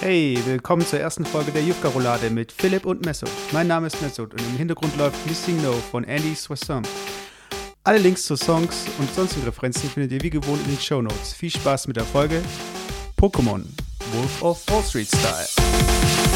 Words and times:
Hey, 0.00 0.38
willkommen 0.46 0.86
zur 0.86 1.00
ersten 1.00 1.26
Folge 1.26 1.50
der 1.50 1.64
Jufka-Roulade 1.64 2.30
mit 2.30 2.52
Philipp 2.52 2.86
und 2.86 3.04
Messo. 3.04 3.26
Mein 3.50 3.66
Name 3.66 3.88
ist 3.88 4.00
Mesut 4.00 4.32
und 4.32 4.40
im 4.40 4.56
Hintergrund 4.56 4.96
läuft 4.96 5.26
Missing 5.26 5.60
No 5.60 5.72
von 5.72 6.04
Andy 6.04 6.36
Soissam. 6.36 6.84
Alle 7.82 7.98
Links 7.98 8.24
zu 8.24 8.36
Songs 8.36 8.86
und 9.00 9.12
sonstigen 9.12 9.44
Referenzen 9.44 9.90
findet 9.90 10.12
ihr 10.12 10.22
wie 10.22 10.30
gewohnt 10.30 10.62
in 10.66 10.70
den 10.70 10.80
Show 10.80 11.02
Notes. 11.02 11.32
Viel 11.32 11.50
Spaß 11.50 11.88
mit 11.88 11.96
der 11.96 12.04
Folge 12.04 12.40
Pokémon 13.20 13.64
Wolf 14.12 14.42
of 14.42 14.64
Wall 14.68 14.84
Street 14.84 15.08
Style. 15.08 16.27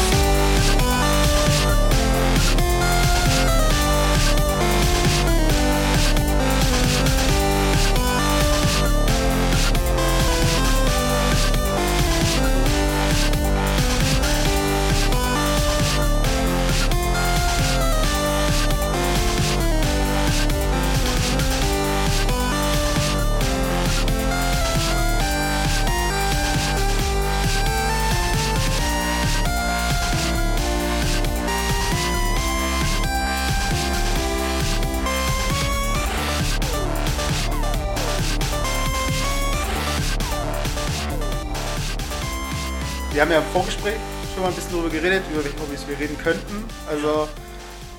Haben 43.23 43.31
ja 43.31 43.37
im 43.37 43.51
Vorgespräch 43.53 43.95
schon 44.33 44.43
mal 44.43 44.49
ein 44.49 44.55
bisschen 44.55 44.71
darüber 44.73 44.89
geredet, 44.89 45.23
über 45.31 45.45
welche 45.45 45.57
Hobbys 45.61 45.87
wir 45.87 45.97
reden 45.97 46.17
könnten. 46.17 46.65
Also 46.89 47.29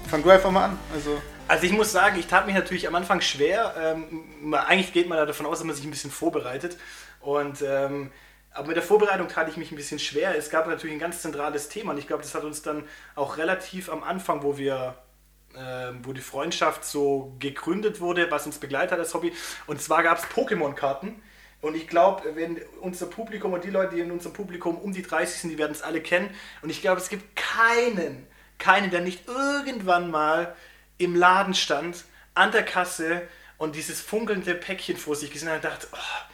fang 0.06 0.22
du 0.22 0.28
einfach 0.28 0.50
mal 0.50 0.66
an. 0.66 0.78
Also 0.92 1.18
Also 1.48 1.64
ich 1.64 1.72
muss 1.72 1.92
sagen, 1.92 2.18
ich 2.18 2.26
tat 2.26 2.44
mich 2.44 2.54
natürlich 2.54 2.86
am 2.86 2.94
Anfang 2.94 3.22
schwer. 3.22 3.74
Ähm, 3.82 4.52
eigentlich 4.52 4.92
geht 4.92 5.08
man 5.08 5.16
da 5.16 5.24
davon 5.24 5.46
aus, 5.46 5.60
dass 5.60 5.66
man 5.66 5.74
sich 5.74 5.86
ein 5.86 5.90
bisschen 5.90 6.10
vorbereitet. 6.10 6.76
Und 7.22 7.64
ähm, 7.66 8.10
aber 8.50 8.66
mit 8.66 8.76
der 8.76 8.82
Vorbereitung 8.82 9.28
tat 9.28 9.48
ich 9.48 9.56
mich 9.56 9.72
ein 9.72 9.76
bisschen 9.76 9.98
schwer. 9.98 10.36
Es 10.36 10.50
gab 10.50 10.66
natürlich 10.66 10.94
ein 10.94 11.00
ganz 11.00 11.22
zentrales 11.22 11.70
Thema 11.70 11.92
und 11.92 11.98
ich 11.98 12.06
glaube, 12.06 12.22
das 12.22 12.34
hat 12.34 12.44
uns 12.44 12.60
dann 12.60 12.84
auch 13.14 13.38
relativ 13.38 13.88
am 13.88 14.04
Anfang, 14.04 14.42
wo 14.42 14.58
wir 14.58 14.94
ähm, 15.56 16.00
wo 16.02 16.12
die 16.12 16.20
Freundschaft 16.20 16.84
so 16.84 17.34
gegründet 17.38 18.02
wurde, 18.02 18.30
was 18.30 18.44
uns 18.44 18.58
begleitet 18.58 18.92
hat 18.92 18.98
als 18.98 19.14
Hobby. 19.14 19.32
Und 19.66 19.80
zwar 19.80 20.02
gab 20.02 20.18
es 20.18 20.24
Pokémon-Karten. 20.24 21.22
Und 21.64 21.74
ich 21.74 21.88
glaube, 21.88 22.36
wenn 22.36 22.60
unser 22.82 23.06
Publikum 23.06 23.54
und 23.54 23.64
die 23.64 23.70
Leute, 23.70 23.94
die 23.94 24.02
in 24.02 24.10
unserem 24.10 24.34
Publikum 24.34 24.76
um 24.76 24.92
die 24.92 25.02
30 25.02 25.40
sind, 25.40 25.50
die 25.50 25.58
werden 25.58 25.72
es 25.72 25.80
alle 25.80 26.02
kennen. 26.02 26.28
Und 26.60 26.68
ich 26.68 26.82
glaube, 26.82 27.00
es 27.00 27.08
gibt 27.08 27.36
keinen, 27.36 28.26
keinen, 28.58 28.90
der 28.90 29.00
nicht 29.00 29.26
irgendwann 29.26 30.10
mal 30.10 30.54
im 30.98 31.16
Laden 31.16 31.54
stand, 31.54 32.04
an 32.34 32.52
der 32.52 32.64
Kasse 32.64 33.22
und 33.56 33.76
dieses 33.76 34.02
funkelnde 34.02 34.54
Päckchen 34.54 34.98
vor 34.98 35.16
sich 35.16 35.30
gesehen 35.30 35.48
hat 35.48 35.56
und 35.56 35.64
dachte, 35.64 35.88
oh, 35.92 36.32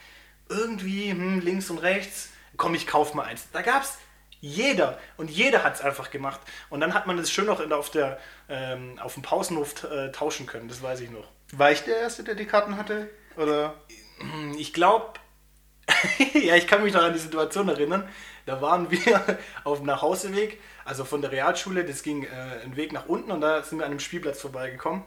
irgendwie 0.49 1.13
hm, 1.13 1.41
links 1.41 1.71
und 1.71 1.79
rechts, 1.79 2.31
komm, 2.57 2.75
ich 2.75 2.89
kauf 2.89 3.15
mal 3.15 3.25
eins. 3.25 3.49
Da 3.53 3.63
gab 3.63 3.85
es 3.85 3.99
jeder 4.41 4.99
und 5.17 5.31
jeder 5.31 5.63
hat 5.63 5.77
es 5.77 5.81
einfach 5.81 6.11
gemacht. 6.11 6.41
Und 6.71 6.81
dann 6.81 6.93
hat 6.93 7.07
man 7.07 7.17
das 7.19 7.31
schön 7.31 7.47
noch 7.47 7.61
auf, 7.71 7.91
der, 7.91 8.19
ähm, 8.49 8.99
auf 8.99 9.15
dem 9.15 9.23
Pausenhof 9.23 9.85
äh, 9.85 10.11
tauschen 10.11 10.47
können, 10.47 10.69
das 10.69 10.83
weiß 10.83 11.01
ich 11.03 11.11
noch. 11.11 11.29
war 11.53 11.71
ich 11.71 11.83
der 11.83 11.99
Erste, 11.99 12.25
der 12.25 12.35
die 12.35 12.47
Karten 12.47 12.77
hatte? 12.77 13.09
Oder? 13.37 13.75
Ich 14.59 14.73
glaube, 14.73 15.20
ja, 16.35 16.57
ich 16.57 16.67
kann 16.67 16.83
mich 16.83 16.93
noch 16.93 17.03
an 17.03 17.13
die 17.13 17.19
Situation 17.19 17.69
erinnern. 17.69 18.09
Da 18.47 18.61
waren 18.61 18.91
wir 18.91 19.39
auf 19.65 19.79
dem 19.79 19.87
Nachhauseweg, 19.87 20.61
also 20.85 21.05
von 21.05 21.23
der 21.23 21.31
Realschule, 21.31 21.85
das 21.85 22.03
ging 22.03 22.25
äh, 22.25 22.63
einen 22.65 22.77
Weg 22.77 22.93
nach 22.93 23.07
unten 23.07 23.31
und 23.31 23.41
da 23.41 23.63
sind 23.63 23.79
wir 23.79 23.85
an 23.85 23.93
einem 23.93 24.01
Spielplatz 24.01 24.41
vorbeigekommen. 24.41 25.03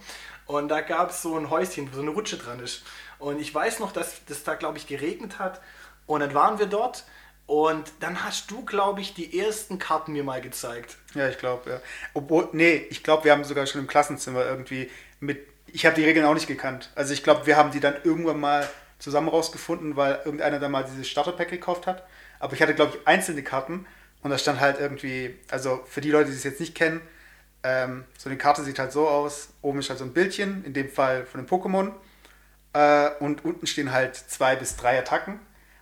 Und 0.45 0.69
da 0.69 0.81
gab 0.81 1.09
es 1.09 1.21
so 1.21 1.37
ein 1.37 1.49
Häuschen, 1.49 1.89
wo 1.91 1.95
so 1.95 2.01
eine 2.01 2.11
Rutsche 2.11 2.37
dran 2.37 2.59
ist. 2.59 2.83
Und 3.19 3.39
ich 3.39 3.53
weiß 3.53 3.79
noch, 3.79 3.91
dass 3.91 4.25
das 4.25 4.43
da, 4.43 4.55
glaube 4.55 4.77
ich, 4.77 4.87
geregnet 4.87 5.39
hat. 5.39 5.61
Und 6.05 6.19
dann 6.19 6.33
waren 6.33 6.59
wir 6.59 6.65
dort 6.65 7.05
und 7.45 7.91
dann 7.99 8.23
hast 8.23 8.51
du, 8.51 8.63
glaube 8.63 9.01
ich, 9.01 9.13
die 9.13 9.39
ersten 9.39 9.79
Karten 9.79 10.13
mir 10.13 10.23
mal 10.23 10.41
gezeigt. 10.41 10.97
Ja, 11.13 11.27
ich 11.27 11.37
glaube, 11.37 11.69
ja. 11.69 11.81
Obwohl, 12.13 12.49
nee, 12.51 12.85
ich 12.89 13.03
glaube, 13.03 13.25
wir 13.25 13.31
haben 13.31 13.43
sogar 13.43 13.65
schon 13.65 13.81
im 13.81 13.87
Klassenzimmer 13.87 14.45
irgendwie 14.45 14.89
mit. 15.19 15.47
Ich 15.67 15.85
habe 15.85 15.95
die 15.95 16.05
Regeln 16.05 16.25
auch 16.25 16.33
nicht 16.33 16.47
gekannt. 16.47 16.91
Also 16.95 17.13
ich 17.13 17.23
glaube, 17.23 17.45
wir 17.45 17.57
haben 17.57 17.71
die 17.71 17.79
dann 17.79 17.95
irgendwann 18.03 18.39
mal 18.39 18.69
zusammen 19.03 19.27
rausgefunden, 19.27 19.97
weil 19.97 20.21
irgendeiner 20.23 20.59
da 20.59 20.69
mal 20.69 20.85
dieses 20.85 21.09
Starterpack 21.09 21.49
gekauft 21.49 21.87
hat. 21.87 22.03
Aber 22.39 22.53
ich 22.53 22.61
hatte, 22.61 22.73
glaube 22.73 22.95
ich, 22.95 23.07
einzelne 23.07 23.43
Karten 23.43 23.85
und 24.21 24.31
da 24.31 24.37
stand 24.37 24.61
halt 24.61 24.79
irgendwie, 24.79 25.37
also 25.51 25.83
für 25.85 25.99
die 25.99 26.09
Leute, 26.09 26.29
die 26.29 26.37
es 26.37 26.43
jetzt 26.43 26.61
nicht 26.61 26.73
kennen, 26.73 27.01
ähm, 27.63 28.05
so 28.17 28.29
eine 28.29 28.37
Karte 28.37 28.63
sieht 28.63 28.79
halt 28.79 28.93
so 28.93 29.07
aus. 29.07 29.49
Oben 29.61 29.79
ist 29.79 29.89
halt 29.89 29.99
so 29.99 30.05
ein 30.05 30.13
Bildchen, 30.13 30.63
in 30.63 30.73
dem 30.73 30.89
Fall 30.89 31.25
von 31.25 31.39
einem 31.39 31.49
Pokémon. 31.49 31.91
Äh, 32.73 33.11
und 33.19 33.43
unten 33.43 33.67
stehen 33.67 33.91
halt 33.91 34.15
zwei 34.15 34.55
bis 34.55 34.77
drei 34.77 34.97
Attacken. 34.99 35.39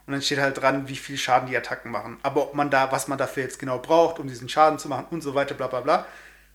Und 0.07 0.13
dann 0.13 0.21
steht 0.23 0.39
halt 0.39 0.59
dran, 0.59 0.87
wie 0.87 0.95
viel 0.95 1.17
Schaden 1.17 1.47
die 1.47 1.55
Attacken 1.55 1.91
machen. 1.91 2.17
Aber 2.23 2.43
ob 2.43 2.55
man 2.55 2.71
da, 2.71 2.91
was 2.91 3.07
man 3.07 3.19
dafür 3.19 3.43
jetzt 3.43 3.59
genau 3.59 3.77
braucht, 3.77 4.19
um 4.19 4.27
diesen 4.27 4.49
Schaden 4.49 4.79
zu 4.79 4.89
machen 4.89 5.07
und 5.11 5.21
so 5.21 5.35
weiter, 5.35 5.53
bla 5.53 5.67
bla 5.67 5.81
bla, 5.81 6.05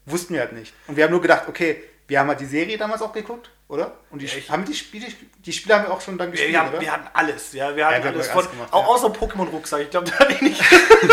wussten 0.05 0.35
wir 0.35 0.41
halt 0.41 0.53
nicht. 0.53 0.75
Und 0.89 0.97
wir 0.97 1.05
haben 1.05 1.13
nur 1.13 1.23
gedacht, 1.23 1.49
okay, 1.49 1.83
wir 2.09 2.19
haben 2.19 2.29
halt 2.29 2.41
die 2.41 2.47
Serie 2.47 2.77
damals 2.77 3.03
auch 3.03 3.13
geguckt, 3.13 3.51
oder? 3.69 3.99
Und 4.11 4.23
die, 4.23 4.27
Ja, 4.27 4.49
haben 4.51 4.65
die 4.65 4.75
Spiele, 4.75 5.07
die 5.39 5.53
Spiele 5.53 5.75
haben 5.77 5.85
wir 5.87 5.93
auch 5.93 6.01
schon 6.01 6.17
dann 6.19 6.31
gespielt, 6.31 6.53
Wir, 6.53 6.61
haben, 6.61 6.69
oder? 6.71 6.81
wir 6.81 6.93
hatten 6.93 7.09
alles, 7.13 7.53
ja, 7.53 7.75
wir 7.75 7.87
hatten 7.87 8.03
wir 8.03 8.09
haben 8.11 8.15
alles, 8.17 8.29
alles 8.31 8.51
gemacht, 8.51 8.73
au- 8.73 8.81
ja. 8.81 8.87
außer 8.87 9.09
Pokémon-Rucksack, 9.09 9.81
ich 9.83 9.91
glaube, 9.91 10.11
da 10.11 10.19
hatte 10.19 10.33
ich 10.35 10.41
nicht. 10.43 10.63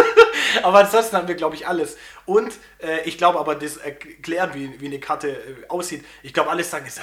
aber 0.64 0.80
ansonsten 0.80 1.18
hatten 1.18 1.28
wir, 1.28 1.36
glaube 1.36 1.56
ich, 1.56 1.68
alles. 1.68 1.98
Und 2.26 2.54
äh, 2.80 3.02
ich 3.06 3.18
glaube 3.18 3.40
aber, 3.40 3.56
das 3.56 3.78
erklärt, 3.78 4.54
wie, 4.54 4.80
wie 4.80 4.86
eine 4.86 5.00
Karte 5.00 5.30
äh, 5.32 5.68
aussieht. 5.68 6.06
Ich 6.22 6.34
glaube, 6.34 6.50
alle 6.52 6.64
sagen 6.64 6.86
jetzt, 6.86 7.00
äh, 7.00 7.02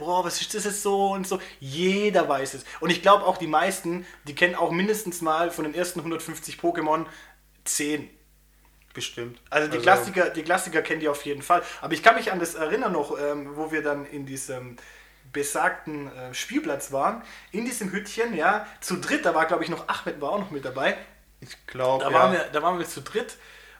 oh, 0.00 0.22
was 0.22 0.40
ist 0.40 0.54
das 0.54 0.64
jetzt 0.64 0.82
so 0.82 1.12
und 1.12 1.26
so. 1.26 1.40
Jeder 1.60 2.28
weiß 2.28 2.54
es. 2.54 2.64
Und 2.80 2.90
ich 2.90 3.00
glaube 3.02 3.24
auch, 3.24 3.38
die 3.38 3.46
meisten, 3.46 4.06
die 4.28 4.34
kennen 4.34 4.54
auch 4.54 4.70
mindestens 4.70 5.22
mal 5.22 5.50
von 5.50 5.64
den 5.64 5.74
ersten 5.74 6.00
150 6.00 6.58
Pokémon 6.58 7.06
10. 7.64 8.08
Bestimmt. 8.92 9.40
Also 9.50 9.70
die 9.70 9.78
Klassiker, 9.78 10.30
die 10.30 10.42
Klassiker 10.42 10.82
kennt 10.82 11.02
ihr 11.02 11.10
auf 11.10 11.24
jeden 11.24 11.42
Fall. 11.42 11.62
Aber 11.80 11.92
ich 11.92 12.02
kann 12.02 12.16
mich 12.16 12.32
an 12.32 12.40
das 12.40 12.54
erinnern 12.54 12.92
noch, 12.92 13.16
ähm, 13.18 13.56
wo 13.56 13.70
wir 13.70 13.82
dann 13.82 14.04
in 14.04 14.26
diesem 14.26 14.76
besagten 15.32 16.08
äh, 16.08 16.34
Spielplatz 16.34 16.90
waren, 16.90 17.22
in 17.52 17.64
diesem 17.64 17.92
Hüttchen, 17.92 18.34
ja, 18.34 18.66
zu 18.80 18.96
dritt, 18.96 19.24
da 19.24 19.34
war 19.34 19.46
glaube 19.46 19.62
ich 19.62 19.70
noch 19.70 19.88
Ahmed 19.88 20.20
war 20.20 20.30
auch 20.30 20.40
noch 20.40 20.50
mit 20.50 20.64
dabei. 20.64 20.96
Ich 21.40 21.56
glaube, 21.66 22.04
Da, 22.04 22.10
ja. 22.10 22.18
waren 22.18 22.32
wir, 22.32 22.44
da 22.52 22.62
waren 22.62 22.78
wir 22.78 22.86
zu 22.86 23.00
dritt 23.00 23.36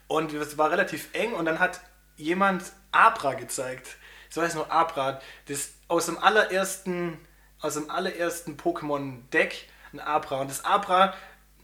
und 0.07 0.33
es 0.33 0.57
war 0.59 0.71
relativ 0.71 1.09
eng 1.13 1.33
und 1.33 1.45
dann 1.45 1.59
hat 1.59 1.81
jemand 2.17 2.63
Abra 2.93 3.35
gezeigt. 3.35 3.97
Ich 4.31 4.37
weiß 4.37 4.55
nur 4.55 4.71
Abra, 4.71 5.21
das 5.49 5.73
aus 5.89 6.07
dem 6.07 6.19
allerersten, 6.19 7.19
aus 7.61 7.75
dem 7.75 7.91
allerersten 7.91 8.57
Pokémon-Deck 8.57 9.69
ein 9.93 10.01
Abra. 10.01 10.41
Und 10.41 10.51
das 10.51 10.65
Abra, 10.65 11.15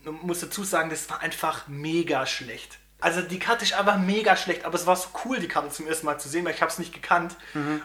man 0.03 0.15
muss 0.23 0.41
dazu 0.41 0.65
sagen, 0.65 0.91
das 0.91 1.09
war 1.09 1.21
einfach 1.21 1.69
mega 1.69 2.27
schlecht. 2.27 2.79
Also 2.99 3.21
die 3.21 3.39
Karte 3.39 3.65
ist 3.65 3.75
einfach 3.75 3.99
mega 3.99 4.37
schlecht, 4.37 4.65
aber 4.65 4.75
es 4.75 4.87
war 4.87 4.97
so 4.97 5.09
cool, 5.25 5.39
die 5.39 5.49
Karte 5.49 5.69
zum 5.69 5.87
ersten 5.87 6.07
Mal 6.07 6.19
zu 6.19 6.29
sehen, 6.29 6.45
weil 6.45 6.55
ich 6.55 6.63
habe 6.63 6.73
es 6.73 6.79
nicht 6.79 6.95
gekannt. 6.95 7.37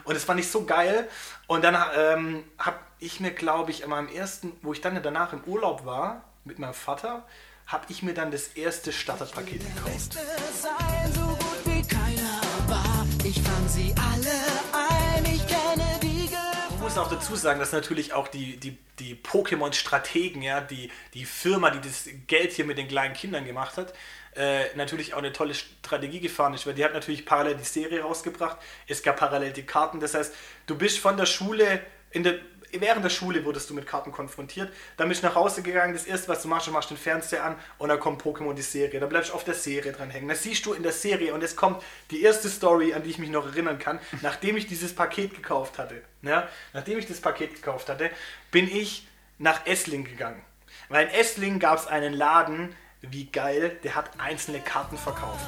Und 0.04 0.14
das 0.14 0.24
fand 0.24 0.40
ich 0.40 0.50
so 0.50 0.64
geil. 0.64 1.08
Und 1.46 1.64
dann 1.64 1.76
ähm, 1.96 2.44
habe 2.58 2.78
ich 2.98 3.20
mir, 3.20 3.30
glaube 3.30 3.70
ich, 3.70 3.84
an 3.84 3.90
meinem 3.90 4.08
ersten, 4.08 4.52
wo 4.62 4.72
ich 4.72 4.80
dann 4.80 5.00
danach 5.02 5.32
im 5.32 5.44
Urlaub 5.44 5.84
war, 5.84 6.24
mit 6.44 6.58
meinem 6.58 6.74
Vater, 6.74 7.26
habe 7.66 7.84
ich 7.88 8.02
mir 8.02 8.14
dann 8.14 8.30
das 8.30 8.48
erste 8.48 8.92
Starterpaket 8.92 9.60
gekauft. 9.60 10.14
Beste 10.14 10.18
sein, 10.60 11.12
so 11.12 11.20
gut 11.20 11.60
wie 11.64 11.82
keiner 11.86 12.40
war. 12.66 13.06
Ich 13.24 13.40
fang 13.42 13.68
sie 13.68 13.94
alle 13.96 14.30
ein, 14.72 15.24
ich 15.24 15.46
kenne 15.46 16.00
die 16.02 16.28
Ich 16.70 16.80
muss 16.80 16.98
auch 16.98 17.08
dazu 17.08 17.36
sagen, 17.36 17.60
dass 17.60 17.72
natürlich 17.72 18.12
auch 18.12 18.28
die, 18.28 18.56
die, 18.58 18.78
die 18.98 19.14
Pokémon-Strategen, 19.14 20.42
ja, 20.42 20.60
die, 20.60 20.90
die 21.14 21.24
Firma, 21.24 21.70
die 21.70 21.80
das 21.80 22.08
Geld 22.26 22.52
hier 22.52 22.64
mit 22.64 22.78
den 22.78 22.88
kleinen 22.88 23.14
Kindern 23.14 23.44
gemacht 23.44 23.76
hat, 23.76 23.94
äh, 24.34 24.74
natürlich 24.76 25.14
auch 25.14 25.18
eine 25.18 25.32
tolle 25.32 25.54
Strategie 25.54 26.20
gefahren 26.20 26.54
ist, 26.54 26.66
weil 26.66 26.74
die 26.74 26.84
hat 26.84 26.94
natürlich 26.94 27.26
parallel 27.26 27.56
die 27.56 27.64
Serie 27.64 28.02
rausgebracht, 28.02 28.56
es 28.86 29.02
gab 29.02 29.16
parallel 29.16 29.52
die 29.52 29.64
Karten, 29.64 30.00
das 30.00 30.14
heißt, 30.14 30.34
du 30.66 30.76
bist 30.76 30.98
von 30.98 31.16
der 31.16 31.26
Schule, 31.26 31.80
in 32.10 32.22
der, 32.22 32.38
während 32.72 33.04
der 33.04 33.10
Schule 33.10 33.44
wurdest 33.44 33.68
du 33.68 33.74
mit 33.74 33.86
Karten 33.86 34.10
konfrontiert, 34.10 34.72
dann 34.96 35.08
bist 35.08 35.22
du 35.22 35.26
nach 35.26 35.34
Hause 35.34 35.62
gegangen, 35.62 35.92
das 35.92 36.04
erste, 36.04 36.28
was 36.28 36.42
du 36.42 36.48
machst, 36.48 36.66
du 36.66 36.70
machst 36.70 36.90
den 36.90 36.96
Fernseher 36.96 37.44
an 37.44 37.56
und 37.76 37.90
dann 37.90 38.00
kommt 38.00 38.22
Pokémon 38.22 38.54
die 38.54 38.62
Serie, 38.62 39.00
dann 39.00 39.10
bleibst 39.10 39.30
du 39.30 39.34
auf 39.34 39.44
der 39.44 39.54
Serie 39.54 39.92
dran 39.92 40.10
hängen, 40.10 40.28
das 40.28 40.42
siehst 40.42 40.64
du 40.64 40.72
in 40.72 40.82
der 40.82 40.92
Serie 40.92 41.34
und 41.34 41.42
jetzt 41.42 41.56
kommt 41.56 41.82
die 42.10 42.22
erste 42.22 42.48
Story, 42.48 42.94
an 42.94 43.02
die 43.02 43.10
ich 43.10 43.18
mich 43.18 43.30
noch 43.30 43.46
erinnern 43.46 43.78
kann, 43.78 44.00
nachdem 44.22 44.56
ich 44.56 44.66
dieses 44.66 44.94
Paket 44.94 45.34
gekauft 45.34 45.78
hatte, 45.78 46.00
ja, 46.22 46.48
nachdem 46.72 46.98
ich 46.98 47.06
das 47.06 47.20
Paket 47.20 47.54
gekauft 47.54 47.90
hatte, 47.90 48.10
bin 48.50 48.66
ich 48.66 49.06
nach 49.38 49.66
Essling 49.66 50.04
gegangen. 50.04 50.42
Weil 50.88 51.06
in 51.06 51.12
Essling 51.14 51.58
gab 51.58 51.78
es 51.78 51.86
einen 51.86 52.14
Laden, 52.14 52.74
wie 53.02 53.26
geil, 53.26 53.78
der 53.82 53.94
hat 53.94 54.10
einzelne 54.18 54.60
Karten 54.60 54.96
verkauft. 54.96 55.44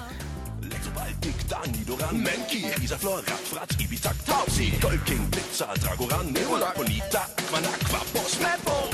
Baltic, 0.95 1.49
Dani, 1.49 1.85
Doran, 1.85 2.23
Menki, 2.23 2.67
Isaflor, 2.83 3.19
Radfratz, 3.19 3.75
Ibitak, 3.81 4.15
Tausi, 4.25 4.73
Golking, 4.81 5.29
Blitzer, 5.29 5.75
Dragoran, 5.83 6.33
Nebula, 6.33 6.73
Bonita, 6.77 7.27
Aquan, 7.37 7.65
Aqua, 7.65 8.01
Boss, 8.13 8.39
Mappo. 8.41 8.91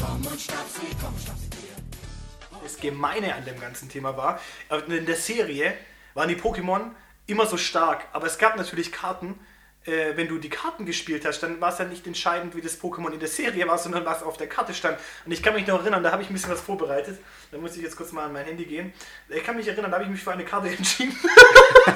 Es 2.65 2.79
Gemeine 2.79 3.35
an 3.35 3.45
dem 3.45 3.61
ganzen 3.61 3.89
Thema 3.89 4.17
war. 4.17 4.41
Aber 4.69 4.87
In 4.87 5.05
der 5.05 5.17
Serie 5.17 5.75
waren 6.15 6.29
die 6.29 6.37
Pokémon 6.37 6.91
immer 7.27 7.47
so 7.47 7.59
stark, 7.59 8.07
aber 8.13 8.27
es 8.27 8.39
gab 8.39 8.57
natürlich 8.57 8.93
Karten. 8.93 9.39
Äh, 9.87 10.17
wenn 10.17 10.29
du 10.29 10.39
die 10.39 10.51
Karten 10.51 10.85
gespielt 10.85 11.25
hast, 11.25 11.41
dann 11.41 11.61
war 11.61 11.73
es 11.73 11.79
ja 11.79 11.87
nicht 11.87 12.07
entscheidend, 12.07 12.55
wie 12.55 12.61
das 12.61 12.79
Pokémon 12.81 13.13
in 13.13 13.19
der 13.19 13.29
Serie 13.29 13.67
war, 13.67 13.79
sondern 13.79 14.05
was 14.05 14.23
auf 14.23 14.37
der 14.37 14.47
Karte 14.47 14.75
stand. 14.75 14.99
Und 15.25 15.33
ich 15.33 15.43
kann 15.43 15.55
mich 15.55 15.67
noch 15.67 15.81
erinnern, 15.81 16.03
da 16.03 16.13
habe 16.13 16.23
ich 16.23 16.29
ein 16.29 16.35
bisschen 16.35 16.51
was 16.51 16.61
vorbereitet. 16.61 17.19
Da 17.51 17.59
muss 17.59 17.77
ich 17.77 17.83
jetzt 17.83 17.97
kurz 17.97 18.13
mal 18.13 18.25
an 18.27 18.33
mein 18.33 18.45
Handy 18.45 18.67
gehen. 18.67 18.93
Ich 19.29 19.43
kann 19.43 19.57
mich 19.57 19.67
erinnern, 19.67 19.91
da 19.91 19.97
habe 19.97 20.05
ich 20.05 20.11
mich 20.11 20.23
für 20.23 20.33
eine 20.33 20.45
Karte 20.45 20.69
entschieden. 20.77 21.17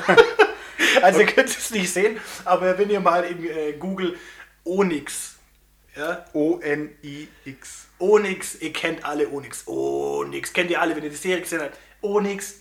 also 1.03 1.21
ihr 1.21 1.27
könnt 1.27 1.51
es 1.51 1.71
nicht 1.71 1.93
sehen, 1.93 2.19
aber 2.45 2.79
wenn 2.79 2.89
ihr 2.89 3.01
mal 3.01 3.25
in 3.25 3.45
äh, 3.45 3.73
Google 3.75 4.17
Onyx, 4.65 5.35
ja, 5.95 6.25
O-N-I-X. 6.33 7.87
Onyx, 7.99 8.57
ihr 8.57 8.73
kennt 8.73 9.05
alle 9.05 9.29
Onyx. 9.29 9.67
Onyx, 9.67 10.53
kennt 10.53 10.71
ihr 10.71 10.81
alle, 10.81 10.97
wenn 10.97 11.05
ihr 11.05 11.11
die 11.11 11.17
Serie 11.17 11.43
gesehen 11.43 11.61
habt. 11.61 11.79
Onyx, 12.01 12.55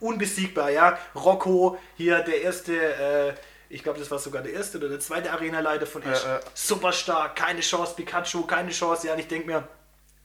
unbesiegbar, 0.00 0.70
ja. 0.70 0.98
Rocco, 1.14 1.78
hier 1.96 2.20
der 2.20 2.42
erste, 2.42 2.74
äh, 2.74 3.34
ich 3.68 3.82
glaube, 3.82 3.98
das 3.98 4.10
war 4.10 4.18
sogar 4.18 4.42
der 4.42 4.52
erste 4.52 4.78
oder 4.78 4.88
der 4.88 5.00
zweite 5.00 5.32
Arenaleiter 5.32 5.86
von 5.86 6.02
Ash. 6.02 6.24
Äh, 6.24 6.36
äh. 6.36 6.40
Super 6.54 6.92
stark, 6.92 7.36
keine 7.36 7.60
Chance, 7.60 7.94
Pikachu, 7.94 8.46
keine 8.46 8.70
Chance. 8.70 9.06
Ja, 9.06 9.12
und 9.14 9.18
ich 9.18 9.28
denke 9.28 9.46
mir, 9.46 9.68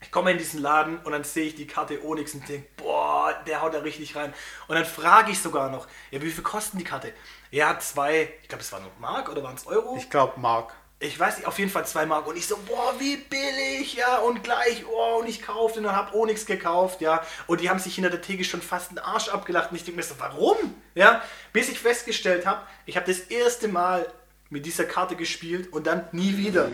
ich 0.02 0.12
komme 0.12 0.32
in 0.32 0.38
diesen 0.38 0.62
Laden 0.62 0.98
und 1.00 1.12
dann 1.12 1.24
sehe 1.24 1.46
ich 1.46 1.56
die 1.56 1.68
Karte 1.68 2.04
Onyx 2.04 2.34
und 2.34 2.48
denke, 2.48 2.68
boah, 2.78 3.34
der 3.48 3.62
haut 3.62 3.74
da 3.74 3.80
richtig 3.80 4.16
rein. 4.16 4.34
Und 4.68 4.76
dann 4.76 4.86
frage 4.86 5.32
ich 5.32 5.42
sogar 5.42 5.70
noch, 5.70 5.88
ja, 6.12 6.22
wie 6.22 6.30
viel 6.30 6.44
kosten 6.44 6.78
die 6.78 6.84
Karte? 6.84 7.14
Ja, 7.52 7.80
zwei, 7.80 8.34
ich 8.42 8.50
glaube, 8.50 8.64
es 8.64 8.72
waren 8.72 8.86
Mark 9.00 9.30
oder 9.30 9.44
waren 9.44 9.56
es 9.56 9.66
Euro? 9.68 9.96
Ich 9.98 10.10
glaube, 10.10 10.40
Mark. 10.40 10.74
Ich 11.04 11.20
weiß 11.20 11.38
nicht, 11.38 11.48
auf 11.48 11.60
jeden 11.60 11.70
Fall 11.70 11.86
zwei 11.86 12.06
Mark. 12.06 12.28
Und 12.28 12.38
ich 12.38 12.48
so, 12.48 12.58
boah, 12.66 12.94
wie 12.98 13.18
billig, 13.18 13.96
ja, 13.96 14.20
und 14.20 14.42
gleich, 14.44 14.86
oh, 14.90 15.20
und 15.20 15.28
ich 15.28 15.42
kaufte 15.42 15.80
und 15.80 15.86
dann 15.86 15.96
hab 15.96 16.14
Onyx 16.14 16.46
gekauft, 16.46 17.02
ja. 17.02 17.22
Und 17.46 17.60
die 17.60 17.70
haben 17.70 17.80
sich 17.80 17.96
hinter 17.96 18.10
der 18.10 18.22
Theke 18.22 18.46
schon 18.46 18.62
fast 18.62 18.90
einen 18.90 19.00
Arsch 19.00 19.28
abgelacht. 19.28 19.72
Und 19.72 19.78
ich 19.78 19.84
denke 19.84 19.98
mir 19.98 20.04
so, 20.04 20.16
warum? 20.18 20.56
Ja, 20.96 21.22
bis 21.52 21.68
ich 21.70 21.80
festgestellt 21.80 22.46
habe, 22.46 22.62
ich 22.86 22.96
habe 22.96 23.06
das 23.06 23.20
erste 23.20 23.68
Mal 23.68 24.08
mit 24.50 24.66
dieser 24.66 24.86
Karte 24.86 25.16
gespielt 25.16 25.74
und 25.74 25.88
dann 25.88 26.08
nie 26.14 26.38
wieder. 26.38 26.70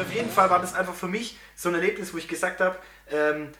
Auf 0.00 0.12
jeden 0.14 0.30
Fall 0.30 0.50
war 0.50 0.60
das 0.60 0.74
einfach 0.74 0.94
für 0.94 1.08
mich 1.08 1.38
so 1.56 1.70
ein 1.70 1.74
Erlebnis, 1.74 2.14
wo 2.14 2.18
ich 2.18 2.28
gesagt 2.28 2.60
habe, 2.60 2.76
ähm, 3.10 3.50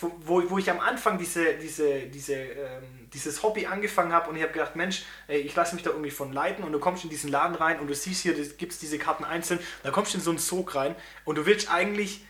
wo, 0.00 0.50
wo 0.50 0.58
ich 0.58 0.70
am 0.70 0.80
Anfang 0.80 1.18
diese, 1.18 1.54
diese, 1.54 2.00
diese, 2.06 2.34
ähm, 2.34 3.08
dieses 3.12 3.42
Hobby 3.42 3.66
angefangen 3.66 4.12
habe 4.12 4.28
und 4.28 4.36
ich 4.36 4.42
habe 4.42 4.52
gedacht, 4.52 4.76
Mensch, 4.76 5.04
ey, 5.28 5.38
ich 5.38 5.54
lasse 5.54 5.74
mich 5.74 5.84
da 5.84 5.90
irgendwie 5.90 6.10
von 6.10 6.32
leiten 6.32 6.64
und 6.64 6.72
du 6.72 6.78
kommst 6.78 7.04
in 7.04 7.10
diesen 7.10 7.30
Laden 7.30 7.54
rein 7.54 7.78
und 7.78 7.86
du 7.86 7.94
siehst 7.94 8.22
hier, 8.22 8.34
gibt 8.34 8.72
es 8.72 8.78
diese 8.78 8.98
Karten 8.98 9.24
einzeln, 9.24 9.60
da 9.82 9.90
kommst 9.90 10.12
du 10.12 10.18
in 10.18 10.24
so 10.24 10.30
einen 10.30 10.38
Sog 10.38 10.74
rein 10.74 10.96
und 11.24 11.36
du 11.36 11.46
willst 11.46 11.70
eigentlich, 11.70 12.24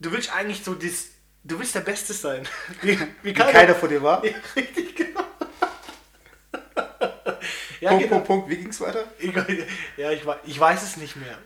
du 0.00 0.10
willst 0.12 0.34
eigentlich 0.34 0.64
so 0.64 0.74
das, 0.74 1.08
du 1.44 1.58
willst 1.58 1.74
der 1.74 1.80
Beste 1.80 2.14
sein. 2.14 2.48
Wie, 2.82 2.98
Wie 3.22 3.34
keiner 3.34 3.74
vor 3.74 3.88
dir 3.88 4.02
war. 4.02 4.22
Ja, 4.24 4.32
richtig, 4.56 4.96
genau. 4.96 5.20
ja, 7.80 7.90
Punkt, 7.90 8.04
genau. 8.04 8.20
Punkt, 8.20 8.26
Punkt. 8.26 8.48
Wie 8.48 8.56
ging's 8.56 8.80
weiter? 8.80 9.04
Ich, 9.18 9.34
ja, 9.96 10.10
ich, 10.10 10.22
ich 10.44 10.58
weiß 10.58 10.82
es 10.82 10.96
nicht 10.96 11.16
mehr. 11.16 11.38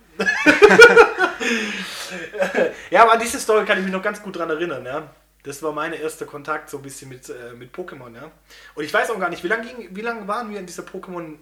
ja, 2.91 3.03
aber 3.03 3.13
an 3.13 3.21
diese 3.21 3.39
Story 3.39 3.65
kann 3.65 3.79
ich 3.79 3.85
mich 3.85 3.93
noch 3.93 4.03
ganz 4.03 4.23
gut 4.23 4.37
dran 4.37 4.51
erinnern, 4.51 4.85
ja. 4.85 5.11
Das 5.45 5.63
war 5.63 5.73
mein 5.73 5.93
erster 5.93 6.27
Kontakt 6.27 6.69
so 6.69 6.79
ein 6.79 6.83
bisschen 6.83 7.09
mit, 7.09 7.29
äh, 7.29 7.53
mit 7.55 7.75
Pokémon, 7.75 8.15
ja. 8.15 8.31
Und 8.75 8.85
ich 8.85 8.93
weiß 8.93 9.11
auch 9.11 9.19
gar 9.19 9.31
nicht, 9.31 9.45
wie 9.45 9.49
lange 9.49 9.67
wie 9.91 10.01
lange 10.01 10.27
waren 10.27 10.51
wir 10.51 10.59
in 10.59 10.67
dieser 10.67 10.83
Pokémon, 10.83 11.37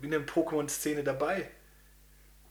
in 0.00 0.10
der 0.10 0.20
Pokémon-Szene 0.20 1.02
dabei? 1.02 1.50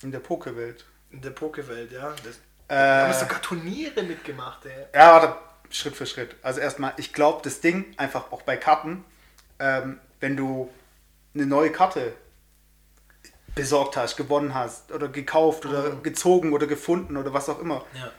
In 0.01 0.11
der 0.11 0.21
Pokéwelt. 0.21 0.83
In 1.11 1.21
der 1.21 1.35
Pokéwelt, 1.35 1.91
ja. 1.93 2.13
Das, 2.23 2.35
Äh, 2.67 2.75
da 2.75 3.01
haben 3.01 3.09
wir 3.09 3.13
sogar 3.13 3.41
Turniere 3.41 4.03
mitgemacht, 4.03 4.65
ey. 4.65 4.85
Ja, 4.93 5.13
warte, 5.13 5.35
Schritt 5.69 5.95
für 5.95 6.05
Schritt. 6.05 6.35
Also 6.41 6.59
erstmal, 6.59 6.93
ich 6.97 7.13
glaube, 7.13 7.41
das 7.43 7.61
Ding, 7.61 7.93
einfach 7.97 8.31
auch 8.31 8.41
bei 8.43 8.57
Karten, 8.57 9.03
ähm, 9.59 9.99
wenn 10.19 10.37
du 10.37 10.71
eine 11.33 11.45
neue 11.45 11.71
Karte 11.71 12.13
besorgt 13.55 13.97
hast, 13.97 14.17
gewonnen 14.17 14.53
hast 14.53 14.91
oder 14.91 15.07
gekauft 15.07 15.65
oder 15.65 15.91
gezogen 15.97 16.53
oder 16.53 16.67
gefunden 16.67 17.17
oder 17.17 17.33
was 17.33 17.49
auch 17.49 17.59
immer. 17.59 17.85
Ja. 17.93 18.11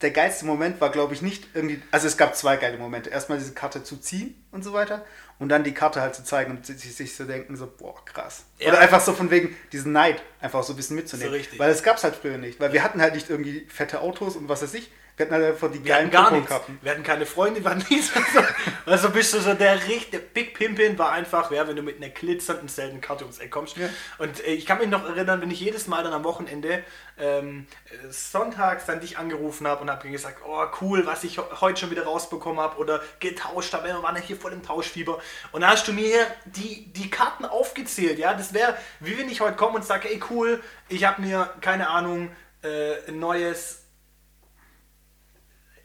Der 0.00 0.12
geilste 0.12 0.46
Moment 0.46 0.80
war, 0.80 0.90
glaube 0.90 1.14
ich, 1.14 1.22
nicht 1.22 1.48
irgendwie. 1.54 1.82
Also 1.90 2.06
es 2.06 2.16
gab 2.16 2.36
zwei 2.36 2.56
geile 2.56 2.78
Momente. 2.78 3.10
Erstmal 3.10 3.38
diese 3.38 3.52
Karte 3.52 3.82
zu 3.82 3.96
ziehen 3.96 4.40
und 4.52 4.62
so 4.62 4.72
weiter 4.72 5.04
und 5.40 5.48
dann 5.48 5.64
die 5.64 5.74
Karte 5.74 6.00
halt 6.00 6.14
zu 6.14 6.22
zeigen 6.22 6.52
und 6.52 6.66
sich, 6.66 6.94
sich 6.94 7.16
so 7.16 7.24
denken, 7.24 7.56
so, 7.56 7.66
boah, 7.66 8.04
krass. 8.04 8.44
Ja. 8.58 8.68
Oder 8.68 8.78
einfach 8.78 9.00
so 9.00 9.12
von 9.12 9.30
wegen 9.30 9.56
diesen 9.72 9.92
Neid 9.92 10.22
einfach 10.40 10.62
so 10.62 10.72
ein 10.72 10.76
bisschen 10.76 10.96
mitzunehmen. 10.96 11.40
So. 11.50 11.58
Weil 11.58 11.70
es 11.70 11.82
gab 11.82 11.96
es 11.96 12.04
halt 12.04 12.14
früher 12.14 12.38
nicht. 12.38 12.60
Weil 12.60 12.72
wir 12.72 12.84
hatten 12.84 13.00
halt 13.00 13.14
nicht 13.14 13.30
irgendwie 13.30 13.66
fette 13.68 14.00
Autos 14.00 14.36
und 14.36 14.48
was 14.48 14.62
weiß 14.62 14.74
ich. 14.74 14.90
Wir 15.18 15.26
hatten 15.26 15.34
halt 15.34 15.44
einfach 15.46 15.70
die 15.70 15.84
Wir 15.84 15.94
geilen 15.94 16.10
gar 16.12 16.30
nichts. 16.30 16.52
Wir 16.80 16.92
hatten 16.92 17.02
keine 17.02 17.26
Freunde, 17.26 17.62
wir 17.62 17.72
hatten 17.72 17.84
nichts. 17.90 18.12
Also, 18.14 18.48
also 18.86 19.10
bist 19.10 19.34
du 19.34 19.40
so 19.40 19.52
der 19.52 19.88
richtige 19.88 20.20
Big 20.20 20.54
Pimpin 20.54 20.96
war 20.96 21.10
einfach, 21.10 21.50
ja, 21.50 21.66
wenn 21.66 21.74
du 21.74 21.82
mit 21.82 21.96
einer 21.96 22.08
glitzernden 22.08 22.68
seltenen 22.68 23.00
Karte 23.00 23.24
ums 23.24 23.38
Eck 23.38 23.50
kommst. 23.50 23.76
Ja. 23.76 23.88
Und 24.18 24.46
äh, 24.46 24.52
ich 24.52 24.64
kann 24.64 24.78
mich 24.78 24.88
noch 24.88 25.04
erinnern, 25.04 25.40
wenn 25.40 25.50
ich 25.50 25.60
jedes 25.60 25.88
Mal 25.88 26.04
dann 26.04 26.12
am 26.12 26.22
Wochenende 26.22 26.84
ähm, 27.18 27.66
äh, 27.86 28.12
sonntags 28.12 28.86
dann 28.86 29.00
dich 29.00 29.18
angerufen 29.18 29.66
habe 29.66 29.82
und 29.82 29.90
habe 29.90 30.08
gesagt, 30.08 30.38
oh 30.46 30.64
cool, 30.80 31.04
was 31.04 31.24
ich 31.24 31.38
heute 31.60 31.80
schon 31.80 31.90
wieder 31.90 32.04
rausbekommen 32.04 32.60
habe 32.60 32.78
oder 32.78 33.00
getauscht 33.18 33.74
habe, 33.74 33.88
wir 33.88 34.00
waren 34.00 34.14
ja 34.14 34.22
hier 34.22 34.36
voll 34.36 34.52
im 34.52 34.62
Tauschfieber. 34.62 35.18
Und 35.50 35.62
dann 35.62 35.70
hast 35.70 35.88
du 35.88 35.92
mir 35.92 36.26
die, 36.44 36.92
die 36.92 37.10
Karten 37.10 37.44
aufgezählt, 37.44 38.20
ja, 38.20 38.34
das 38.34 38.54
wäre, 38.54 38.76
wie 39.00 39.18
wenn 39.18 39.28
ich 39.28 39.40
heute 39.40 39.56
komme 39.56 39.76
und 39.76 39.84
sage, 39.84 40.08
ey 40.08 40.20
cool, 40.30 40.62
ich 40.88 41.04
habe 41.04 41.20
mir, 41.22 41.50
keine 41.60 41.90
Ahnung, 41.90 42.30
äh, 42.62 43.08
ein 43.08 43.18
neues 43.18 43.87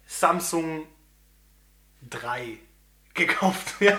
Samsung 0.06 0.88
3 2.10 2.58
gekauft. 3.14 3.76
Ja. 3.80 3.98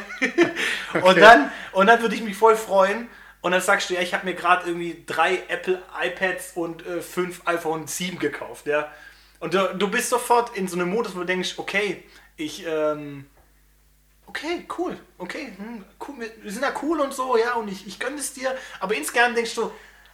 Und 1.03 1.19
dann, 1.19 1.51
und 1.73 1.87
dann 1.87 2.01
würde 2.01 2.15
ich 2.15 2.23
mich 2.23 2.37
voll 2.37 2.57
freuen. 2.57 3.09
Und 3.41 3.53
dann 3.53 3.61
sagst 3.61 3.91
du, 3.91 3.95
ja, 3.95 4.01
ich 4.01 4.15
habe 4.15 4.25
mir 4.25 4.35
gerade 4.35 4.67
irgendwie 4.67 5.05
drei 5.07 5.43
Apple 5.49 5.83
iPads 6.01 6.53
und 6.55 6.87
äh, 6.87 7.03
fünf 7.03 7.43
iPhone 7.47 7.87
7 7.87 8.19
gekauft. 8.19 8.67
Ja. 8.67 8.91
Und 9.41 9.53
du, 9.53 9.75
du 9.77 9.89
bist 9.89 10.09
sofort 10.09 10.57
in 10.57 10.69
so 10.69 10.77
einem 10.77 10.89
Modus, 10.89 11.15
wo 11.15 11.21
du 11.21 11.27
denkst, 11.27 11.55
okay, 11.59 12.05
ich, 12.37 12.65
ähm, 12.67 13.27
okay, 14.27 14.67
cool, 14.79 14.97
okay, 15.19 15.53
hm, 15.57 15.85
cool, 16.09 16.31
wir 16.43 16.51
sind 16.51 16.63
ja 16.63 16.73
cool 16.83 17.01
und 17.01 17.13
so, 17.13 17.37
ja, 17.37 17.55
und 17.55 17.69
ich, 17.69 17.87
ich 17.87 18.01
gönne 18.01 18.17
es 18.17 18.33
dir. 18.33 18.57
Aber 18.81 18.95
insgesamt 18.95 19.37
denkst 19.37 19.55
du, 19.55 19.71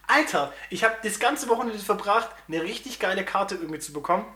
Alter, 0.09 0.53
ich 0.69 0.83
habe 0.83 0.97
das 1.05 1.21
ganze 1.21 1.49
Wochenende 1.49 1.79
verbracht, 1.79 2.31
eine 2.49 2.63
richtig 2.63 2.99
geile 2.99 3.25
Karte 3.25 3.55
irgendwie 3.55 3.79
zu 3.79 3.93
bekommen. 3.93 4.27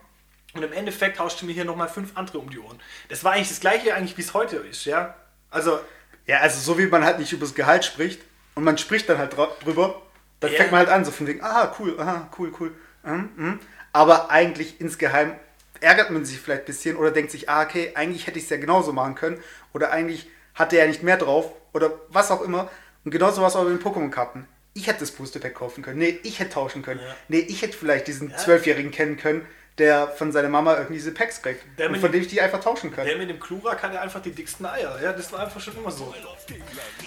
Und 0.54 0.62
im 0.62 0.73
Endeffekt 0.73 1.16
tauscht 1.18 1.40
du 1.42 1.46
mir 1.46 1.52
hier 1.52 1.64
nochmal 1.64 1.88
fünf 1.88 2.12
andere 2.16 2.38
um 2.38 2.49
die 2.49 2.58
Ohren. 2.58 2.80
Das 3.08 3.25
war 3.25 3.32
eigentlich 3.32 3.49
das 3.49 3.61
gleiche, 3.61 3.94
eigentlich 3.94 4.16
wie 4.16 4.23
es 4.23 4.34
heute 4.34 4.56
ist, 4.56 4.84
ja. 4.84 5.14
Also, 5.50 5.78
Ja, 6.26 6.38
also 6.38 6.58
so 6.58 6.78
wie 6.78 6.87
man 6.87 7.04
halt 7.04 7.18
nicht 7.18 7.32
über 7.32 7.44
das 7.44 7.54
Gehalt 7.54 7.84
spricht 7.84 8.23
und 8.54 8.64
man 8.64 8.78
spricht 8.78 9.08
dann 9.11 9.18
halt 9.18 9.37
drüber, 9.62 10.00
dann 10.40 10.50
Ja. 10.52 10.56
fängt 10.56 10.70
man 10.70 10.78
halt 10.78 10.88
an, 10.88 11.04
so 11.04 11.11
von 11.11 11.26
wegen, 11.26 11.42
aha, 11.42 11.75
cool, 11.78 12.00
aha, 12.00 12.30
cool, 12.38 12.50
cool. 12.58 12.73
Mhm, 13.02 13.28
mhm. 13.37 13.61
Aber 13.92 14.30
eigentlich 14.30 14.80
insgeheim 14.80 15.34
ärgert 15.80 16.11
man 16.11 16.25
sich 16.25 16.40
vielleicht 16.40 16.62
ein 16.62 16.66
bisschen 16.66 16.96
oder 16.96 17.11
denkt 17.11 17.30
sich, 17.30 17.50
ah, 17.50 17.62
okay, 17.62 17.92
eigentlich 17.94 18.26
hätte 18.26 18.38
ich 18.38 18.44
es 18.44 18.50
ja 18.50 18.56
genauso 18.56 18.92
machen 18.94 19.16
können 19.16 19.38
oder 19.75 19.90
eigentlich 19.90 20.30
hatte 20.54 20.76
er 20.76 20.84
ja 20.84 20.88
nicht 20.88 21.02
mehr 21.02 21.18
drauf 21.18 21.52
oder 21.75 21.92
was 22.08 22.30
auch 22.30 22.40
immer. 22.40 22.70
Und 23.04 23.11
genauso 23.11 23.42
war 23.42 23.49
es 23.49 23.56
auch 23.56 23.64
mit 23.64 23.78
den 23.78 23.82
Pokémon-Karten. 23.87 24.46
Ich 24.73 24.87
hätte 24.87 25.00
das 25.00 25.11
Booster 25.11 25.40
Pack 25.40 25.54
kaufen 25.54 25.82
können. 25.82 25.99
Nee, 25.99 26.18
ich 26.23 26.38
hätte 26.40 26.52
tauschen 26.54 26.80
können. 26.82 27.00
Ja. 27.00 27.14
Nee, 27.28 27.40
ich 27.40 27.61
hätte 27.61 27.76
vielleicht 27.76 28.06
diesen 28.06 28.34
Zwölfjährigen 28.37 28.90
kennen 28.92 29.18
können, 29.18 29.46
der 29.78 30.08
von 30.08 30.30
seiner 30.30 30.48
Mama 30.48 30.74
irgendwie 30.74 30.94
diese 30.94 31.12
Packs 31.12 31.42
kriegt. 31.42 31.64
Der 31.78 31.90
und 31.90 31.98
von 31.98 32.12
dem- 32.12 32.22
ich 32.22 32.28
die 32.28 32.40
einfach 32.40 32.60
tauschen 32.60 32.92
kann. 32.94 33.06
der 33.06 33.16
mit 33.16 33.28
dem 33.28 33.40
Klurak 33.40 33.82
hatte 33.82 34.00
einfach 34.00 34.22
die 34.22 34.30
dicksten 34.30 34.66
Eier. 34.66 35.00
Ja, 35.02 35.12
das 35.12 35.32
war 35.32 35.40
einfach 35.40 35.60
schon 35.60 35.76
immer 35.76 35.90
so. 35.90 36.14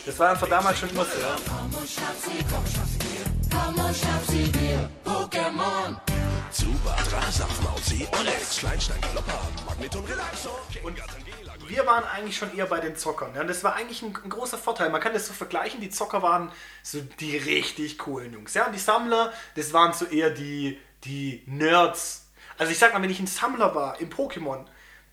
Das 0.05 0.19
war 0.19 0.31
einfach 0.31 0.49
damals 0.49 0.79
schon 0.79 0.89
immer 0.89 1.05
so. 1.05 1.19
Ja. 1.19 1.35
Und 10.83 10.97
Wir 11.69 11.85
waren 11.85 12.03
eigentlich 12.05 12.37
schon 12.37 12.55
eher 12.55 12.65
bei 12.65 12.79
den 12.79 12.95
Zockern. 12.95 13.31
Ja? 13.35 13.43
Das 13.43 13.63
war 13.63 13.75
eigentlich 13.75 14.01
ein, 14.01 14.15
ein 14.23 14.29
großer 14.29 14.57
Vorteil. 14.57 14.89
Man 14.89 15.01
kann 15.01 15.13
das 15.13 15.27
so 15.27 15.33
vergleichen. 15.33 15.81
Die 15.81 15.89
Zocker 15.89 16.21
waren 16.21 16.51
so 16.83 17.01
die 17.19 17.35
richtig 17.37 17.97
coolen 17.97 18.33
Jungs. 18.33 18.53
Ja? 18.53 18.65
Und 18.67 18.73
die 18.73 18.79
Sammler, 18.79 19.33
das 19.55 19.73
waren 19.73 19.93
so 19.93 20.05
eher 20.05 20.29
die, 20.29 20.79
die 21.03 21.43
Nerds. 21.45 22.26
Also 22.57 22.71
ich 22.71 22.79
sag 22.79 22.93
mal, 22.93 23.01
wenn 23.01 23.09
ich 23.09 23.19
ein 23.19 23.27
Sammler 23.27 23.75
war 23.75 23.99
im 23.99 24.09
Pokémon, 24.09 24.65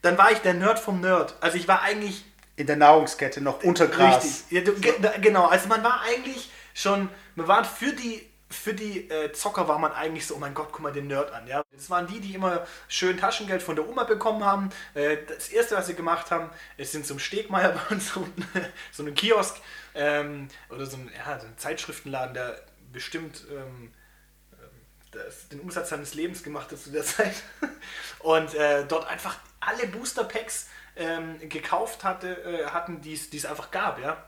dann 0.03 0.19
war 0.19 0.33
ich 0.33 0.39
der 0.39 0.55
Nerd 0.55 0.79
vom 0.79 1.01
Nerd. 1.01 1.37
Also 1.41 1.57
ich 1.57 1.69
war 1.69 1.83
eigentlich 1.83 2.25
In 2.57 2.67
der 2.67 2.77
Nahrungskette 2.77 3.41
noch 3.41 3.63
unter 3.63 3.87
Gras. 3.89 4.45
Richtig. 4.51 4.67
Ja, 5.03 5.13
genau, 5.21 5.47
also 5.47 5.69
man 5.69 5.83
war 5.83 6.03
eigentlich 6.03 6.51
schon, 6.75 7.09
man 7.35 7.49
war 7.49 7.65
für 7.65 7.93
die 7.93 8.29
für 8.55 8.73
die 8.73 9.11
äh, 9.11 9.33
Zocker 9.33 9.69
war 9.69 9.79
man 9.79 9.93
eigentlich 9.93 10.27
so, 10.27 10.37
oh 10.37 10.39
mein 10.39 10.55
Gott, 10.55 10.69
guck 10.71 10.81
mal 10.81 10.93
den 10.93 11.09
Nerd 11.09 11.33
an, 11.33 11.47
ja. 11.47 11.63
Das 11.73 11.91
waren 11.91 12.07
die, 12.07 12.21
die 12.21 12.35
immer 12.35 12.67
schön 12.89 13.19
Taschengeld 13.19 13.63
von 13.63 13.75
der 13.75 13.89
Oma 13.89 14.05
bekommen 14.05 14.45
haben. 14.45 14.71
Äh, 14.95 15.19
das 15.27 15.49
erste, 15.49 15.77
was 15.77 15.87
sie 15.87 15.95
gemacht 15.95 16.31
haben, 16.31 16.51
ist 16.77 16.93
sind 16.93 17.07
zum 17.07 17.19
Stegmeier 17.19 17.71
bei 17.89 17.95
uns 17.95 18.15
unten, 18.17 18.47
so 18.93 19.03
einen 19.03 19.15
Kiosk 19.15 19.57
ähm, 19.95 20.49
oder 20.71 20.87
so 20.87 20.97
ein, 20.97 21.11
ja, 21.17 21.39
so 21.41 21.47
ein 21.47 21.59
Zeitschriftenladen, 21.59 22.35
der 22.35 22.61
bestimmt 22.93 23.45
ähm, 23.51 23.91
das, 25.15 25.49
den 25.49 25.61
Umsatz 25.61 25.91
seines 25.91 26.15
Lebens 26.15 26.43
gemacht 26.43 26.71
hat 26.71 26.79
zu 26.79 26.91
der 26.91 27.05
Zeit 27.05 27.35
und 28.21 28.55
äh, 28.55 28.85
dort 28.87 29.09
einfach 29.09 29.37
alle 29.61 29.87
Booster 29.87 30.25
Packs 30.25 30.69
ähm, 30.97 31.39
gekauft 31.49 32.05
hatte, 32.05 32.29
äh, 32.45 32.67
hatten, 32.67 33.01
die 33.01 33.15
es 33.15 33.47
einfach 33.47 33.71
gab, 33.71 33.99
ja. 33.99 34.23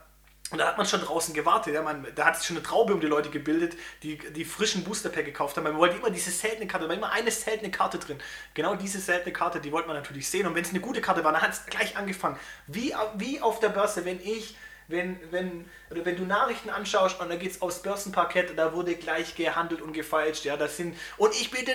Und 0.49 0.59
da 0.59 0.67
hat 0.67 0.77
man 0.77 0.85
schon 0.85 1.01
draußen 1.01 1.33
gewartet. 1.33 1.73
Ja? 1.73 1.81
Man, 1.81 2.07
da 2.15 2.25
hat 2.25 2.37
sich 2.37 2.47
schon 2.47 2.55
eine 2.55 2.63
Traube 2.65 2.93
um 2.93 3.01
die 3.01 3.07
Leute 3.07 3.29
gebildet, 3.29 3.75
die 4.01 4.17
die 4.17 4.45
frischen 4.45 4.85
Booster 4.85 5.09
Pack 5.09 5.25
gekauft 5.25 5.57
haben. 5.57 5.65
Man 5.65 5.77
wollte 5.77 5.97
immer 5.97 6.09
diese 6.09 6.31
seltene 6.31 6.67
Karte, 6.67 6.85
da 6.85 6.89
war 6.89 6.95
immer 6.95 7.11
eine 7.11 7.31
seltene 7.31 7.69
Karte 7.69 7.99
drin. 7.99 8.17
Genau 8.53 8.75
diese 8.75 8.99
seltene 8.99 9.33
Karte, 9.33 9.59
die 9.59 9.73
wollte 9.73 9.89
man 9.89 9.97
natürlich 9.97 10.29
sehen. 10.29 10.47
Und 10.47 10.55
wenn 10.55 10.63
es 10.63 10.69
eine 10.69 10.79
gute 10.79 11.01
Karte 11.01 11.25
war, 11.25 11.33
dann 11.33 11.41
hat 11.41 11.51
es 11.51 11.65
gleich 11.65 11.97
angefangen. 11.97 12.39
Wie, 12.67 12.93
wie 13.15 13.41
auf 13.41 13.59
der 13.59 13.69
Börse, 13.69 14.05
wenn 14.05 14.21
ich, 14.21 14.55
wenn, 14.87 15.19
wenn, 15.31 15.65
oder 15.91 16.05
wenn 16.05 16.15
du 16.15 16.23
Nachrichten 16.23 16.69
anschaust 16.69 17.19
und 17.19 17.29
da 17.29 17.35
geht 17.35 17.51
es 17.51 17.61
aufs 17.61 17.81
Börsenparkett, 17.81 18.57
da 18.57 18.73
wurde 18.73 18.95
gleich 18.95 19.35
gehandelt 19.35 19.81
und 19.81 19.93
gefeilscht. 19.93 20.45
Ja? 20.45 20.57
Das 20.57 20.77
sind, 20.77 20.97
und 21.17 21.33
ich 21.33 21.51
biete 21.51 21.71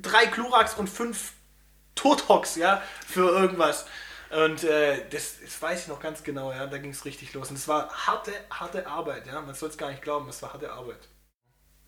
drei 0.00 0.26
Klurax 0.26 0.74
und 0.74 0.88
fünf 0.88 1.32
Turtox 1.94 2.56
ja, 2.56 2.82
für 3.06 3.30
irgendwas. 3.30 3.86
Und 4.30 4.64
äh, 4.64 5.08
das, 5.10 5.36
das 5.42 5.62
weiß 5.62 5.82
ich 5.82 5.88
noch 5.88 6.00
ganz 6.00 6.22
genau, 6.22 6.52
ja, 6.52 6.66
da 6.66 6.78
ging 6.78 6.90
es 6.90 7.04
richtig 7.04 7.32
los. 7.34 7.50
Und 7.50 7.56
es 7.56 7.68
war 7.68 7.88
harte, 7.88 8.32
harte 8.50 8.86
Arbeit, 8.86 9.26
ja. 9.26 9.40
Man 9.40 9.54
soll 9.54 9.68
es 9.68 9.78
gar 9.78 9.90
nicht 9.90 10.02
glauben, 10.02 10.28
es 10.28 10.42
war 10.42 10.52
harte 10.52 10.72
Arbeit. 10.72 11.08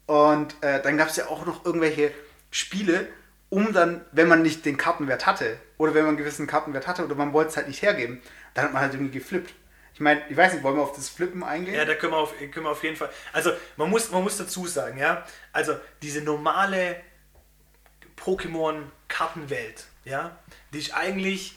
Und 0.07 0.55
äh, 0.63 0.81
dann 0.81 0.97
gab 0.97 1.09
es 1.09 1.17
ja 1.17 1.27
auch 1.27 1.45
noch 1.45 1.65
irgendwelche 1.65 2.13
Spiele, 2.51 3.09
um 3.51 3.73
dann, 3.73 4.05
wenn 4.13 4.29
man 4.29 4.43
nicht 4.43 4.65
den 4.65 4.77
Kartenwert 4.77 5.27
hatte, 5.27 5.59
oder 5.79 5.95
wenn 5.95 6.03
man 6.03 6.11
einen 6.11 6.19
gewissen 6.19 6.47
Kartenwert 6.47 6.87
hatte, 6.87 7.05
oder 7.05 7.15
man 7.15 7.33
wollte 7.33 7.51
es 7.51 7.57
halt 7.57 7.69
nicht 7.69 7.83
hergeben, 7.83 8.23
dann 8.55 8.67
hat 8.67 8.73
man 8.73 8.83
halt 8.83 8.95
irgendwie 8.95 9.19
geflippt. 9.19 9.53
Ich 9.99 10.01
meine, 10.01 10.23
ich 10.29 10.37
weiß 10.37 10.53
nicht, 10.55 10.63
wollen 10.63 10.77
wir 10.77 10.83
auf 10.83 10.95
das 10.95 11.09
Flippen 11.09 11.43
eingehen? 11.43 11.75
Ja, 11.75 11.85
da 11.85 11.95
können 11.95 12.13
wir 12.13 12.19
auf, 12.19 12.39
können 12.39 12.65
wir 12.67 12.71
auf 12.71 12.85
jeden 12.85 12.97
Fall. 12.97 13.11
Also, 13.33 13.53
man 13.77 13.91
muss, 13.91 14.11
man 14.11 14.23
muss 14.23 14.37
dazu 14.37 14.67
sagen, 14.67 14.99
ja, 14.99 15.27
also 15.53 15.77
diese 16.03 16.23
normale 16.23 16.97
Pokémon-Kartenwelt, 18.17 19.87
ja, 20.05 20.39
die 20.73 20.79
ist 20.79 20.95
eigentlich 20.95 21.57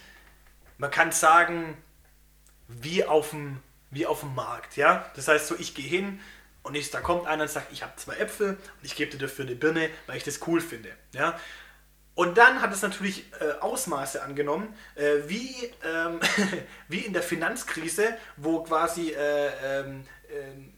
man 0.82 0.90
kann 0.90 1.12
sagen, 1.12 1.78
wie 2.68 3.06
auf 3.06 3.30
dem, 3.30 3.60
wie 3.92 4.08
auf 4.08 4.22
dem 4.22 4.34
Markt. 4.34 4.78
Ja? 4.78 5.12
Das 5.16 5.28
heißt, 5.28 5.48
so 5.48 5.56
ich 5.56 5.76
gehe 5.76 5.88
hin 5.88 6.20
und 6.64 6.74
ich, 6.74 6.90
da 6.90 7.02
kommt 7.02 7.28
einer 7.28 7.44
und 7.44 7.52
sagt, 7.52 7.72
ich 7.72 7.84
habe 7.84 7.94
zwei 7.98 8.16
Äpfel 8.16 8.50
und 8.50 8.84
ich 8.84 8.96
gebe 8.96 9.12
dir 9.12 9.20
dafür 9.20 9.46
eine 9.46 9.54
Birne, 9.54 9.92
weil 10.08 10.18
ich 10.18 10.24
das 10.24 10.40
cool 10.48 10.60
finde. 10.60 10.90
Ja? 11.14 11.40
Und 12.14 12.38
dann 12.38 12.62
hat 12.62 12.74
es 12.74 12.82
natürlich 12.82 13.26
äh, 13.40 13.60
Ausmaße 13.62 14.22
angenommen, 14.22 14.76
äh, 14.96 15.18
wie, 15.28 15.56
ähm, 15.84 16.20
wie 16.88 17.00
in 17.00 17.14
der 17.14 17.24
Finanzkrise, 17.24 18.18
wo 18.38 18.64
quasi 18.64 19.12
äh, 19.12 19.80
ähm, 19.80 20.04
ähm 20.30 20.74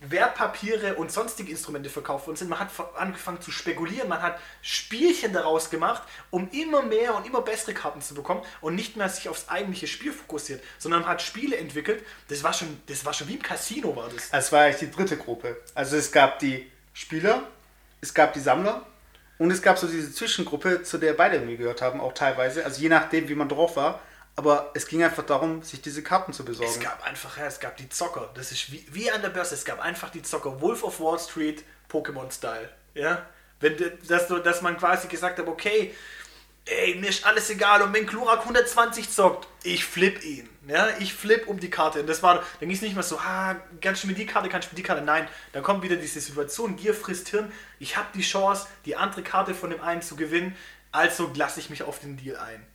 Wertpapiere 0.00 0.94
und 0.94 1.10
sonstige 1.10 1.50
Instrumente 1.50 1.90
verkauft 1.90 2.28
worden 2.28 2.36
sind. 2.36 2.48
Man 2.48 2.60
hat 2.60 2.70
angefangen 2.96 3.40
zu 3.40 3.50
spekulieren, 3.50 4.08
man 4.08 4.22
hat 4.22 4.38
Spielchen 4.62 5.32
daraus 5.32 5.70
gemacht, 5.70 6.02
um 6.30 6.48
immer 6.50 6.82
mehr 6.82 7.16
und 7.16 7.26
immer 7.26 7.42
bessere 7.42 7.74
Karten 7.74 8.00
zu 8.00 8.14
bekommen 8.14 8.42
und 8.60 8.76
nicht 8.76 8.96
mehr 8.96 9.08
sich 9.08 9.28
aufs 9.28 9.48
eigentliche 9.48 9.88
Spiel 9.88 10.12
fokussiert, 10.12 10.62
sondern 10.78 11.00
man 11.00 11.10
hat 11.10 11.22
Spiele 11.22 11.56
entwickelt. 11.56 12.04
Das 12.28 12.44
war 12.44 12.52
schon, 12.52 12.80
das 12.86 13.04
war 13.04 13.12
schon 13.12 13.26
wie 13.26 13.34
im 13.34 13.42
Casino 13.42 13.96
war 13.96 14.08
das. 14.08 14.28
Es 14.30 14.52
war 14.52 14.62
eigentlich 14.62 14.88
die 14.88 14.90
dritte 14.90 15.16
Gruppe. 15.16 15.56
Also 15.74 15.96
es 15.96 16.12
gab 16.12 16.38
die 16.38 16.70
Spieler, 16.92 17.42
es 18.00 18.14
gab 18.14 18.32
die 18.34 18.40
Sammler 18.40 18.86
und 19.38 19.50
es 19.50 19.62
gab 19.62 19.78
so 19.78 19.86
diese 19.86 20.12
Zwischengruppe, 20.12 20.82
zu 20.82 20.98
der 20.98 21.12
beide 21.12 21.36
irgendwie 21.36 21.56
gehört 21.56 21.80
haben, 21.80 22.00
auch 22.00 22.12
teilweise. 22.12 22.64
Also 22.64 22.80
je 22.80 22.88
nachdem, 22.88 23.28
wie 23.28 23.34
man 23.34 23.48
drauf 23.48 23.76
war. 23.76 24.00
Aber 24.34 24.70
es 24.74 24.86
ging 24.86 25.02
einfach 25.02 25.26
darum, 25.26 25.62
sich 25.62 25.82
diese 25.82 26.00
Karten 26.04 26.32
zu 26.32 26.44
besorgen. 26.44 26.70
Es 26.72 26.78
gab 26.78 27.04
einfach, 27.04 27.38
ja, 27.38 27.46
es 27.46 27.58
gab 27.58 27.76
die 27.76 27.88
Zocker. 27.88 28.30
Das 28.34 28.52
ist 28.52 28.70
wie, 28.70 28.86
wie 28.90 29.10
an 29.10 29.20
der 29.20 29.30
Börse. 29.30 29.56
Es 29.56 29.64
gab 29.64 29.80
einfach 29.80 30.10
die 30.10 30.22
Zocker. 30.22 30.60
Wolf 30.60 30.84
of 30.84 31.00
Wall 31.00 31.18
Street, 31.18 31.64
Pokémon-Style. 31.90 32.68
Ja? 32.94 33.26
Wenn, 33.58 33.76
dass, 34.06 34.28
dass 34.28 34.62
man 34.62 34.76
quasi 34.76 35.08
gesagt 35.08 35.40
hat, 35.40 35.48
okay, 35.48 35.92
ey, 36.66 36.94
mir 36.94 37.08
ist 37.08 37.26
alles 37.26 37.50
egal. 37.50 37.82
Und 37.82 37.92
wenn 37.92 38.06
Klurak 38.06 38.40
120 38.40 39.10
zockt, 39.10 39.48
ich 39.64 39.84
flip 39.84 40.22
ihn. 40.24 40.48
Ja, 40.68 40.88
ich 40.98 41.14
flip 41.14 41.48
um 41.48 41.58
die 41.58 41.70
Karte. 41.70 42.00
Und 42.00 42.06
das 42.08 42.22
war, 42.22 42.34
dann 42.34 42.68
ging 42.68 42.72
es 42.72 42.82
nicht 42.82 42.92
mehr 42.92 43.02
so, 43.02 43.18
ah, 43.18 43.56
kannst 43.80 44.04
du 44.04 44.06
mir 44.06 44.12
die 44.12 44.26
Karte, 44.26 44.50
kannst 44.50 44.68
du 44.68 44.74
mir 44.74 44.76
die 44.76 44.82
Karte. 44.82 45.02
Nein, 45.02 45.26
dann 45.52 45.62
kommt 45.62 45.82
wieder 45.82 45.96
diese 45.96 46.20
Situation, 46.20 46.76
Gier 46.76 46.92
frisst 46.92 47.28
Hirn. 47.30 47.50
Ich 47.78 47.96
habe 47.96 48.08
die 48.14 48.20
Chance, 48.20 48.66
die 48.84 48.94
andere 48.94 49.22
Karte 49.22 49.54
von 49.54 49.70
dem 49.70 49.80
einen 49.80 50.02
zu 50.02 50.14
gewinnen. 50.14 50.54
Also 50.92 51.32
lasse 51.34 51.58
ich 51.60 51.70
mich 51.70 51.82
auf 51.84 52.00
den 52.00 52.18
Deal 52.18 52.36
ein. 52.36 52.66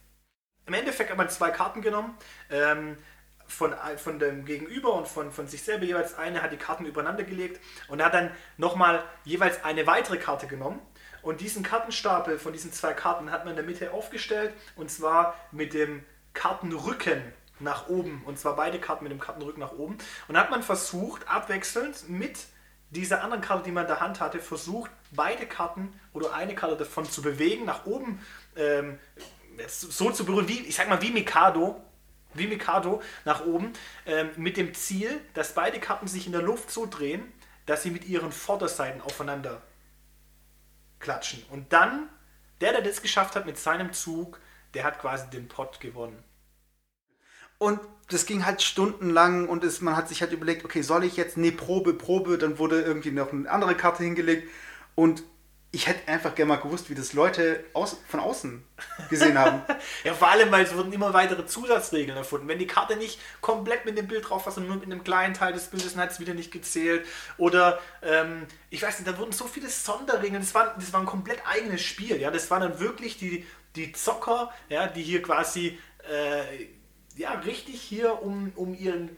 Im 0.66 0.74
Endeffekt 0.74 1.12
hat 1.12 1.18
man 1.18 1.30
zwei 1.30 1.52
Karten 1.52 1.82
genommen. 1.82 2.18
Ähm, 2.50 2.98
von, 3.46 3.76
von 3.98 4.18
dem 4.18 4.46
Gegenüber 4.46 4.94
und 4.94 5.08
von, 5.08 5.32
von 5.32 5.48
sich 5.48 5.62
selber 5.62 5.86
jeweils 5.86 6.18
eine, 6.18 6.42
hat 6.42 6.52
die 6.52 6.58
Karten 6.58 6.86
übereinander 6.86 7.24
gelegt 7.24 7.62
und 7.90 8.04
hat 8.04 8.14
dann 8.14 8.32
nochmal 8.58 9.04
jeweils 9.26 9.64
eine 9.64 9.86
weitere 9.86 10.18
Karte 10.18 10.48
genommen. 10.48 10.80
Und 11.22 11.42
diesen 11.42 11.62
Kartenstapel 11.62 12.40
von 12.40 12.54
diesen 12.54 12.74
zwei 12.74 12.94
Karten 12.94 13.32
hat 13.32 13.46
man 13.46 13.52
in 13.52 13.58
der 13.58 13.66
Mitte 13.66 13.92
aufgestellt 13.92 14.54
und 14.76 14.90
zwar 14.90 15.36
mit 15.52 15.74
dem 15.74 16.04
Kartenrücken 16.34 17.22
nach 17.64 17.88
oben. 17.88 18.22
Und 18.26 18.38
zwar 18.38 18.56
beide 18.56 18.80
Karten 18.80 19.04
mit 19.04 19.12
dem 19.12 19.20
Kartenrücken 19.20 19.60
nach 19.60 19.74
oben. 19.74 19.98
Und 20.28 20.38
hat 20.38 20.52
man 20.52 20.64
versucht, 20.64 21.28
abwechselnd 21.28 22.10
mit 22.10 22.38
dieser 22.90 23.24
anderen 23.24 23.42
Karte, 23.42 23.64
die 23.64 23.72
man 23.72 23.84
in 23.84 23.88
der 23.88 24.00
Hand 24.00 24.20
hatte, 24.20 24.40
versucht, 24.40 24.92
beide 25.12 25.46
Karten 25.48 26.00
oder 26.14 26.34
eine 26.34 26.56
Karte 26.56 26.78
davon 26.78 27.06
zu 27.06 27.22
bewegen, 27.22 27.66
nach 27.66 27.86
oben 27.86 28.22
ähm, 28.56 29.00
so 29.68 30.12
zu 30.12 30.26
berühren, 30.26 30.48
wie, 30.48 30.60
ich 30.60 30.76
sag 30.76 30.90
mal, 30.90 31.02
wie 31.02 31.12
Mikado, 31.12 31.82
wie 32.34 32.48
Mikado 32.48 33.02
nach 33.26 33.46
oben, 33.46 33.74
ähm, 34.06 34.30
mit 34.38 34.58
dem 34.58 34.74
Ziel, 34.74 35.20
dass 35.34 35.54
beide 35.54 35.80
Karten 35.80 36.08
sich 36.08 36.26
in 36.26 36.32
der 36.32 36.42
Luft 36.42 36.72
so 36.72 36.86
drehen, 36.86 37.32
dass 37.66 37.84
sie 37.84 37.92
mit 37.92 38.06
ihren 38.06 38.32
Vorderseiten 38.32 39.02
aufeinander 39.02 39.62
klatschen. 41.00 41.44
Und 41.50 41.74
dann, 41.74 42.10
der, 42.62 42.74
der 42.74 42.82
das 42.82 43.02
geschafft 43.02 43.36
hat 43.36 43.46
mit 43.46 43.58
seinem 43.58 43.94
Zug, 43.94 44.40
der 44.74 44.84
hat 44.84 45.00
quasi 45.00 45.30
den 45.30 45.48
Pot 45.48 45.80
gewonnen. 45.80 46.24
Und 47.64 47.80
das 48.10 48.26
ging 48.26 48.46
halt 48.46 48.62
stundenlang 48.62 49.48
und 49.48 49.64
es, 49.64 49.80
man 49.80 49.96
hat 49.96 50.10
sich 50.10 50.22
halt 50.22 50.34
überlegt, 50.34 50.66
okay, 50.66 50.82
soll 50.82 51.06
ich 51.06 51.16
jetzt, 51.16 51.38
nee, 51.38 51.52
Probe, 51.52 51.94
Probe, 51.94 52.38
dann 52.38 52.60
wurde 52.60 52.82
irgendwie 52.82 53.12
noch 53.12 53.32
eine 53.32 53.50
andere 53.50 53.74
Karte 53.76 54.04
hingelegt 54.04 54.50
und 54.96 55.24
ich 55.72 55.88
hätte 55.88 56.12
einfach 56.12 56.36
gerne 56.36 56.50
mal 56.50 56.58
gewusst, 56.58 56.90
wie 56.90 56.94
das 56.94 57.14
Leute 57.14 57.64
aus, 57.72 57.96
von 58.10 58.20
außen 58.20 58.62
gesehen 59.10 59.40
haben. 59.40 59.62
ja, 60.04 60.14
vor 60.14 60.28
allem, 60.28 60.52
weil 60.52 60.66
es 60.66 60.76
wurden 60.76 60.92
immer 60.92 61.14
weitere 61.14 61.46
Zusatzregeln 61.46 62.18
erfunden. 62.18 62.50
Wenn 62.50 62.60
die 62.60 62.68
Karte 62.68 62.98
nicht 62.98 63.18
komplett 63.40 63.86
mit 63.86 63.98
dem 63.98 64.10
Bild 64.10 64.30
drauf 64.30 64.46
war, 64.46 64.52
sondern 64.52 64.74
nur 64.74 64.82
mit 64.82 64.92
einem 64.92 65.06
kleinen 65.06 65.34
Teil 65.34 65.54
des 65.54 65.70
Bildes, 65.70 65.94
dann 65.94 66.04
hat 66.04 66.12
es 66.12 66.20
wieder 66.20 66.34
nicht 66.34 66.52
gezählt. 66.52 67.08
Oder, 67.38 67.80
ähm, 68.02 68.46
ich 68.72 68.84
weiß 68.84 69.00
nicht, 69.00 69.10
da 69.10 69.18
wurden 69.18 69.32
so 69.32 69.46
viele 69.46 69.70
Sonderregeln. 69.70 70.42
Das 70.42 70.54
war, 70.54 70.76
das 70.76 70.92
war 70.92 71.00
ein 71.00 71.08
komplett 71.08 71.42
eigenes 71.48 71.82
Spiel. 71.82 72.20
Ja? 72.20 72.30
Das 72.30 72.52
waren 72.52 72.62
dann 72.62 72.80
wirklich 72.82 73.18
die, 73.18 73.48
die 73.78 73.94
Zocker, 73.94 74.52
ja, 74.68 74.86
die 74.86 75.02
hier 75.02 75.24
quasi 75.24 75.80
äh, 76.08 76.68
ja, 77.16 77.34
richtig 77.34 77.82
hier 77.82 78.22
um, 78.22 78.52
um, 78.56 78.74
ihren, 78.74 79.18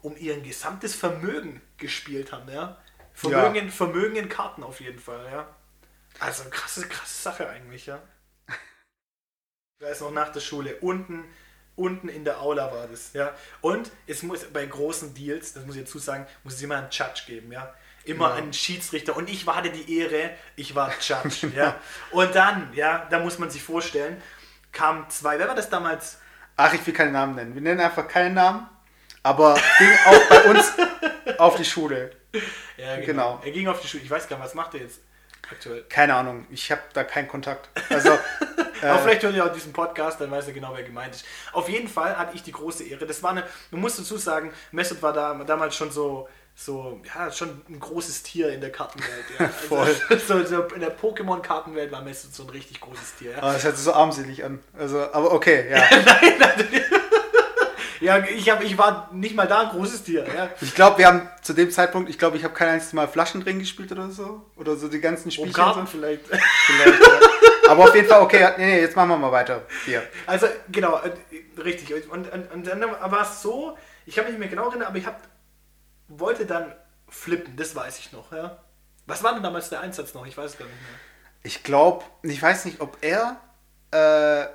um 0.00 0.16
ihren 0.16 0.42
gesamtes 0.42 0.94
Vermögen 0.94 1.60
gespielt 1.76 2.32
haben. 2.32 2.50
Ja? 2.50 2.80
Vermögen, 3.12 3.66
ja. 3.66 3.70
Vermögen 3.70 4.16
in 4.16 4.28
Karten 4.28 4.62
auf 4.62 4.80
jeden 4.80 4.98
Fall, 4.98 5.26
ja. 5.30 5.48
Also 6.18 6.44
krasse, 6.50 6.86
krasse 6.88 7.22
Sache 7.22 7.48
eigentlich, 7.48 7.86
ja. 7.86 8.02
Da 9.78 9.88
ist 9.88 10.00
noch 10.00 10.12
nach 10.12 10.30
der 10.30 10.40
Schule. 10.40 10.76
Unten, 10.76 11.24
unten 11.76 12.08
in 12.08 12.24
der 12.24 12.40
Aula 12.40 12.72
war 12.72 12.86
das, 12.86 13.12
ja. 13.12 13.34
Und 13.60 13.90
es 14.06 14.22
muss 14.22 14.44
bei 14.44 14.64
großen 14.66 15.14
Deals, 15.14 15.52
das 15.52 15.66
muss 15.66 15.76
ich 15.76 15.84
dazu 15.84 15.98
sagen, 15.98 16.26
muss 16.44 16.54
es 16.54 16.62
immer 16.62 16.76
einen 16.76 16.90
Judge 16.90 17.22
geben, 17.26 17.52
ja. 17.52 17.74
Immer 18.04 18.30
ja. 18.30 18.34
einen 18.34 18.52
Schiedsrichter. 18.52 19.16
Und 19.16 19.30
ich 19.30 19.46
hatte 19.46 19.70
die 19.70 19.98
Ehre, 19.98 20.34
ich 20.56 20.74
war 20.74 20.92
Judge, 21.00 21.52
ja. 21.54 21.78
Und 22.10 22.34
dann, 22.34 22.72
ja, 22.74 23.06
da 23.10 23.18
muss 23.18 23.38
man 23.38 23.50
sich 23.50 23.62
vorstellen, 23.62 24.20
kamen 24.72 25.08
zwei, 25.10 25.38
wer 25.38 25.48
war 25.48 25.54
das 25.54 25.68
damals? 25.68 26.18
Ach, 26.56 26.72
ich 26.74 26.86
will 26.86 26.94
keinen 26.94 27.12
Namen 27.12 27.34
nennen. 27.34 27.54
Wir 27.54 27.62
nennen 27.62 27.80
einfach 27.80 28.06
keinen 28.06 28.34
Namen, 28.34 28.68
aber 29.22 29.54
ging 29.78 29.90
auch 30.06 30.28
bei 30.28 30.50
uns 30.50 30.72
auf 31.38 31.56
die 31.56 31.64
Schule. 31.64 32.10
Ja, 32.76 32.96
genau. 32.96 33.06
genau. 33.06 33.40
Er 33.44 33.50
ging 33.50 33.68
auf 33.68 33.80
die 33.80 33.88
Schule. 33.88 34.02
Ich 34.02 34.10
weiß 34.10 34.28
gar 34.28 34.36
nicht, 34.36 34.44
was 34.44 34.54
macht 34.54 34.74
er 34.74 34.80
jetzt? 34.80 35.00
aktuell? 35.52 35.84
Keine 35.88 36.14
Ahnung, 36.14 36.46
ich 36.50 36.70
habe 36.70 36.82
da 36.92 37.04
keinen 37.04 37.28
Kontakt. 37.28 37.68
Also, 37.90 38.10
äh, 38.82 38.86
Aber 38.86 39.00
vielleicht 39.00 39.22
hört 39.22 39.34
ihr 39.34 39.44
auch 39.44 39.52
diesen 39.52 39.72
Podcast, 39.72 40.20
dann 40.20 40.30
weiß 40.30 40.48
er 40.48 40.52
genau, 40.52 40.74
wer 40.74 40.82
gemeint 40.82 41.14
ist. 41.14 41.24
Auf 41.52 41.68
jeden 41.68 41.88
Fall 41.88 42.16
hatte 42.18 42.34
ich 42.34 42.42
die 42.42 42.52
große 42.52 42.84
Ehre. 42.84 43.06
Das 43.06 43.22
war 43.22 43.30
eine, 43.30 43.44
man 43.70 43.80
muss 43.80 43.96
dazu 43.96 44.16
sagen, 44.16 44.52
Mesut 44.72 45.02
war 45.02 45.12
da, 45.12 45.34
damals 45.44 45.76
schon 45.76 45.90
so, 45.90 46.28
so, 46.54 47.00
ja, 47.14 47.30
schon 47.30 47.62
ein 47.68 47.80
großes 47.80 48.22
Tier 48.22 48.52
in 48.52 48.60
der 48.60 48.70
Kartenwelt. 48.70 49.24
Ja. 49.38 49.46
Also, 49.68 49.68
Voll. 49.68 49.96
So, 50.26 50.44
so 50.44 50.62
in 50.74 50.80
der 50.80 50.96
Pokémon-Kartenwelt 50.96 51.90
war 51.90 52.02
Mesut 52.02 52.34
so 52.34 52.44
ein 52.44 52.50
richtig 52.50 52.80
großes 52.80 53.16
Tier. 53.18 53.32
Ja. 53.32 53.38
Aber 53.38 53.52
das 53.52 53.64
hört 53.64 53.76
sich 53.76 53.84
so 53.84 53.92
armselig 53.92 54.44
an. 54.44 54.60
Also, 54.78 55.00
aber 55.12 55.32
okay, 55.32 55.70
ja. 55.70 55.78
nein, 55.90 56.34
nein, 56.38 56.82
ja, 58.02 58.18
ich, 58.18 58.50
hab, 58.50 58.64
ich 58.64 58.76
war 58.76 59.10
nicht 59.12 59.36
mal 59.36 59.46
da 59.46 59.60
ein 59.60 59.68
großes 59.68 60.02
Tier. 60.02 60.26
Ja. 60.26 60.50
Ich 60.60 60.74
glaube, 60.74 60.98
wir 60.98 61.06
haben 61.06 61.28
zu 61.40 61.52
dem 61.52 61.70
Zeitpunkt, 61.70 62.10
ich 62.10 62.18
glaube, 62.18 62.36
ich 62.36 62.42
habe 62.42 62.52
kein 62.52 62.68
einziges 62.68 62.92
Mal 62.94 63.06
Flaschen 63.06 63.44
drin 63.44 63.60
gespielt 63.60 63.92
oder 63.92 64.10
so. 64.10 64.42
Oder 64.56 64.74
so 64.74 64.88
die 64.88 65.00
ganzen 65.00 65.30
Spielchen. 65.30 65.52
Karten 65.52 65.86
so. 65.86 65.86
vielleicht. 65.86 66.26
vielleicht 66.26 67.00
ja. 67.00 67.70
Aber 67.70 67.84
auf 67.84 67.94
jeden 67.94 68.08
Fall, 68.08 68.20
okay, 68.20 68.54
nee, 68.58 68.66
nee, 68.66 68.80
jetzt 68.80 68.96
machen 68.96 69.10
wir 69.10 69.16
mal 69.16 69.30
weiter. 69.30 69.62
Hier. 69.84 70.02
Also, 70.26 70.48
genau, 70.72 70.98
äh, 70.98 71.60
richtig. 71.60 72.10
Und, 72.10 72.32
und, 72.32 72.52
und 72.52 72.66
dann 72.66 72.80
war 72.80 73.22
es 73.22 73.40
so, 73.40 73.78
ich 74.04 74.18
habe 74.18 74.28
mich 74.28 74.36
nicht 74.36 74.40
mehr 74.40 74.48
genau 74.48 74.68
erinnert, 74.68 74.88
aber 74.88 74.98
ich 74.98 75.06
habe 75.06 75.16
wollte 76.18 76.46
dann 76.46 76.74
flippen, 77.08 77.56
das 77.56 77.74
weiß 77.74 77.98
ich 77.98 78.12
noch, 78.12 78.32
ja. 78.32 78.62
Was 79.06 79.22
war 79.22 79.34
denn 79.34 79.42
damals 79.42 79.68
der 79.68 79.80
Einsatz 79.80 80.14
noch? 80.14 80.26
Ich 80.26 80.36
weiß 80.36 80.52
es 80.52 80.58
gar 80.58 80.66
nicht 80.66 80.74
mehr. 80.74 80.98
Ich 81.42 81.62
glaube, 81.64 82.04
ich 82.22 82.40
weiß 82.40 82.64
nicht, 82.66 82.80
ob 82.80 82.98
er 83.00 83.40
äh, 83.90 84.46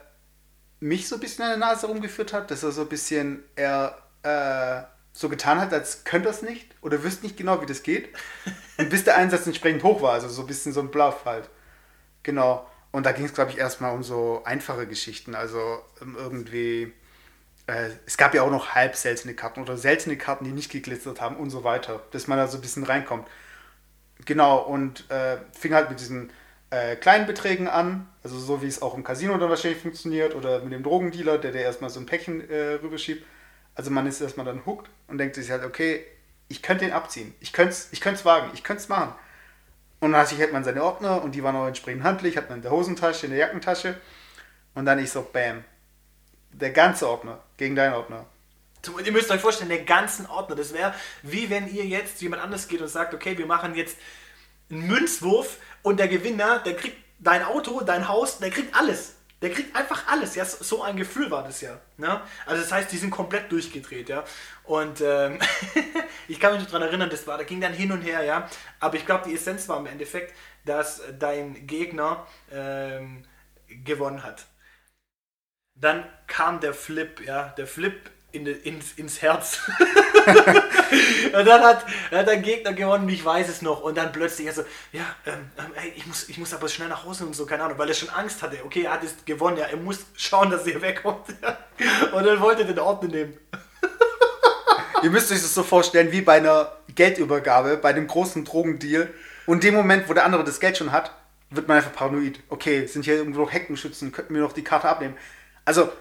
mich 0.79 1.07
so 1.07 1.15
ein 1.15 1.21
bisschen 1.21 1.43
an 1.43 1.49
der 1.51 1.57
Nase 1.57 1.87
rumgeführt 1.87 2.33
hat, 2.33 2.49
dass 2.49 2.63
er 2.63 2.71
so 2.71 2.81
ein 2.81 2.89
bisschen 2.89 3.43
er 3.55 3.97
äh, 4.23 4.83
so 5.11 5.29
getan 5.29 5.59
hat, 5.59 5.73
als 5.73 6.03
könnte 6.03 6.29
er 6.29 6.31
es 6.31 6.41
nicht 6.41 6.75
oder 6.81 7.03
wüsste 7.03 7.25
nicht 7.25 7.37
genau, 7.37 7.61
wie 7.61 7.65
das 7.65 7.83
geht. 7.83 8.09
Und 8.77 8.89
bis 8.89 9.03
der 9.03 9.17
Einsatz 9.17 9.47
entsprechend 9.47 9.83
hoch 9.83 10.01
war, 10.01 10.13
also 10.13 10.29
so 10.29 10.41
ein 10.41 10.47
bisschen 10.47 10.71
so 10.71 10.79
ein 10.79 10.91
Bluff 10.91 11.25
halt. 11.25 11.49
Genau. 12.23 12.69
Und 12.91 13.05
da 13.05 13.11
ging 13.11 13.25
es, 13.25 13.33
glaube 13.33 13.51
ich, 13.51 13.57
erstmal 13.57 13.93
um 13.93 14.03
so 14.03 14.41
einfache 14.45 14.87
Geschichten. 14.87 15.35
Also 15.35 15.81
um 15.99 16.15
irgendwie. 16.15 16.93
Äh, 17.67 17.89
es 18.05 18.17
gab 18.17 18.33
ja 18.33 18.43
auch 18.43 18.51
noch 18.51 18.69
halb 18.75 18.95
seltene 18.95 19.33
Karten 19.33 19.61
oder 19.61 19.77
seltene 19.77 20.17
Karten, 20.17 20.45
die 20.45 20.51
nicht 20.51 20.71
geglitzert 20.71 21.21
haben 21.21 21.37
und 21.37 21.49
so 21.49 21.63
weiter, 21.63 22.01
dass 22.11 22.27
man 22.27 22.37
da 22.37 22.47
so 22.47 22.57
ein 22.57 22.61
bisschen 22.61 22.83
reinkommt. 22.83 23.27
Genau, 24.25 24.59
und 24.59 25.09
äh, 25.11 25.37
fing 25.51 25.73
halt 25.73 25.89
mit 25.89 25.99
diesen 25.99 26.31
äh, 26.69 26.95
kleinen 26.95 27.27
Beträgen 27.27 27.67
an, 27.67 28.07
also 28.23 28.37
so 28.39 28.61
wie 28.61 28.67
es 28.67 28.81
auch 28.81 28.95
im 28.95 29.03
Casino 29.03 29.37
dann 29.37 29.49
wahrscheinlich 29.49 29.81
funktioniert 29.81 30.35
oder 30.35 30.59
mit 30.61 30.73
dem 30.73 30.83
Drogendealer, 30.83 31.37
der 31.37 31.51
dir 31.51 31.61
erstmal 31.61 31.89
so 31.89 31.99
ein 31.99 32.05
Päckchen 32.05 32.49
äh, 32.49 32.79
rüberschiebt. 32.81 33.25
Also 33.75 33.91
man 33.91 34.07
ist 34.07 34.21
erstmal 34.21 34.45
dann 34.45 34.65
hooked 34.65 34.89
und 35.07 35.17
denkt 35.17 35.35
sich 35.35 35.51
halt, 35.51 35.63
okay, 35.63 36.03
ich 36.49 36.61
könnte 36.61 36.85
den 36.85 36.93
abziehen, 36.93 37.33
ich 37.39 37.53
könnte 37.53 37.71
es 37.71 37.89
ich 37.91 38.01
könnt's 38.01 38.25
wagen, 38.25 38.49
ich 38.53 38.63
könnte 38.63 38.81
es 38.81 38.89
machen. 38.89 39.13
Und 39.99 40.13
dann 40.13 40.25
halt 40.27 40.53
man 40.53 40.63
seine 40.63 40.83
Ordner 40.83 41.23
und 41.23 41.33
die 41.35 41.43
waren 41.43 41.55
auch 41.55 41.67
entsprechend 41.67 42.03
handlich, 42.03 42.37
hat 42.37 42.49
man 42.49 42.59
in 42.59 42.61
der 42.61 42.71
Hosentasche, 42.71 43.25
in 43.25 43.31
der 43.31 43.39
Jackentasche. 43.39 43.95
Und 44.75 44.85
dann 44.85 44.99
ich 44.99 45.11
so, 45.11 45.23
bam, 45.23 45.63
der 46.51 46.71
ganze 46.71 47.07
Ordner 47.07 47.39
gegen 47.57 47.75
deinen 47.75 47.93
Ordner. 47.93 48.25
Ihr 49.03 49.11
müsst 49.11 49.31
euch 49.31 49.41
vorstellen, 49.41 49.69
der 49.69 49.83
ganzen 49.83 50.27
Ordner. 50.27 50.55
Das 50.55 50.73
wäre 50.73 50.93
wie 51.23 51.49
wenn 51.49 51.73
ihr 51.73 51.85
jetzt 51.85 52.21
jemand 52.21 52.41
anders 52.41 52.67
geht 52.67 52.81
und 52.81 52.87
sagt, 52.87 53.13
okay, 53.13 53.37
wir 53.37 53.45
machen 53.45 53.75
jetzt 53.75 53.97
einen 54.69 54.87
Münzwurf 54.87 55.57
und 55.81 55.99
der 55.99 56.07
Gewinner, 56.07 56.59
der 56.59 56.75
kriegt 56.75 56.97
dein 57.19 57.43
Auto, 57.43 57.81
dein 57.81 58.07
Haus, 58.07 58.39
der 58.39 58.49
kriegt 58.49 58.75
alles. 58.75 59.15
Der 59.41 59.51
kriegt 59.51 59.75
einfach 59.75 60.07
alles. 60.07 60.35
Ja, 60.35 60.45
so 60.45 60.63
so 60.63 60.81
ein 60.81 60.97
Gefühl 60.97 61.29
war 61.29 61.43
das 61.43 61.61
ja. 61.61 61.79
Ne? 61.97 62.21
Also 62.45 62.61
das 62.61 62.71
heißt, 62.71 62.91
die 62.91 62.97
sind 62.97 63.11
komplett 63.11 63.51
durchgedreht, 63.51 64.09
ja. 64.09 64.23
Und 64.63 65.01
ähm, 65.01 65.39
ich 66.27 66.39
kann 66.39 66.53
mich 66.53 66.63
noch 66.63 66.71
daran 66.71 66.87
erinnern, 66.87 67.09
das 67.09 67.27
war, 67.27 67.37
da 67.37 67.43
ging 67.43 67.61
dann 67.61 67.73
hin 67.73 67.91
und 67.91 68.01
her, 68.01 68.23
ja. 68.23 68.49
Aber 68.79 68.95
ich 68.95 69.05
glaube, 69.05 69.25
die 69.27 69.35
Essenz 69.35 69.69
war 69.69 69.77
im 69.79 69.85
Endeffekt, 69.85 70.33
dass 70.65 71.01
dein 71.19 71.67
Gegner 71.67 72.25
ähm, 72.51 73.25
gewonnen 73.67 74.23
hat. 74.23 74.45
Dann 75.79 76.05
kam 76.27 76.59
der 76.59 76.73
Flip, 76.73 77.21
ja, 77.25 77.53
der 77.57 77.67
Flip 77.67 78.09
in, 78.31 78.45
ins, 78.45 78.93
ins 78.93 79.21
Herz. 79.21 79.59
und 80.27 81.45
dann 81.45 81.61
hat, 81.61 81.85
hat 82.11 82.27
der 82.27 82.37
Gegner 82.37 82.73
gewonnen, 82.73 83.07
ich 83.09 83.23
weiß 83.23 83.47
es 83.49 83.61
noch. 83.61 83.81
Und 83.81 83.97
dann 83.97 84.11
plötzlich, 84.11 84.47
also, 84.47 84.63
ja, 84.91 85.03
ähm, 85.25 85.51
ähm, 85.57 85.71
ey, 85.75 85.93
ich, 85.95 86.05
muss, 86.05 86.29
ich 86.29 86.37
muss 86.37 86.53
aber 86.53 86.67
schnell 86.67 86.89
nach 86.89 87.05
Hause 87.05 87.25
und 87.25 87.35
so, 87.35 87.45
keine 87.45 87.63
Ahnung, 87.63 87.77
weil 87.77 87.89
er 87.89 87.95
schon 87.95 88.09
Angst 88.09 88.41
hatte. 88.41 88.57
Okay, 88.65 88.83
er 88.83 88.93
hat 88.93 89.03
jetzt 89.03 89.25
gewonnen, 89.25 89.57
ja, 89.57 89.65
er 89.65 89.77
muss 89.77 90.05
schauen, 90.15 90.49
dass 90.49 90.67
er 90.67 90.81
wegkommt. 90.81 91.27
und 92.11 92.23
dann 92.25 92.41
wollte 92.41 92.63
er 92.63 92.67
den 92.67 92.79
Ordner 92.79 93.09
nehmen. 93.09 93.37
Ihr 95.03 95.11
müsst 95.11 95.31
euch 95.31 95.41
das 95.41 95.53
so 95.53 95.63
vorstellen 95.63 96.11
wie 96.11 96.21
bei 96.21 96.37
einer 96.37 96.71
Geldübergabe, 96.95 97.77
bei 97.77 97.89
einem 97.89 98.07
großen 98.07 98.43
Drogendeal. 98.43 99.09
Und 99.45 99.63
in 99.63 99.71
dem 99.71 99.75
Moment, 99.75 100.09
wo 100.09 100.13
der 100.13 100.25
andere 100.25 100.43
das 100.43 100.59
Geld 100.59 100.77
schon 100.77 100.91
hat, 100.91 101.11
wird 101.49 101.67
man 101.67 101.77
einfach 101.77 101.93
paranoid. 101.93 102.39
Okay, 102.49 102.85
sind 102.87 103.05
hier 103.05 103.15
irgendwo 103.15 103.41
noch 103.41 103.53
Heckenschützen, 103.53 104.11
könnten 104.11 104.33
wir 104.33 104.41
noch 104.41 104.53
die 104.53 104.63
Karte 104.63 104.89
abnehmen. 104.89 105.15
Also, 105.67 105.91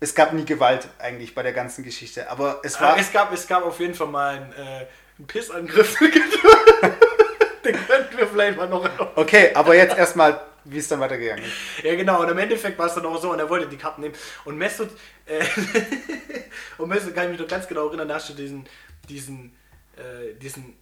es 0.00 0.14
gab 0.14 0.32
nie 0.32 0.46
Gewalt 0.46 0.88
eigentlich 0.98 1.34
bei 1.34 1.42
der 1.42 1.52
ganzen 1.52 1.84
Geschichte. 1.84 2.30
Aber 2.30 2.60
es 2.62 2.80
war. 2.80 2.92
Aber 2.92 3.00
es 3.00 3.12
gab, 3.12 3.30
es 3.34 3.46
gab 3.46 3.62
auf 3.66 3.78
jeden 3.78 3.94
Fall 3.94 4.06
mal 4.06 4.34
einen, 4.34 4.52
äh, 4.54 4.86
einen 5.18 5.26
Pissangriff. 5.26 5.98
den 7.64 7.86
könnten 7.86 8.16
wir 8.16 8.26
vielleicht 8.26 8.56
mal 8.56 8.66
noch. 8.66 8.88
Okay, 9.16 9.50
aber 9.52 9.74
jetzt 9.74 9.94
erstmal, 9.94 10.40
wie 10.64 10.78
es 10.78 10.88
dann 10.88 11.00
weitergegangen 11.00 11.44
ist. 11.44 11.84
Ja, 11.84 11.94
genau. 11.96 12.22
Und 12.22 12.30
im 12.30 12.38
Endeffekt 12.38 12.78
war 12.78 12.86
es 12.86 12.94
dann 12.94 13.04
auch 13.04 13.20
so 13.20 13.32
und 13.32 13.38
er 13.38 13.50
wollte 13.50 13.66
die 13.66 13.76
Karten 13.76 14.00
nehmen. 14.00 14.14
Und 14.46 14.56
Mesut, 14.56 14.88
äh, 15.26 15.44
und 16.78 16.88
Mesut 16.88 17.14
kann 17.14 17.24
ich 17.24 17.32
mich 17.32 17.40
noch 17.40 17.48
ganz 17.48 17.68
genau 17.68 17.88
erinnern, 17.88 18.08
da 18.08 18.14
hast 18.14 18.30
du 18.30 18.32
diesen, 18.32 18.66
diesen, 19.06 19.54
äh, 19.98 20.32
diesen 20.40 20.78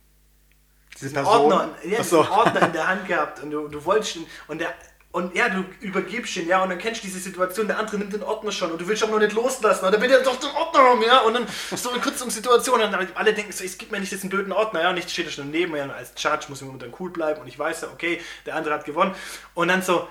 Diese 0.94 1.06
diesen 1.06 1.14
Person. 1.14 1.52
Ordner, 1.52 1.70
ja, 1.82 1.98
diesen 1.98 2.18
Ordner 2.18 2.66
in 2.66 2.72
der 2.72 2.86
Hand 2.86 3.08
gehabt 3.08 3.42
und 3.42 3.50
du, 3.50 3.66
du 3.66 3.84
wolltest 3.84 4.14
ihn, 4.14 4.26
und 4.46 4.60
der, 4.60 4.72
und 5.18 5.34
ja, 5.34 5.48
du 5.48 5.64
übergibst 5.80 6.36
ihn, 6.36 6.46
ja, 6.46 6.62
und 6.62 6.70
dann 6.70 6.78
kennst 6.78 7.02
du 7.02 7.06
diese 7.08 7.18
Situation, 7.18 7.66
der 7.66 7.78
andere 7.78 7.98
nimmt 7.98 8.12
den 8.12 8.22
Ordner 8.22 8.52
schon 8.52 8.70
und 8.70 8.80
du 8.80 8.86
willst 8.86 9.02
aber 9.02 9.12
noch 9.12 9.18
nicht 9.18 9.32
loslassen, 9.32 9.84
und 9.84 9.92
dann 9.92 10.00
will 10.00 10.10
er 10.10 10.22
doch 10.22 10.38
den 10.38 10.50
Ordner 10.50 10.80
haben, 10.80 11.02
ja, 11.02 11.18
und 11.22 11.34
dann 11.34 11.46
so 11.74 11.90
eine 11.90 12.00
kurze 12.00 12.30
Situation, 12.30 12.80
und 12.80 12.92
dann 12.92 13.08
alle 13.16 13.34
denken 13.34 13.50
so, 13.50 13.64
es 13.64 13.76
gibt 13.76 13.90
mir 13.90 13.98
nicht 13.98 14.12
diesen 14.12 14.30
blöden 14.30 14.52
Ordner, 14.52 14.82
ja, 14.82 14.90
und 14.90 14.96
ich 14.96 15.08
stehe 15.08 15.26
da 15.26 15.32
schon 15.32 15.50
neben 15.50 15.72
mir, 15.72 15.82
und 15.82 15.90
als 15.90 16.12
Judge 16.16 16.46
muss 16.48 16.60
ich 16.60 16.66
momentan 16.66 16.94
cool 17.00 17.10
bleiben, 17.10 17.40
und 17.40 17.48
ich 17.48 17.58
weiß 17.58 17.80
ja, 17.80 17.88
okay, 17.88 18.20
der 18.46 18.54
andere 18.54 18.74
hat 18.74 18.84
gewonnen, 18.84 19.12
und 19.54 19.66
dann 19.66 19.82
so, 19.82 20.06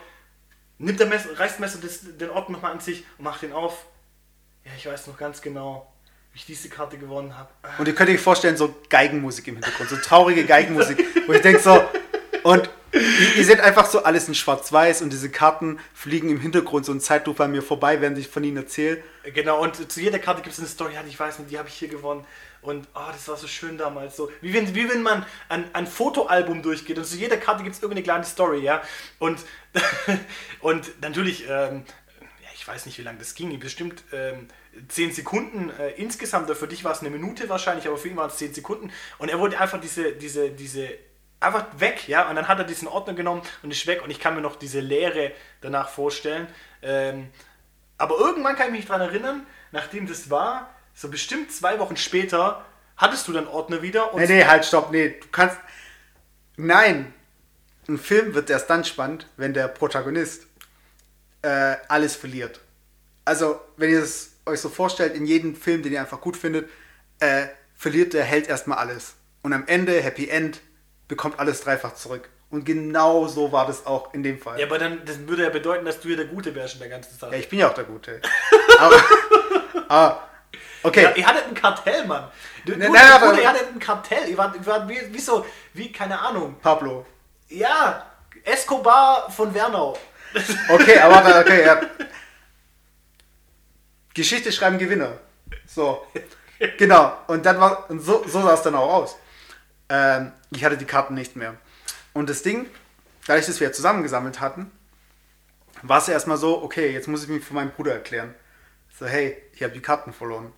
nimmt 0.78 1.00
der 1.00 1.08
Messer, 1.08 1.40
reißt 1.40 1.62
Messer 1.62 1.80
den 1.80 2.30
Ordner 2.30 2.58
nochmal 2.58 2.74
an 2.74 2.82
sich 2.82 3.06
und 3.18 3.24
macht 3.24 3.42
ihn 3.44 3.54
auf, 3.54 3.86
ja, 4.66 4.72
ich 4.78 4.86
weiß 4.86 5.08
noch 5.08 5.18
ganz 5.18 5.42
genau, 5.42 5.90
wie 6.34 6.40
ich 6.40 6.46
diese 6.46 6.68
Karte 6.68 6.98
gewonnen 6.98 7.38
habe. 7.38 7.50
Und 7.78 7.88
ihr 7.88 7.96
könnt 7.96 8.10
euch 8.10 8.20
vorstellen, 8.20 8.58
so 8.58 8.76
Geigenmusik 8.90 9.48
im 9.48 9.56
Hintergrund, 9.56 9.90
so 9.90 9.96
traurige 9.96 10.46
Geigenmusik, 10.46 11.04
wo 11.26 11.32
ich 11.32 11.42
denke 11.42 11.62
so, 11.62 11.82
und 12.48 12.70
ihr, 12.94 13.44
seht 13.44 13.60
einfach 13.60 13.88
so 13.88 14.04
alles 14.04 14.30
in 14.30 14.34
schwarz-weiß 14.34 15.02
und 15.02 15.12
diese 15.12 15.30
Karten 15.30 15.80
fliegen 15.94 16.30
im 16.30 16.40
Hintergrund 16.40 16.86
so 16.86 16.94
in 16.94 17.02
Zeitlupe 17.02 17.44
an 17.44 17.52
mir 17.52 17.62
vorbei, 17.62 18.00
während 18.00 18.18
ich 18.18 18.30
von 18.30 18.42
ihnen 18.42 18.56
erzähle. 18.56 19.04
Genau, 19.34 19.62
und 19.62 19.92
zu 19.92 20.00
jeder 20.00 20.18
Karte 20.18 20.42
gibt 20.42 20.54
es 20.54 20.60
eine 20.60 20.70
Story, 20.70 20.94
ich 21.06 21.20
weiß 21.20 21.40
nicht, 21.40 21.52
die 21.52 21.60
habe 21.60 21.68
ich 21.68 21.74
hier 21.74 21.90
gewonnen. 21.90 22.26
Und 22.62 22.88
oh, 22.96 23.12
das 23.12 23.28
war 23.28 23.36
so 23.36 23.48
schön 23.48 23.78
damals. 23.78 24.16
So, 24.16 24.32
wie 24.40 24.54
wenn, 24.54 24.74
wie 24.74 24.90
wenn 24.90 25.02
man 25.02 25.26
ein, 25.50 25.66
ein 25.74 25.88
Fotoalbum 25.88 26.62
durchgeht 26.62 26.98
und 26.98 27.04
zu 27.04 27.18
jeder 27.18 27.36
Karte 27.36 27.64
gibt 27.64 27.76
es 27.76 27.82
irgendeine 27.82 28.04
kleine 28.04 28.24
Story, 28.24 28.60
ja. 28.60 28.82
Und, 29.20 29.40
und 30.62 31.02
natürlich, 31.02 31.44
ähm, 31.50 31.84
ja, 32.22 32.50
ich 32.56 32.66
weiß 32.66 32.86
nicht, 32.86 32.98
wie 32.98 33.04
lange 33.04 33.20
das 33.20 33.36
ging, 33.36 33.60
bestimmt 33.60 34.06
ähm, 34.14 34.48
10 34.88 35.12
Sekunden 35.12 35.70
äh, 35.78 35.90
insgesamt, 35.98 36.50
für 36.56 36.68
dich 36.68 36.86
war 36.86 36.94
es 36.94 37.02
eine 37.02 37.10
Minute 37.10 37.50
wahrscheinlich, 37.50 37.88
aber 37.88 37.98
für 37.98 38.08
ihn 38.08 38.16
waren 38.16 38.30
es 38.30 38.38
10 38.38 38.54
Sekunden. 38.54 38.90
Und 39.18 39.28
er 39.28 39.40
wollte 39.40 39.60
einfach 39.60 39.82
diese, 39.82 40.14
diese, 40.14 40.50
diese, 40.50 40.90
einfach 41.40 41.66
weg, 41.78 42.08
ja. 42.08 42.30
Und 42.30 42.36
dann 42.36 42.48
hat 42.48 42.58
er 42.58 42.66
diesen 42.66 42.88
Ordner 42.88 43.14
genommen 43.14 43.42
und 43.64 43.72
ist 43.72 43.88
weg. 43.88 44.04
Und 44.04 44.10
ich 44.10 44.20
kann 44.20 44.36
mir 44.36 44.42
noch 44.42 44.56
diese 44.56 44.80
Leere 44.80 45.32
danach 45.62 45.90
vorstellen. 45.90 46.48
Ähm, 46.82 47.30
aber 47.98 48.18
irgendwann 48.18 48.56
kann 48.56 48.68
ich 48.68 48.74
mich 48.74 48.86
daran 48.86 49.02
erinnern, 49.02 49.48
nachdem 49.72 50.08
das 50.08 50.30
war, 50.30 50.74
so 50.94 51.10
bestimmt 51.10 51.52
zwei 51.52 51.80
Wochen 51.80 51.98
später, 51.98 52.66
hattest 52.96 53.28
du 53.28 53.34
dann 53.34 53.48
Ordner 53.48 53.82
wieder 53.82 54.14
und 54.14 54.22
Nee, 54.22 54.28
nee, 54.28 54.46
halt, 54.46 54.66
stopp, 54.66 54.92
nee, 54.92 55.10
du 55.10 55.28
kannst. 55.32 55.58
Nein! 56.58 57.14
Ein 57.88 57.98
Film 57.98 58.34
wird 58.34 58.50
erst 58.50 58.70
dann 58.70 58.84
spannend, 58.84 59.28
wenn 59.38 59.54
der 59.54 59.68
Protagonist 59.70 60.48
äh, 61.42 61.78
alles 61.88 62.16
verliert. 62.16 62.60
Also, 63.24 63.62
wenn 63.78 63.92
ihr 63.92 64.02
es 64.02 64.34
euch 64.46 64.60
so 64.60 64.70
vorstellt, 64.70 65.16
in 65.16 65.26
jedem 65.26 65.56
Film, 65.56 65.84
den 65.84 65.94
ihr 65.94 66.02
einfach 66.02 66.20
gut 66.20 66.36
findet, 66.36 66.70
äh, 67.20 67.48
verliert 67.76 68.14
der 68.14 68.24
Held 68.24 68.48
erstmal 68.48 68.80
alles. 68.80 69.16
Und 69.42 69.54
am 69.54 69.66
Ende, 69.68 70.02
Happy 70.02 70.28
End, 70.28 70.60
bekommt 71.08 71.40
alles 71.40 71.62
dreifach 71.62 71.94
zurück. 71.96 72.30
Und 72.50 72.64
genau 72.66 73.28
so 73.28 73.52
war 73.52 73.68
das 73.68 73.86
auch 73.86 74.14
in 74.14 74.24
dem 74.24 74.40
Fall. 74.40 74.60
Ja, 74.60 74.68
aber 74.68 74.80
dann 74.80 75.04
das 75.06 75.20
würde 75.28 75.44
ja 75.44 75.50
bedeuten, 75.50 75.84
dass 75.86 76.00
du 76.00 76.08
ja 76.08 76.16
der 76.16 76.26
Gute 76.26 76.56
wärst 76.56 76.76
in 76.76 76.80
der 76.80 76.90
ganzen 76.90 77.18
Sache. 77.18 77.34
Ja, 77.34 77.40
ich 77.40 77.50
bin 77.50 77.60
ja 77.60 77.70
auch 77.70 77.74
der 77.74 77.84
Gute. 77.84 78.22
aber, 78.80 79.04
aber, 79.90 80.28
okay. 80.84 81.04
Ja, 81.04 81.16
ihr 81.16 81.28
hattet 81.28 81.48
ein 81.48 81.54
Kartell, 81.54 82.06
Mann. 82.06 82.30
Du, 82.66 82.72
Nein, 82.78 82.92
nein, 82.92 83.12
aber- 83.12 83.40
ihr 83.40 83.50
hattet 83.50 83.68
ein 83.74 83.80
Kartell. 83.80 84.30
Ihr 84.30 84.38
wart, 84.38 84.56
ihr 84.56 84.66
wart 84.66 84.88
wie, 84.88 85.14
wie 85.14 85.20
so, 85.20 85.46
wie, 85.74 85.92
keine 85.92 86.18
Ahnung. 86.20 86.56
Pablo. 86.62 87.06
Ja, 87.50 88.06
Escobar 88.44 89.30
von 89.30 89.54
Wernau. 89.54 89.98
Okay, 90.70 91.00
aber 91.00 91.16
warte, 91.16 91.40
okay, 91.40 91.66
ja. 91.66 91.82
Geschichte 94.14 94.52
schreiben 94.52 94.78
Gewinner. 94.78 95.20
So. 95.66 96.08
Genau. 96.78 97.18
Und 97.28 97.46
dann 97.46 97.60
war, 97.60 97.90
und 97.90 98.00
so, 98.00 98.24
so 98.28 98.42
sah 98.42 98.54
es 98.54 98.62
dann 98.62 98.76
auch 98.76 98.94
aus. 98.94 99.18
Ähm, 99.90 100.32
ich 100.52 100.64
hatte 100.64 100.78
die 100.78 100.86
Karten 100.86 101.14
nicht 101.14 101.36
mehr. 101.36 101.56
Und 102.14 102.30
das 102.30 102.42
Ding, 102.44 102.66
dadurch, 103.26 103.46
dass 103.46 103.60
wir 103.60 103.72
zusammengesammelt 103.72 104.40
hatten, 104.40 104.72
war 105.84 106.00
es 106.00 106.08
erstmal 106.08 106.38
so, 106.38 106.64
okay, 106.64 106.92
jetzt 106.92 107.08
muss 107.08 107.24
ich 107.24 107.30
mich 107.30 107.44
für 107.44 107.54
meinen 107.54 107.72
Bruder 107.72 107.94
erklären. 107.94 108.34
So, 108.98 109.06
hey, 109.06 109.38
ich 109.54 109.64
habe 109.64 109.74
die 109.74 109.82
Karten 109.82 110.14
verloren. 110.14 110.52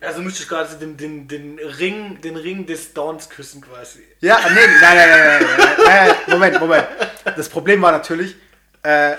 Also 0.00 0.22
müsstest 0.22 0.50
du 0.50 0.54
quasi 0.54 0.78
den, 0.78 0.96
den, 0.96 1.28
den, 1.28 1.58
Ring, 1.58 2.20
den 2.22 2.36
Ring 2.36 2.64
des 2.64 2.94
Dawns 2.94 3.28
küssen 3.28 3.60
quasi. 3.60 4.02
Ja, 4.20 4.38
nee, 4.48 4.54
nein, 4.54 4.96
nein, 4.96 5.08
nein, 5.08 5.20
nein, 5.20 5.40
nein, 5.40 5.58
nein, 5.58 5.76
nein, 5.84 6.16
Moment, 6.28 6.60
Moment. 6.60 6.88
Das 7.24 7.50
Problem 7.50 7.82
war 7.82 7.92
natürlich, 7.92 8.36
äh, 8.82 9.16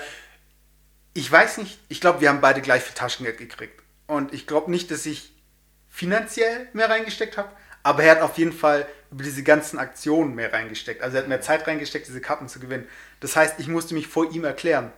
ich 1.14 1.30
weiß 1.30 1.58
nicht, 1.58 1.78
ich 1.88 2.00
glaube, 2.00 2.20
wir 2.20 2.30
haben 2.30 2.40
beide 2.40 2.62
gleich 2.62 2.82
viel 2.82 2.94
Taschengeld 2.94 3.38
gekriegt. 3.38 3.80
Und 4.08 4.34
ich 4.34 4.48
glaube 4.48 4.72
nicht, 4.72 4.90
dass 4.90 5.06
ich 5.06 5.32
finanziell 5.88 6.68
mehr 6.72 6.90
reingesteckt 6.90 7.36
habe, 7.36 7.50
aber 7.82 8.04
er 8.04 8.12
hat 8.12 8.22
auf 8.22 8.38
jeden 8.38 8.52
Fall 8.52 8.86
über 9.10 9.24
diese 9.24 9.42
ganzen 9.42 9.78
Aktionen 9.78 10.34
mehr 10.34 10.52
reingesteckt. 10.52 11.02
Also 11.02 11.16
er 11.16 11.22
hat 11.22 11.28
mehr 11.28 11.40
Zeit 11.40 11.66
reingesteckt, 11.66 12.06
diese 12.06 12.20
Karten 12.20 12.48
zu 12.48 12.60
gewinnen. 12.60 12.86
Das 13.20 13.36
heißt, 13.36 13.58
ich 13.58 13.68
musste 13.68 13.94
mich 13.94 14.06
vor 14.06 14.30
ihm 14.30 14.44
erklären. 14.44 14.92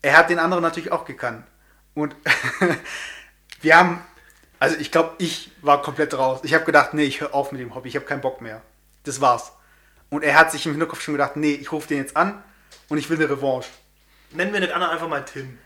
Er 0.00 0.16
hat 0.16 0.30
den 0.30 0.38
anderen 0.38 0.62
natürlich 0.62 0.92
auch 0.92 1.04
gekannt. 1.04 1.44
Und 1.94 2.14
wir 3.60 3.76
haben 3.76 4.02
Also 4.60 4.76
ich 4.78 4.90
glaube, 4.90 5.14
ich 5.18 5.52
war 5.62 5.82
komplett 5.82 6.14
raus. 6.14 6.40
Ich 6.42 6.54
habe 6.54 6.64
gedacht, 6.64 6.94
nee, 6.94 7.04
ich 7.04 7.20
höre 7.20 7.34
auf 7.34 7.52
mit 7.52 7.60
dem 7.60 7.74
Hobby, 7.74 7.88
ich 7.88 7.96
habe 7.96 8.06
keinen 8.06 8.20
Bock 8.20 8.40
mehr. 8.40 8.62
Das 9.04 9.20
war's. 9.20 9.52
Und 10.10 10.24
er 10.24 10.38
hat 10.38 10.50
sich 10.50 10.64
im 10.66 10.72
Hinterkopf 10.72 11.00
schon 11.00 11.14
gedacht, 11.14 11.36
nee, 11.36 11.52
ich 11.52 11.70
rufe 11.70 11.86
den 11.86 11.98
jetzt 11.98 12.16
an 12.16 12.42
und 12.88 12.98
ich 12.98 13.08
will 13.10 13.18
eine 13.18 13.30
Revanche. 13.30 13.68
Nennen 14.30 14.52
wir 14.52 14.60
den 14.60 14.72
anderen 14.72 14.92
einfach 14.92 15.08
mal 15.08 15.24
Tim. 15.24 15.58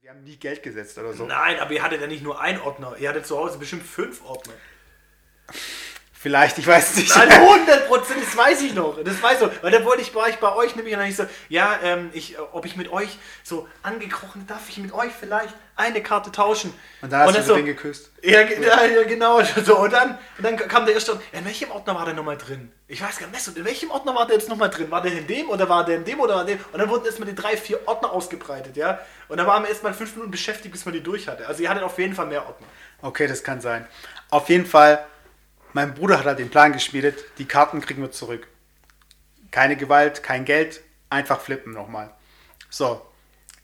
Wir 0.00 0.10
haben 0.10 0.22
nie 0.24 0.36
Geld 0.36 0.62
gesetzt 0.62 0.98
oder 0.98 1.12
so. 1.12 1.26
Nein, 1.26 1.58
aber 1.58 1.72
ihr 1.72 1.82
hattet 1.82 2.00
ja 2.00 2.06
nicht 2.06 2.22
nur 2.22 2.40
einen 2.40 2.60
Ordner. 2.60 2.96
Ihr 2.98 3.08
hattet 3.08 3.26
zu 3.26 3.36
Hause 3.36 3.58
bestimmt 3.58 3.82
fünf 3.82 4.24
Ordner. 4.24 4.54
Vielleicht, 6.22 6.58
ich 6.58 6.66
weiß 6.66 6.96
nicht. 6.96 7.16
Nein, 7.16 7.30
100 7.30 7.88
Prozent, 7.88 8.22
das 8.22 8.36
weiß 8.36 8.60
ich 8.60 8.74
noch. 8.74 9.02
Das 9.02 9.22
weiß 9.22 9.36
ich 9.36 9.40
noch. 9.40 9.62
Weil 9.62 9.70
da 9.70 9.82
wollte 9.86 10.02
ich, 10.02 10.14
war 10.14 10.28
ich 10.28 10.36
bei 10.36 10.54
euch 10.54 10.76
nämlich 10.76 10.92
und 10.92 11.00
dann 11.00 11.08
ich 11.08 11.16
so, 11.16 11.24
ja, 11.48 11.78
ähm, 11.82 12.10
ich, 12.12 12.34
äh, 12.34 12.40
ob 12.52 12.66
ich 12.66 12.76
mit 12.76 12.92
euch 12.92 13.16
so 13.42 13.66
angekrochen, 13.82 14.46
darf 14.46 14.68
ich 14.68 14.76
mit 14.76 14.92
euch 14.92 15.12
vielleicht 15.18 15.54
eine 15.76 16.02
Karte 16.02 16.30
tauschen? 16.30 16.74
Und 17.00 17.10
dann 17.10 17.20
hast 17.20 17.28
du 17.28 17.32
dann 17.32 17.42
den 17.42 17.48
so, 17.48 17.54
Ring 17.54 17.64
geküsst. 17.64 18.10
Ja, 18.20 18.42
ja, 18.42 18.84
ja, 18.84 19.02
genau. 19.04 19.40
So, 19.64 19.78
und, 19.78 19.94
dann, 19.94 20.18
und 20.36 20.44
dann 20.44 20.58
kam 20.58 20.84
der 20.84 20.92
erste, 20.92 21.18
in 21.32 21.42
welchem 21.46 21.70
Ordner 21.70 21.94
war 21.94 22.04
der 22.04 22.12
nochmal 22.12 22.36
drin? 22.36 22.70
Ich 22.86 23.00
weiß 23.00 23.16
gar 23.16 23.26
nicht, 23.28 23.56
in 23.56 23.64
welchem 23.64 23.90
Ordner 23.90 24.14
war 24.14 24.26
der 24.26 24.36
jetzt 24.36 24.50
nochmal 24.50 24.68
drin? 24.68 24.90
War 24.90 25.00
der 25.00 25.12
in 25.12 25.26
dem 25.26 25.48
oder 25.48 25.70
war 25.70 25.86
der 25.86 25.96
in 25.96 26.04
dem 26.04 26.20
oder 26.20 26.34
war 26.34 26.44
der 26.44 26.56
in 26.56 26.60
dem? 26.60 26.66
Und 26.70 26.78
dann 26.80 26.90
wurden 26.90 27.06
erstmal 27.06 27.30
die 27.30 27.34
drei, 27.34 27.56
vier 27.56 27.80
Ordner 27.88 28.12
ausgebreitet, 28.12 28.76
ja. 28.76 29.00
Und 29.28 29.38
dann 29.38 29.46
waren 29.46 29.62
wir 29.62 29.70
erstmal 29.70 29.94
fünf 29.94 30.12
Minuten 30.16 30.30
beschäftigt, 30.30 30.70
bis 30.70 30.84
man 30.84 30.92
die 30.92 31.02
durch 31.02 31.28
hatte. 31.28 31.46
Also 31.46 31.62
ihr 31.62 31.70
hattet 31.70 31.82
auf 31.82 31.98
jeden 31.98 32.14
Fall 32.14 32.26
mehr 32.26 32.46
Ordner. 32.46 32.66
Okay, 33.00 33.26
das 33.26 33.42
kann 33.42 33.62
sein. 33.62 33.86
Auf 34.28 34.50
jeden 34.50 34.66
Fall, 34.66 35.02
mein 35.72 35.94
Bruder 35.94 36.18
hat 36.18 36.26
halt 36.26 36.38
den 36.38 36.50
Plan 36.50 36.72
geschmiedet, 36.72 37.18
die 37.38 37.44
Karten 37.46 37.80
kriegen 37.80 38.02
wir 38.02 38.10
zurück. 38.10 38.46
Keine 39.50 39.76
Gewalt, 39.76 40.22
kein 40.22 40.44
Geld, 40.44 40.80
einfach 41.08 41.40
flippen 41.40 41.72
nochmal. 41.72 42.10
So. 42.68 43.04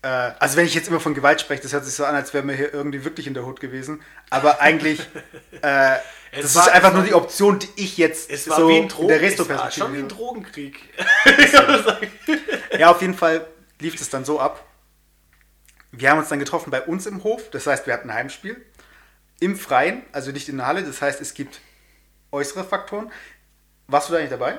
Äh, 0.02 0.08
also 0.08 0.56
wenn 0.56 0.66
ich 0.66 0.74
jetzt 0.74 0.88
immer 0.88 1.00
von 1.00 1.14
Gewalt 1.14 1.40
spreche, 1.40 1.62
das 1.62 1.72
hört 1.72 1.84
sich 1.84 1.94
so 1.94 2.04
an, 2.04 2.14
als 2.14 2.34
wären 2.34 2.48
wir 2.48 2.54
hier 2.56 2.72
irgendwie 2.74 3.04
wirklich 3.04 3.26
in 3.26 3.34
der 3.34 3.46
Hut 3.46 3.60
gewesen. 3.60 4.02
Aber 4.30 4.60
eigentlich, 4.60 5.00
äh, 5.62 5.96
das 6.32 6.54
war- 6.54 6.66
ist 6.66 6.72
einfach 6.74 6.92
nur 6.92 7.04
die 7.04 7.14
Option, 7.14 7.58
die 7.60 7.68
ich 7.76 7.96
jetzt 7.96 8.30
Es 8.30 8.44
so 8.44 8.68
wie 8.68 8.76
ein 8.78 8.88
in 8.88 9.08
der 9.08 9.22
es 9.22 9.48
war 9.48 9.70
schon 9.70 9.94
wie 9.94 9.98
ein. 10.00 10.08
Drogenkrieg. 10.08 10.80
Ja, 12.78 12.90
auf 12.90 13.00
jeden 13.00 13.14
Fall 13.14 13.46
lief 13.80 13.98
es 14.00 14.10
dann 14.10 14.24
so 14.24 14.38
ab. 14.40 14.64
Wir 15.92 16.10
haben 16.10 16.18
uns 16.18 16.28
dann 16.28 16.38
getroffen 16.38 16.70
bei 16.70 16.82
uns 16.82 17.06
im 17.06 17.22
Hof, 17.24 17.48
das 17.50 17.66
heißt, 17.66 17.86
wir 17.86 17.94
hatten 17.94 18.10
ein 18.10 18.16
Heimspiel. 18.16 18.62
Im 19.40 19.56
Freien, 19.56 20.02
also 20.12 20.30
nicht 20.30 20.48
in 20.48 20.58
der 20.58 20.66
Halle, 20.66 20.82
das 20.82 21.00
heißt, 21.00 21.20
es 21.20 21.32
gibt 21.32 21.60
äußere 22.32 22.64
Faktoren. 22.64 23.10
Warst 23.86 24.08
du 24.08 24.14
da 24.14 24.20
nicht 24.20 24.32
dabei? 24.32 24.58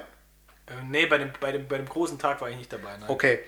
Äh, 0.67 0.83
nee, 0.87 1.05
bei 1.05 1.17
dem, 1.17 1.31
bei, 1.39 1.51
dem, 1.51 1.67
bei 1.67 1.77
dem 1.77 1.87
großen 1.87 2.19
Tag 2.19 2.41
war 2.41 2.49
ich 2.49 2.57
nicht 2.57 2.71
dabei. 2.71 2.97
Nein. 2.97 3.09
Okay. 3.09 3.39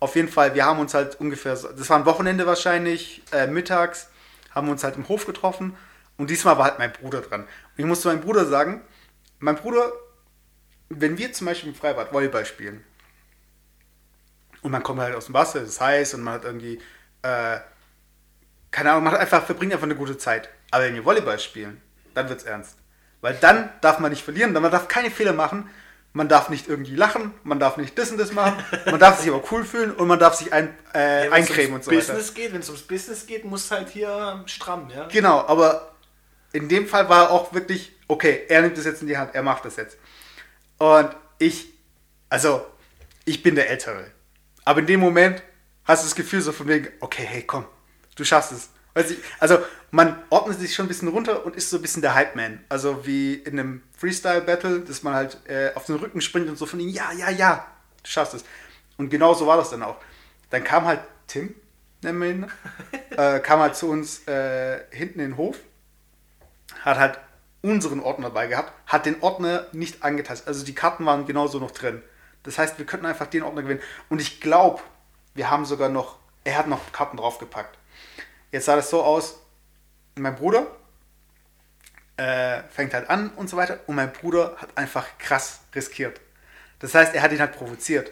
Auf 0.00 0.14
jeden 0.14 0.28
Fall, 0.28 0.54
wir 0.54 0.64
haben 0.64 0.78
uns 0.78 0.94
halt 0.94 1.18
ungefähr, 1.20 1.52
das 1.52 1.90
war 1.90 1.98
ein 1.98 2.06
Wochenende 2.06 2.46
wahrscheinlich, 2.46 3.22
äh, 3.32 3.48
mittags, 3.48 4.10
haben 4.54 4.68
wir 4.68 4.72
uns 4.72 4.84
halt 4.84 4.94
im 4.94 5.08
Hof 5.08 5.26
getroffen 5.26 5.76
und 6.16 6.30
diesmal 6.30 6.56
war 6.56 6.66
halt 6.66 6.78
mein 6.78 6.92
Bruder 6.92 7.20
dran. 7.20 7.42
Und 7.42 7.48
ich 7.76 7.84
muss 7.84 8.02
zu 8.02 8.08
meinem 8.08 8.20
Bruder 8.20 8.46
sagen, 8.46 8.82
mein 9.40 9.56
Bruder, 9.56 9.92
wenn 10.88 11.18
wir 11.18 11.32
zum 11.32 11.48
Beispiel 11.48 11.70
im 11.70 11.74
Freibad 11.74 12.12
Volleyball 12.12 12.46
spielen 12.46 12.84
und 14.62 14.70
man 14.70 14.84
kommt 14.84 15.00
halt 15.00 15.16
aus 15.16 15.26
dem 15.26 15.34
Wasser, 15.34 15.62
es 15.62 15.70
ist 15.70 15.80
heiß 15.80 16.14
und 16.14 16.22
man 16.22 16.34
hat 16.34 16.44
irgendwie, 16.44 16.80
äh, 17.22 17.58
keine 18.70 18.92
Ahnung, 18.92 19.04
man 19.04 19.14
hat 19.14 19.20
einfach, 19.20 19.44
verbringt 19.44 19.72
einfach 19.72 19.84
eine 19.84 19.96
gute 19.96 20.16
Zeit. 20.16 20.48
Aber 20.70 20.84
wenn 20.84 20.94
wir 20.94 21.04
Volleyball 21.04 21.40
spielen, 21.40 21.80
dann 22.14 22.28
wird's 22.28 22.44
ernst. 22.44 22.78
Weil 23.20 23.34
dann 23.34 23.68
darf 23.80 23.98
man 23.98 24.10
nicht 24.10 24.22
verlieren, 24.22 24.54
dann 24.54 24.62
man 24.62 24.72
darf 24.72 24.88
keine 24.88 25.10
Fehler 25.10 25.32
machen, 25.32 25.68
man 26.12 26.28
darf 26.28 26.48
nicht 26.48 26.68
irgendwie 26.68 26.94
lachen, 26.94 27.32
man 27.42 27.60
darf 27.60 27.76
nicht 27.76 27.98
das 27.98 28.10
und 28.10 28.18
das 28.18 28.32
machen, 28.32 28.56
man 28.86 28.98
darf 28.98 29.20
sich 29.20 29.30
aber 29.30 29.42
cool 29.50 29.64
fühlen 29.64 29.92
und 29.92 30.06
man 30.08 30.18
darf 30.18 30.34
sich 30.34 30.52
ein, 30.52 30.74
äh, 30.94 31.26
Ja, 31.26 31.32
eincremen 31.32 31.74
und 31.74 31.84
so 31.84 31.90
weiter. 31.90 32.00
Business 32.00 32.34
geht, 32.34 32.52
wenn 32.52 32.60
es 32.60 32.68
ums 32.68 32.82
Business 32.82 33.26
geht, 33.26 33.44
muss 33.44 33.70
halt 33.70 33.88
hier 33.88 34.42
stramm, 34.46 34.90
ja. 34.94 35.06
Genau, 35.08 35.44
aber 35.46 35.94
in 36.52 36.68
dem 36.68 36.86
Fall 36.86 37.08
war 37.08 37.30
auch 37.30 37.52
wirklich, 37.52 37.92
okay, 38.06 38.44
er 38.48 38.62
nimmt 38.62 38.78
das 38.78 38.84
jetzt 38.84 39.02
in 39.02 39.08
die 39.08 39.18
Hand, 39.18 39.34
er 39.34 39.42
macht 39.42 39.64
das 39.64 39.76
jetzt. 39.76 39.98
Und 40.78 41.10
ich, 41.38 41.68
also, 42.28 42.64
ich 43.24 43.42
bin 43.42 43.54
der 43.54 43.68
Ältere. 43.68 44.06
Aber 44.64 44.80
in 44.80 44.86
dem 44.86 45.00
Moment 45.00 45.42
hast 45.84 46.02
du 46.02 46.06
das 46.06 46.14
Gefühl 46.14 46.40
so 46.40 46.52
von 46.52 46.68
wegen, 46.68 46.88
okay, 47.00 47.24
hey, 47.24 47.42
komm, 47.42 47.66
du 48.16 48.24
schaffst 48.24 48.52
es. 48.52 48.70
Ich, 48.94 49.18
also, 49.38 49.58
man 49.90 50.20
ordnet 50.30 50.58
sich 50.58 50.74
schon 50.74 50.86
ein 50.86 50.88
bisschen 50.88 51.08
runter 51.08 51.46
und 51.46 51.56
ist 51.56 51.70
so 51.70 51.76
ein 51.76 51.82
bisschen 51.82 52.02
der 52.02 52.14
Hype-Man. 52.14 52.64
Also, 52.68 53.06
wie 53.06 53.34
in 53.34 53.58
einem 53.58 53.82
Freestyle-Battle, 53.96 54.80
dass 54.80 55.02
man 55.02 55.14
halt 55.14 55.38
äh, 55.46 55.72
auf 55.74 55.86
den 55.86 55.96
Rücken 55.96 56.20
springt 56.20 56.48
und 56.48 56.58
so 56.58 56.66
von 56.66 56.80
ihm, 56.80 56.88
ja, 56.88 57.12
ja, 57.12 57.30
ja, 57.30 57.66
du 58.02 58.10
schaffst 58.10 58.34
es. 58.34 58.44
Und 58.96 59.10
genau 59.10 59.34
so 59.34 59.46
war 59.46 59.56
das 59.56 59.70
dann 59.70 59.82
auch. 59.82 59.96
Dann 60.50 60.64
kam 60.64 60.84
halt 60.84 61.00
Tim, 61.26 61.54
nennen 62.02 62.20
wir 62.20 62.30
ihn, 62.30 62.46
äh, 63.16 63.40
kam 63.40 63.60
halt 63.60 63.76
zu 63.76 63.88
uns 63.88 64.26
äh, 64.26 64.80
hinten 64.90 65.20
in 65.20 65.30
den 65.30 65.36
Hof, 65.36 65.58
hat 66.84 66.98
halt 66.98 67.18
unseren 67.62 68.00
Ordner 68.00 68.28
dabei 68.28 68.46
gehabt, 68.46 68.72
hat 68.86 69.06
den 69.06 69.22
Ordner 69.22 69.66
nicht 69.72 70.02
angetastet. 70.02 70.48
Also 70.48 70.64
die 70.64 70.74
Karten 70.74 71.04
waren 71.06 71.26
genauso 71.26 71.58
noch 71.58 71.70
drin. 71.70 72.02
Das 72.42 72.58
heißt, 72.58 72.78
wir 72.78 72.86
könnten 72.86 73.06
einfach 73.06 73.26
den 73.26 73.42
Ordner 73.42 73.62
gewinnen. 73.62 73.82
Und 74.08 74.20
ich 74.20 74.40
glaube, 74.40 74.80
wir 75.34 75.50
haben 75.50 75.64
sogar 75.64 75.88
noch, 75.88 76.18
er 76.44 76.56
hat 76.56 76.68
noch 76.68 76.92
Karten 76.92 77.16
draufgepackt. 77.16 77.77
Jetzt 78.50 78.66
sah 78.66 78.76
das 78.76 78.90
so 78.90 79.02
aus, 79.02 79.36
mein 80.16 80.34
Bruder 80.34 80.66
äh, 82.16 82.62
fängt 82.70 82.94
halt 82.94 83.08
an 83.08 83.30
und 83.30 83.48
so 83.48 83.56
weiter 83.56 83.80
und 83.86 83.94
mein 83.94 84.12
Bruder 84.12 84.56
hat 84.58 84.76
einfach 84.76 85.06
krass 85.18 85.60
riskiert. 85.74 86.20
Das 86.80 86.94
heißt, 86.94 87.14
er 87.14 87.22
hat 87.22 87.32
ihn 87.32 87.40
halt 87.40 87.52
provoziert. 87.52 88.10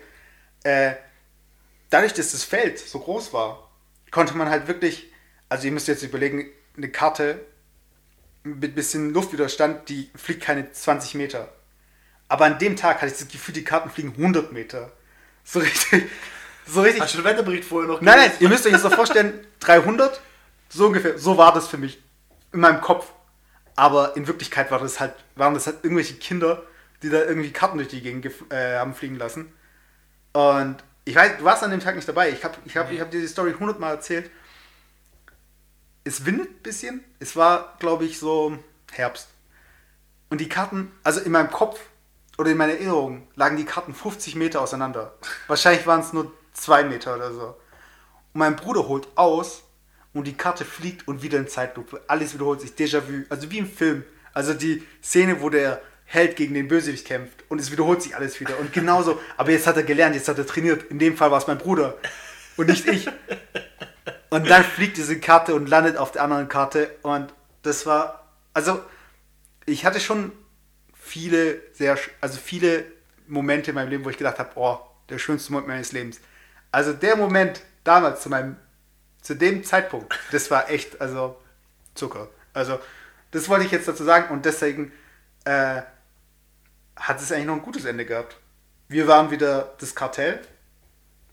Äh, 0.63 0.95
dadurch, 1.91 2.15
dass 2.15 2.33
das 2.33 2.45
Feld 2.45 2.79
so 2.79 2.99
groß 3.01 3.33
war, 3.33 3.71
konnte 4.11 4.35
man 4.35 4.49
halt 4.49 4.69
wirklich, 4.69 5.13
also 5.49 5.67
ihr 5.67 5.73
müsst 5.73 5.89
jetzt 5.89 6.03
überlegen, 6.03 6.47
eine 6.77 6.89
Karte 6.89 7.45
mit 8.43 8.75
bisschen 8.75 9.13
Luftwiderstand, 9.13 9.89
die 9.89 10.11
fliegt 10.15 10.43
keine 10.43 10.71
20 10.71 11.15
Meter. 11.15 11.53
Aber 12.29 12.45
an 12.45 12.59
dem 12.59 12.77
Tag 12.77 12.97
hatte 12.97 13.13
ich 13.13 13.19
das 13.19 13.29
Gefühl, 13.29 13.55
die 13.55 13.65
Karten 13.65 13.91
fliegen 13.91 14.13
100 14.17 14.53
Meter. 14.53 14.93
So 15.45 15.61
richtig, 15.61 16.11
so 16.67 16.83
richtig. 16.83 17.03
Hast 17.03 17.15
du 17.15 17.19
den 17.19 17.25
Wetterbericht 17.25 17.65
vorher 17.65 17.89
noch 17.89 18.01
Nein, 18.01 18.17
nein, 18.17 18.25
gelesen? 18.25 18.43
ihr 18.43 18.49
müsst 18.49 18.67
euch 18.67 18.73
das 18.73 18.83
so 18.83 18.91
vorstellen, 18.91 19.47
300, 19.61 20.21
so 20.69 20.87
ungefähr, 20.87 21.19
so 21.19 21.37
war 21.37 21.53
das 21.55 21.69
für 21.69 21.79
mich 21.79 22.03
in 22.53 22.61
meinem 22.61 22.81
Kopf. 22.81 23.13
Aber 23.77 24.17
in 24.17 24.27
Wirklichkeit 24.27 24.71
war 24.71 24.79
das 24.79 25.01
halt, 25.01 25.15
waren 25.35 25.55
das 25.55 25.67
halt 25.67 25.79
irgendwelche 25.83 26.15
Kinder, 26.15 26.63
die 27.03 27.11
da 27.11 27.19
irgendwie 27.25 27.53
Karten 27.53 27.77
durch 27.77 27.89
die 27.89 28.01
Gegend 28.01 28.27
äh, 28.51 28.79
haben 28.79 28.95
fliegen 28.95 29.17
lassen. 29.17 29.53
Und 30.33 30.77
ich 31.05 31.15
weiß, 31.15 31.39
du 31.39 31.45
warst 31.45 31.63
an 31.63 31.71
dem 31.71 31.81
Tag 31.81 31.95
nicht 31.95 32.09
dabei. 32.09 32.31
Ich 32.31 32.43
habe 32.43 32.57
ich 32.65 32.77
hab, 32.77 32.91
ich 32.91 33.01
hab 33.01 33.11
dir 33.11 33.21
die 33.21 33.27
Story 33.29 33.55
hundertmal 33.59 33.95
erzählt. 33.95 34.31
Es 36.05 36.25
windet 36.25 36.49
ein 36.51 36.63
bisschen. 36.63 37.05
Es 37.19 37.37
war, 37.37 37.77
glaube 37.79 38.05
ich, 38.05 38.19
so 38.19 38.59
Herbst. 38.93 39.29
Und 40.31 40.41
die 40.41 40.49
Karten, 40.49 40.91
also 41.05 41.21
in 41.21 41.33
meinem 41.33 41.51
Kopf 41.51 41.79
oder 42.39 42.51
in 42.51 42.57
meiner 42.57 42.73
Erinnerung, 42.73 43.29
lagen 43.35 43.57
die 43.57 43.65
Karten 43.65 43.95
50 43.95 44.35
Meter 44.37 44.61
auseinander. 44.61 45.15
Wahrscheinlich 45.47 45.87
waren 45.87 46.01
es 46.01 46.13
nur 46.13 46.33
zwei 46.57 46.85
Meter 46.85 47.17
oder 47.17 47.33
so. 47.33 47.47
Und 48.33 48.41
mein 48.41 48.57
Bruder 48.57 48.89
holt 48.89 49.09
aus 49.15 49.63
und 50.13 50.27
die 50.27 50.35
Karte 50.35 50.65
fliegt 50.65 51.07
und 51.07 51.23
wieder 51.23 51.39
in 51.39 51.49
Zeitlupe. 51.49 52.03
Alles 52.07 52.35
wiederholt 52.35 52.61
sich. 52.61 52.71
Déjà-vu. 52.73 53.25
Also 53.29 53.51
wie 53.51 53.59
im 53.59 53.71
Film. 53.71 54.05
Also 54.33 54.55
die 54.55 54.83
Szene, 55.03 55.41
wo 55.41 55.51
der 55.51 55.81
Held 56.05 56.37
gegen 56.37 56.55
den 56.55 56.69
Bösewicht 56.69 57.07
kämpft 57.07 57.45
und 57.49 57.61
es 57.61 57.73
wiederholt 57.73 58.01
sich 58.01 58.15
alles 58.15 58.39
wieder. 58.41 58.59
Und 58.59 58.73
genauso. 58.73 59.21
Aber 59.37 59.51
jetzt 59.51 59.67
hat 59.67 59.77
er 59.77 59.83
gelernt, 59.83 60.15
jetzt 60.15 60.29
hat 60.29 60.39
er 60.39 60.47
trainiert. 60.47 60.85
In 60.91 60.99
dem 60.99 61.17
Fall 61.17 61.31
war 61.31 61.39
es 61.39 61.47
mein 61.47 61.59
Bruder 61.59 61.97
und 62.57 62.69
nicht 62.69 62.87
ich. 62.87 63.09
Und 64.31 64.49
dann 64.49 64.65
fliegt 64.65 64.97
diese 64.97 65.19
Karte 65.19 65.55
und 65.55 65.69
landet 65.69 65.97
auf 65.97 66.13
der 66.13 66.23
anderen 66.23 66.49
Karte. 66.49 66.91
Und 67.03 67.33
das 67.63 67.87
war, 67.87 68.31
also 68.55 68.81
ich 69.67 69.85
hatte 69.85 70.01
schon 70.01 70.33
viele, 70.95 71.61
sehr, 71.73 71.99
also 72.21 72.39
viele 72.39 72.85
Momente 73.27 73.71
in 73.71 73.75
meinem 73.75 73.91
Leben, 73.91 74.05
wo 74.05 74.11
ich 74.11 74.19
gedacht 74.19 74.39
habe, 74.39 74.51
oh, 74.55 74.79
der 75.09 75.19
schönste 75.19 75.53
Moment 75.53 75.69
meines 75.69 75.93
Lebens. 75.93 76.21
Also 76.73 76.93
der 76.93 77.17
Moment 77.17 77.63
damals 77.85 78.23
zu 78.23 78.29
meinem, 78.29 78.57
zu 79.23 79.35
dem 79.35 79.65
Zeitpunkt, 79.65 80.19
das 80.33 80.51
war 80.51 80.71
echt, 80.71 81.01
also 81.01 81.37
Zucker. 81.95 82.29
Also 82.53 82.79
das 83.31 83.49
wollte 83.49 83.65
ich 83.65 83.71
jetzt 83.71 83.89
dazu 83.89 84.05
sagen 84.05 84.33
und 84.33 84.45
deswegen 84.45 84.93
äh, 85.45 85.83
hat 86.97 87.21
es 87.21 87.31
eigentlich 87.33 87.47
noch 87.47 87.55
ein 87.55 87.63
gutes 87.63 87.85
Ende 87.85 88.05
gehabt. 88.05 88.37
Wir 88.89 89.07
waren 89.07 89.31
wieder 89.31 89.75
das 89.79 89.95
Kartell. 89.95 90.41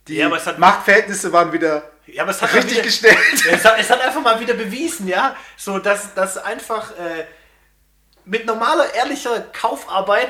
Die 0.07 0.15
Ja, 0.15 0.29
Machtverhältnisse 0.29 1.31
waren 1.31 1.53
wieder 1.53 1.83
Ja, 2.07 2.23
aber 2.23 2.31
es 2.31 2.41
hat 2.41 2.53
richtig 2.53 2.73
wieder, 2.73 2.83
gestellt. 2.83 3.17
Es 3.51 3.63
hat, 3.63 3.79
es 3.79 3.89
hat 3.89 4.01
einfach 4.01 4.21
mal 4.21 4.39
wieder 4.39 4.53
bewiesen, 4.53 5.07
ja, 5.07 5.35
so 5.55 5.79
dass, 5.79 6.13
dass 6.13 6.37
einfach 6.37 6.91
äh, 6.97 7.25
mit 8.25 8.45
normaler, 8.45 8.93
ehrlicher 8.93 9.41
Kaufarbeit 9.53 10.29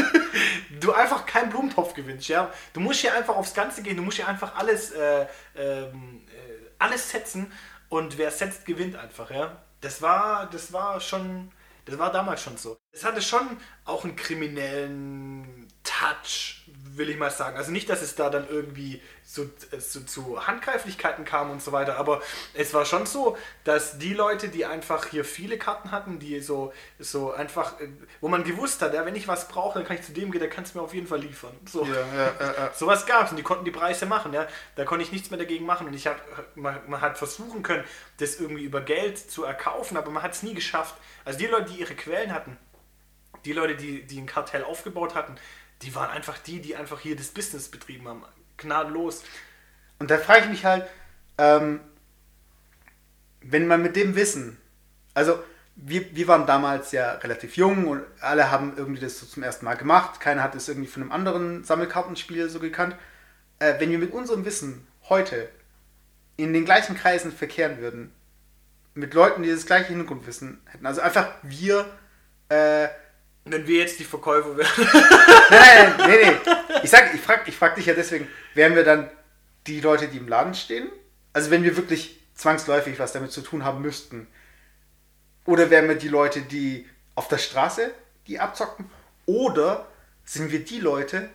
du 0.82 0.92
einfach 0.92 1.26
keinen 1.26 1.50
Blumentopf 1.50 1.94
gewinnst, 1.94 2.28
ja. 2.28 2.52
Du 2.72 2.80
musst 2.80 3.00
hier 3.00 3.14
einfach 3.14 3.36
aufs 3.36 3.54
Ganze 3.54 3.82
gehen, 3.82 3.96
du 3.96 4.02
musst 4.02 4.16
hier 4.16 4.28
einfach 4.28 4.56
alles, 4.56 4.90
äh, 4.92 5.26
ähm, 5.56 6.22
äh, 6.28 6.70
alles 6.78 7.10
setzen 7.10 7.52
und 7.88 8.18
wer 8.18 8.30
setzt, 8.30 8.64
gewinnt 8.64 8.96
einfach, 8.96 9.30
ja. 9.30 9.62
Das 9.80 10.02
war, 10.02 10.48
das 10.50 10.72
war 10.72 11.00
schon, 11.00 11.50
das 11.84 11.98
war 11.98 12.12
damals 12.12 12.42
schon 12.42 12.56
so. 12.56 12.78
Es 12.92 13.04
hatte 13.04 13.20
schon 13.22 13.58
auch 13.84 14.04
einen 14.04 14.16
kriminellen 14.16 15.61
Touch, 16.02 16.62
will 16.96 17.10
ich 17.10 17.16
mal 17.16 17.30
sagen. 17.30 17.56
Also 17.56 17.70
nicht, 17.70 17.88
dass 17.88 18.02
es 18.02 18.16
da 18.16 18.28
dann 18.28 18.48
irgendwie 18.48 19.00
so, 19.24 19.44
äh, 19.44 19.78
so 19.78 20.00
zu 20.00 20.44
Handgreiflichkeiten 20.44 21.24
kam 21.24 21.50
und 21.50 21.62
so 21.62 21.70
weiter, 21.70 21.96
aber 21.96 22.20
es 22.54 22.74
war 22.74 22.84
schon 22.84 23.06
so, 23.06 23.36
dass 23.62 23.98
die 23.98 24.12
Leute, 24.12 24.48
die 24.48 24.66
einfach 24.66 25.06
hier 25.06 25.24
viele 25.24 25.58
Karten 25.58 25.92
hatten, 25.92 26.18
die 26.18 26.40
so, 26.40 26.72
so 26.98 27.32
einfach, 27.32 27.80
äh, 27.80 27.88
wo 28.20 28.28
man 28.28 28.42
gewusst 28.42 28.82
hat, 28.82 28.94
ja, 28.94 29.06
wenn 29.06 29.14
ich 29.14 29.28
was 29.28 29.46
brauche, 29.46 29.78
dann 29.78 29.86
kann 29.86 29.96
ich 29.96 30.02
zu 30.02 30.12
dem 30.12 30.32
gehen, 30.32 30.40
der 30.40 30.50
kann 30.50 30.64
es 30.64 30.74
mir 30.74 30.82
auf 30.82 30.92
jeden 30.92 31.06
Fall 31.06 31.20
liefern. 31.20 31.54
So. 31.70 31.84
Ja, 31.84 31.94
ja, 32.16 32.34
ja. 32.40 32.72
Sowas 32.74 33.06
gab 33.06 33.26
es 33.26 33.30
und 33.30 33.36
die 33.36 33.44
konnten 33.44 33.64
die 33.64 33.70
Preise 33.70 34.06
machen, 34.06 34.32
ja. 34.32 34.48
Da 34.74 34.84
konnte 34.84 35.04
ich 35.04 35.12
nichts 35.12 35.30
mehr 35.30 35.38
dagegen 35.38 35.64
machen 35.64 35.86
und 35.86 35.94
ich 35.94 36.08
hab, 36.08 36.16
man, 36.56 36.80
man 36.88 37.00
hat 37.00 37.16
versuchen 37.16 37.62
können, 37.62 37.84
das 38.18 38.40
irgendwie 38.40 38.64
über 38.64 38.80
Geld 38.80 39.18
zu 39.18 39.44
erkaufen, 39.44 39.96
aber 39.96 40.10
man 40.10 40.24
hat 40.24 40.32
es 40.32 40.42
nie 40.42 40.54
geschafft. 40.54 40.96
Also 41.24 41.38
die 41.38 41.46
Leute, 41.46 41.70
die 41.70 41.78
ihre 41.78 41.94
Quellen 41.94 42.32
hatten, 42.32 42.58
die 43.44 43.52
Leute, 43.52 43.76
die, 43.76 44.02
die 44.06 44.20
ein 44.20 44.26
Kartell 44.26 44.64
aufgebaut 44.64 45.14
hatten, 45.14 45.36
die 45.82 45.94
waren 45.94 46.10
einfach 46.10 46.38
die, 46.38 46.60
die 46.60 46.76
einfach 46.76 47.00
hier 47.00 47.16
das 47.16 47.28
Business 47.28 47.68
betrieben 47.68 48.08
haben. 48.08 48.24
Gnadenlos. 48.56 49.22
Und 49.98 50.10
da 50.10 50.18
frage 50.18 50.44
ich 50.44 50.50
mich 50.50 50.64
halt, 50.64 50.86
ähm, 51.38 51.80
wenn 53.40 53.66
man 53.66 53.82
mit 53.82 53.96
dem 53.96 54.14
Wissen, 54.14 54.58
also 55.14 55.42
wir, 55.76 56.14
wir 56.14 56.28
waren 56.28 56.46
damals 56.46 56.92
ja 56.92 57.12
relativ 57.12 57.56
jung 57.56 57.88
und 57.88 58.02
alle 58.20 58.50
haben 58.50 58.74
irgendwie 58.76 59.00
das 59.00 59.18
so 59.18 59.26
zum 59.26 59.42
ersten 59.42 59.64
Mal 59.64 59.76
gemacht, 59.76 60.20
keiner 60.20 60.42
hat 60.42 60.54
es 60.54 60.68
irgendwie 60.68 60.88
von 60.88 61.02
einem 61.02 61.12
anderen 61.12 61.64
Sammelkartenspiel 61.64 62.48
so 62.48 62.60
gekannt. 62.60 62.96
Äh, 63.58 63.80
wenn 63.80 63.90
wir 63.90 63.98
mit 63.98 64.12
unserem 64.12 64.44
Wissen 64.44 64.86
heute 65.08 65.48
in 66.36 66.52
den 66.52 66.64
gleichen 66.64 66.96
Kreisen 66.96 67.32
verkehren 67.32 67.78
würden, 67.78 68.12
mit 68.94 69.14
Leuten, 69.14 69.42
die 69.42 69.50
das 69.50 69.66
gleiche 69.66 69.88
Hintergrundwissen 69.88 70.60
hätten, 70.66 70.86
also 70.86 71.00
einfach 71.00 71.28
wir, 71.42 71.86
äh, 72.48 72.88
Wenn 73.44 73.66
wir 73.66 73.80
jetzt 73.80 73.98
die 73.98 74.04
Verkäufer 74.04 74.56
wären. 74.56 74.70
Nein, 75.50 75.94
nein, 75.98 76.10
nee, 76.10 76.30
nee. 76.30 76.36
Ich 76.84 76.90
sag, 76.90 77.12
ich 77.14 77.20
frag, 77.20 77.46
ich 77.48 77.56
frag 77.56 77.74
dich 77.74 77.86
ja 77.86 77.94
deswegen, 77.94 78.28
wären 78.54 78.76
wir 78.76 78.84
dann 78.84 79.10
die 79.66 79.80
Leute, 79.80 80.08
die 80.08 80.18
im 80.18 80.28
Laden 80.28 80.54
stehen? 80.54 80.88
Also 81.32 81.50
wenn 81.50 81.64
wir 81.64 81.76
wirklich 81.76 82.20
zwangsläufig 82.34 82.98
was 82.98 83.12
damit 83.12 83.32
zu 83.32 83.40
tun 83.40 83.64
haben 83.64 83.82
müssten. 83.82 84.26
Oder 85.44 85.70
wären 85.70 85.88
wir 85.88 85.96
die 85.96 86.08
Leute, 86.08 86.42
die 86.42 86.88
auf 87.14 87.28
der 87.28 87.38
Straße 87.38 87.92
die 88.26 88.38
abzocken? 88.38 88.90
Oder 89.26 89.86
sind 90.24 90.50
wir 90.52 90.64
die 90.64 90.80
Leute, 90.80 91.28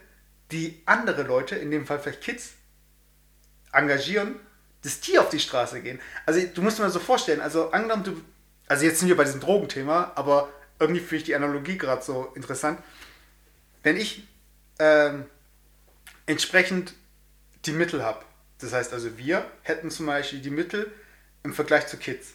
die 0.51 0.81
andere 0.85 1.23
Leute, 1.23 1.55
in 1.55 1.71
dem 1.71 1.85
Fall 1.85 1.99
vielleicht 1.99 2.21
Kids, 2.21 2.53
engagieren, 3.73 4.39
dass 4.83 5.01
die 5.01 5.19
auf 5.19 5.29
die 5.29 5.39
Straße 5.39 5.81
gehen? 5.81 5.99
Also 6.25 6.41
du 6.53 6.61
musst 6.61 6.77
dir 6.77 6.83
mal 6.83 6.89
so 6.89 6.99
vorstellen, 6.99 7.41
also 7.41 7.71
angenommen 7.71 8.03
du, 8.03 8.21
also 8.67 8.85
jetzt 8.85 8.99
sind 8.99 9.09
wir 9.09 9.17
bei 9.17 9.25
diesem 9.25 9.41
Drogenthema, 9.41 10.11
aber 10.15 10.49
irgendwie 10.79 11.01
finde 11.01 11.15
ich 11.17 11.23
die 11.23 11.35
Analogie 11.35 11.77
gerade 11.77 12.03
so 12.03 12.31
interessant 12.35 12.79
wenn 13.87 13.95
ich 13.95 14.27
ähm, 14.79 15.25
entsprechend 16.25 16.93
die 17.65 17.71
Mittel 17.71 18.03
habe, 18.03 18.25
das 18.59 18.73
heißt 18.73 18.91
also 18.91 19.17
wir 19.17 19.49
hätten 19.61 19.89
zum 19.91 20.07
Beispiel 20.07 20.39
die 20.39 20.49
Mittel 20.49 20.91
im 21.43 21.53
Vergleich 21.53 21.87
zu 21.87 21.95
Kids. 21.95 22.33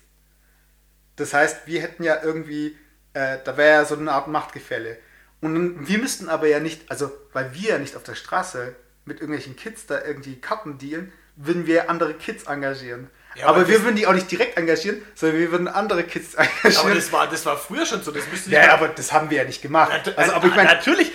Das 1.16 1.34
heißt, 1.34 1.66
wir 1.66 1.82
hätten 1.82 2.04
ja 2.04 2.22
irgendwie, 2.22 2.78
äh, 3.12 3.36
da 3.44 3.58
wäre 3.58 3.80
ja 3.80 3.84
so 3.84 3.96
eine 3.96 4.12
Art 4.12 4.28
Machtgefälle. 4.28 4.96
Und 5.42 5.86
wir 5.86 5.98
müssten 5.98 6.30
aber 6.30 6.46
ja 6.46 6.58
nicht, 6.58 6.90
also 6.90 7.12
weil 7.34 7.52
wir 7.52 7.70
ja 7.70 7.78
nicht 7.78 7.96
auf 7.96 8.02
der 8.02 8.14
Straße 8.14 8.74
mit 9.04 9.20
irgendwelchen 9.20 9.54
Kids 9.54 9.84
da 9.84 10.02
irgendwie 10.02 10.40
Karten 10.40 10.78
dealen, 10.78 11.12
würden 11.36 11.66
wir 11.66 11.90
andere 11.90 12.14
Kids 12.14 12.44
engagieren. 12.44 13.10
Ja, 13.34 13.46
aber 13.46 13.58
aber 13.60 13.68
wir 13.68 13.82
würden 13.82 13.96
die 13.96 14.06
auch 14.06 14.12
nicht 14.12 14.30
direkt 14.30 14.56
engagieren, 14.58 15.02
sondern 15.14 15.38
wir 15.38 15.50
würden 15.50 15.66
andere 15.68 16.04
Kids 16.04 16.34
engagieren. 16.34 16.76
Aber 16.86 16.94
das 16.94 17.12
war, 17.12 17.26
das 17.28 17.46
war 17.46 17.56
früher 17.56 17.86
schon 17.86 18.02
so. 18.02 18.10
Das 18.10 18.26
müsste 18.30 18.50
ja, 18.50 18.60
mal- 18.60 18.70
aber 18.70 18.88
das 18.88 19.10
haben 19.12 19.30
wir 19.30 19.38
ja 19.38 19.44
nicht 19.44 19.62
gemacht. 19.62 19.90
Nat- 19.90 20.18
Also, 20.18 20.32
aber 20.34 20.44
ich 20.46 20.50
na- 20.50 20.56
meine, 20.64 20.74
natürlich, 20.74 21.10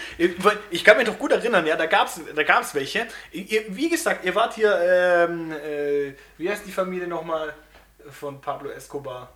ich 0.71 0.83
kann 0.83 0.97
mich 0.97 1.05
doch 1.05 1.19
gut 1.19 1.31
erinnern, 1.31 1.65
ja, 1.67 1.75
da 1.75 1.85
gab 1.85 2.07
es 2.07 2.19
da 2.35 2.43
gab's 2.43 2.73
welche. 2.73 3.07
Ihr, 3.31 3.65
wie 3.69 3.89
gesagt, 3.89 4.25
ihr 4.25 4.33
wart 4.33 4.55
hier, 4.55 4.77
ähm, 5.29 5.51
äh, 5.51 6.13
wie 6.37 6.49
heißt 6.49 6.63
die 6.65 6.71
Familie 6.71 7.07
nochmal 7.07 7.53
von 8.09 8.41
Pablo 8.41 8.69
Escobar? 8.71 9.31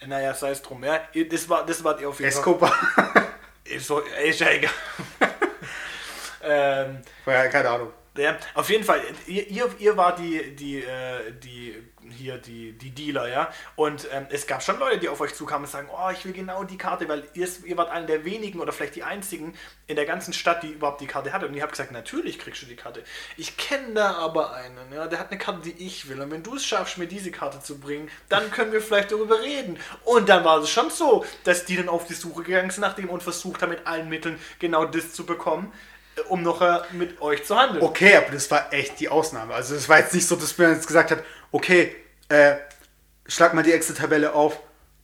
Äh, 0.00 0.06
Naja, 0.06 0.34
sei 0.34 0.50
es 0.50 0.60
drum, 0.60 0.84
ja. 0.84 1.00
Das, 1.30 1.48
war, 1.48 1.64
das 1.64 1.82
wart 1.82 2.00
ihr 2.02 2.08
auf 2.10 2.18
jeden 2.20 2.28
Escobar. 2.28 2.70
Fall. 2.94 3.26
Ist, 3.64 3.86
so, 3.88 4.00
ist 4.00 4.38
ja 4.38 4.50
egal. 4.50 4.70
ähm, 6.42 6.98
ja, 7.26 7.48
keine 7.48 7.68
Ahnung. 7.70 7.92
ja, 8.16 8.36
auf 8.54 8.68
jeden 8.70 8.84
Fall, 8.84 9.00
ihr, 9.26 9.46
ihr, 9.48 9.68
ihr 9.78 9.96
war 9.96 10.14
die, 10.14 10.54
die, 10.54 10.82
äh, 10.82 11.32
die, 11.32 11.74
hier 12.10 12.38
die, 12.38 12.72
die 12.72 12.90
Dealer, 12.90 13.28
ja. 13.28 13.50
Und 13.74 14.08
ähm, 14.12 14.26
es 14.30 14.46
gab 14.46 14.62
schon 14.62 14.78
Leute, 14.78 14.98
die 14.98 15.08
auf 15.08 15.20
euch 15.20 15.34
zukamen 15.34 15.64
und 15.64 15.70
sagen, 15.70 15.88
oh, 15.90 16.10
ich 16.10 16.24
will 16.24 16.32
genau 16.32 16.64
die 16.64 16.78
Karte, 16.78 17.08
weil 17.08 17.24
ihr, 17.34 17.48
ihr 17.64 17.76
wart 17.76 17.90
einer 17.90 18.06
der 18.06 18.24
wenigen 18.24 18.60
oder 18.60 18.72
vielleicht 18.72 18.96
die 18.96 19.02
einzigen 19.02 19.54
in 19.86 19.96
der 19.96 20.06
ganzen 20.06 20.32
Stadt, 20.32 20.62
die 20.62 20.72
überhaupt 20.72 21.00
die 21.00 21.06
Karte 21.06 21.32
hatte. 21.32 21.46
Und 21.46 21.54
ihr 21.54 21.62
habt 21.62 21.72
gesagt, 21.72 21.92
natürlich 21.92 22.38
kriegst 22.38 22.62
du 22.62 22.66
die 22.66 22.76
Karte. 22.76 23.02
Ich 23.36 23.56
kenne 23.56 23.94
da 23.94 24.14
aber 24.14 24.54
einen, 24.54 24.92
ja, 24.92 25.06
der 25.06 25.18
hat 25.18 25.30
eine 25.30 25.38
Karte, 25.38 25.60
die 25.62 25.86
ich 25.86 26.08
will. 26.08 26.20
Und 26.20 26.30
wenn 26.30 26.42
du 26.42 26.56
es 26.56 26.64
schaffst, 26.64 26.98
mir 26.98 27.06
diese 27.06 27.30
Karte 27.30 27.60
zu 27.60 27.78
bringen, 27.78 28.10
dann 28.28 28.50
können 28.50 28.72
wir 28.72 28.80
vielleicht 28.80 29.12
darüber 29.12 29.40
reden. 29.40 29.78
Und 30.04 30.28
dann 30.28 30.44
war 30.44 30.58
es 30.58 30.70
schon 30.70 30.90
so, 30.90 31.24
dass 31.44 31.64
die 31.64 31.76
dann 31.76 31.88
auf 31.88 32.06
die 32.06 32.14
Suche 32.14 32.42
gegangen 32.42 32.70
sind 32.70 32.82
nach 32.82 32.94
dem 32.94 33.08
und 33.08 33.22
versucht 33.22 33.62
haben, 33.62 33.70
mit 33.70 33.86
allen 33.86 34.08
Mitteln 34.08 34.38
genau 34.58 34.84
das 34.84 35.12
zu 35.12 35.26
bekommen, 35.26 35.72
äh, 36.16 36.20
um 36.22 36.42
noch 36.42 36.60
äh, 36.60 36.80
mit 36.92 37.20
euch 37.20 37.44
zu 37.44 37.56
handeln. 37.56 37.82
Okay, 37.82 38.16
aber 38.16 38.30
das 38.32 38.50
war 38.50 38.72
echt 38.72 39.00
die 39.00 39.08
Ausnahme. 39.08 39.54
Also 39.54 39.74
es 39.74 39.88
war 39.88 39.98
jetzt 39.98 40.14
nicht 40.14 40.26
so, 40.26 40.36
dass 40.36 40.56
man 40.58 40.74
jetzt 40.74 40.86
gesagt 40.86 41.10
hat, 41.10 41.24
okay, 41.56 41.94
äh, 42.28 42.56
schlag 43.26 43.54
mal 43.54 43.62
die 43.62 43.72
Excel-Tabelle 43.72 44.34
auf. 44.34 44.58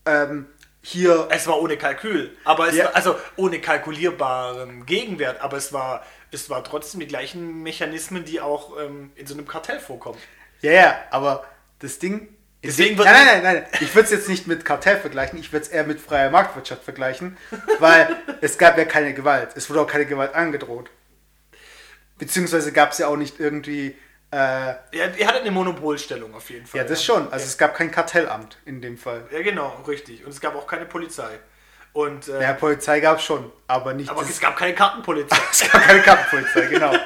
Ähm, 0.04 0.46
hier, 0.82 1.28
Es 1.30 1.46
war 1.46 1.60
ohne 1.62 1.76
Kalkül, 1.78 2.36
aber 2.44 2.68
es 2.68 2.74
Ja. 2.76 2.86
war, 2.86 2.96
also 2.96 3.16
ohne 3.36 3.60
kalkulierbaren 3.60 4.84
Gegenwert, 4.84 5.40
aber 5.40 5.56
es 5.56 5.72
war, 5.72 6.04
es 6.32 6.50
war 6.50 6.62
trotzdem 6.64 7.00
die 7.00 7.06
gleichen 7.06 7.62
Mechanismen, 7.62 8.24
die 8.24 8.40
auch 8.40 8.76
ähm, 8.80 9.12
in 9.14 9.26
so 9.26 9.34
einem 9.34 9.46
Kartell 9.46 9.78
vorkommen. 9.80 10.18
ja, 10.60 10.72
ja, 10.72 10.98
aber 11.10 11.44
das 11.78 11.98
Ding. 11.98 12.28
Deswegen 12.64 12.96
wird- 12.98 13.06
nein, 13.08 13.26
nein, 13.26 13.42
nein, 13.42 13.54
nein. 13.70 13.80
Ich 13.80 13.94
würde 13.94 14.04
es 14.06 14.10
jetzt 14.10 14.28
nicht 14.28 14.46
mit 14.46 14.64
Kartell 14.64 14.98
vergleichen, 14.98 15.38
ich 15.38 15.52
würde 15.52 15.64
es 15.66 15.70
eher 15.70 15.84
mit 15.84 16.00
freier 16.00 16.30
Marktwirtschaft 16.30 16.82
vergleichen, 16.84 17.36
weil 17.78 18.08
es 18.40 18.58
gab 18.58 18.76
ja 18.76 18.84
keine 18.84 19.14
Gewalt. 19.14 19.50
Es 19.56 19.70
wurde 19.70 19.80
auch 19.80 19.86
keine 19.86 20.06
Gewalt 20.06 20.34
angedroht. 20.34 20.90
Beziehungsweise 22.18 22.72
gab 22.72 22.92
es 22.92 22.98
ja 22.98 23.06
auch 23.08 23.16
nicht 23.16 23.40
irgendwie. 23.40 23.96
Äh, 24.32 24.36
Ja, 24.36 25.06
ihr 25.16 25.26
hattet 25.26 25.42
eine 25.42 25.50
Monopolstellung 25.50 26.34
auf 26.34 26.48
jeden 26.50 26.66
Fall. 26.66 26.78
ja, 26.80 26.86
das 26.86 27.04
schon. 27.04 27.30
Also 27.32 27.44
es 27.46 27.58
gab 27.58 27.74
kein 27.74 27.90
Kartellamt 27.90 28.56
in 28.64 28.80
dem 28.80 28.96
Fall. 28.96 29.26
Ja, 29.30 29.42
genau, 29.42 29.82
richtig. 29.86 30.24
Und 30.24 30.30
es 30.30 30.40
gab 30.40 30.56
auch 30.56 30.66
keine 30.66 30.86
Polizei. 30.86 31.38
Und, 31.92 32.28
äh, 32.28 32.40
Ja, 32.42 32.54
Polizei 32.54 33.00
gab 33.00 33.18
es 33.18 33.24
schon, 33.24 33.52
aber 33.66 33.92
nicht. 33.92 34.08
aber 34.10 34.22
es 34.22 34.40
gab 34.40 34.56
keine 34.56 34.74
Kartenpolizei. 34.74 35.36
es 35.50 35.70
gab 35.70 35.82
keine 35.82 36.00
Kartenpolizei, 36.02 36.66
genau. 36.66 36.92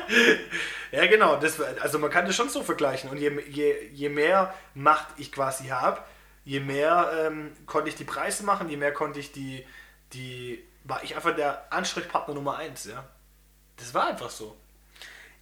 Ja, 0.92 1.04
genau. 1.06 1.36
Das, 1.36 1.60
also 1.60 1.98
man 1.98 2.10
kann 2.10 2.26
das 2.26 2.36
schon 2.36 2.48
so 2.48 2.62
vergleichen. 2.62 3.10
Und 3.10 3.18
je, 3.18 3.28
je, 3.48 3.88
je 3.92 4.08
mehr 4.08 4.54
Macht 4.74 5.08
ich 5.16 5.32
quasi 5.32 5.66
habe, 5.66 6.00
je 6.44 6.60
mehr 6.60 7.10
ähm, 7.26 7.50
konnte 7.66 7.88
ich 7.88 7.96
die 7.96 8.04
Preise 8.04 8.44
machen, 8.44 8.70
je 8.70 8.76
mehr 8.76 8.92
konnte 8.92 9.18
ich 9.18 9.32
die, 9.32 9.66
die, 10.12 10.64
war 10.84 11.02
ich 11.02 11.16
einfach 11.16 11.34
der 11.34 11.66
Ansprechpartner 11.70 12.34
Nummer 12.34 12.56
eins, 12.56 12.84
ja. 12.84 13.04
Das 13.78 13.92
war 13.94 14.06
einfach 14.06 14.30
so. 14.30 14.56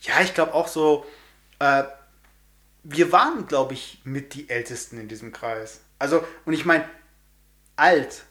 Ja, 0.00 0.14
ich 0.22 0.32
glaube 0.32 0.54
auch 0.54 0.66
so, 0.66 1.06
äh, 1.64 1.84
wir 2.82 3.10
waren, 3.12 3.46
glaube 3.46 3.72
ich, 3.72 4.02
mit 4.04 4.34
die 4.34 4.50
Ältesten 4.50 4.98
in 4.98 5.08
diesem 5.08 5.32
Kreis. 5.32 5.80
Also, 5.98 6.22
und 6.44 6.52
ich 6.52 6.66
meine, 6.66 6.84
alt, 7.76 8.24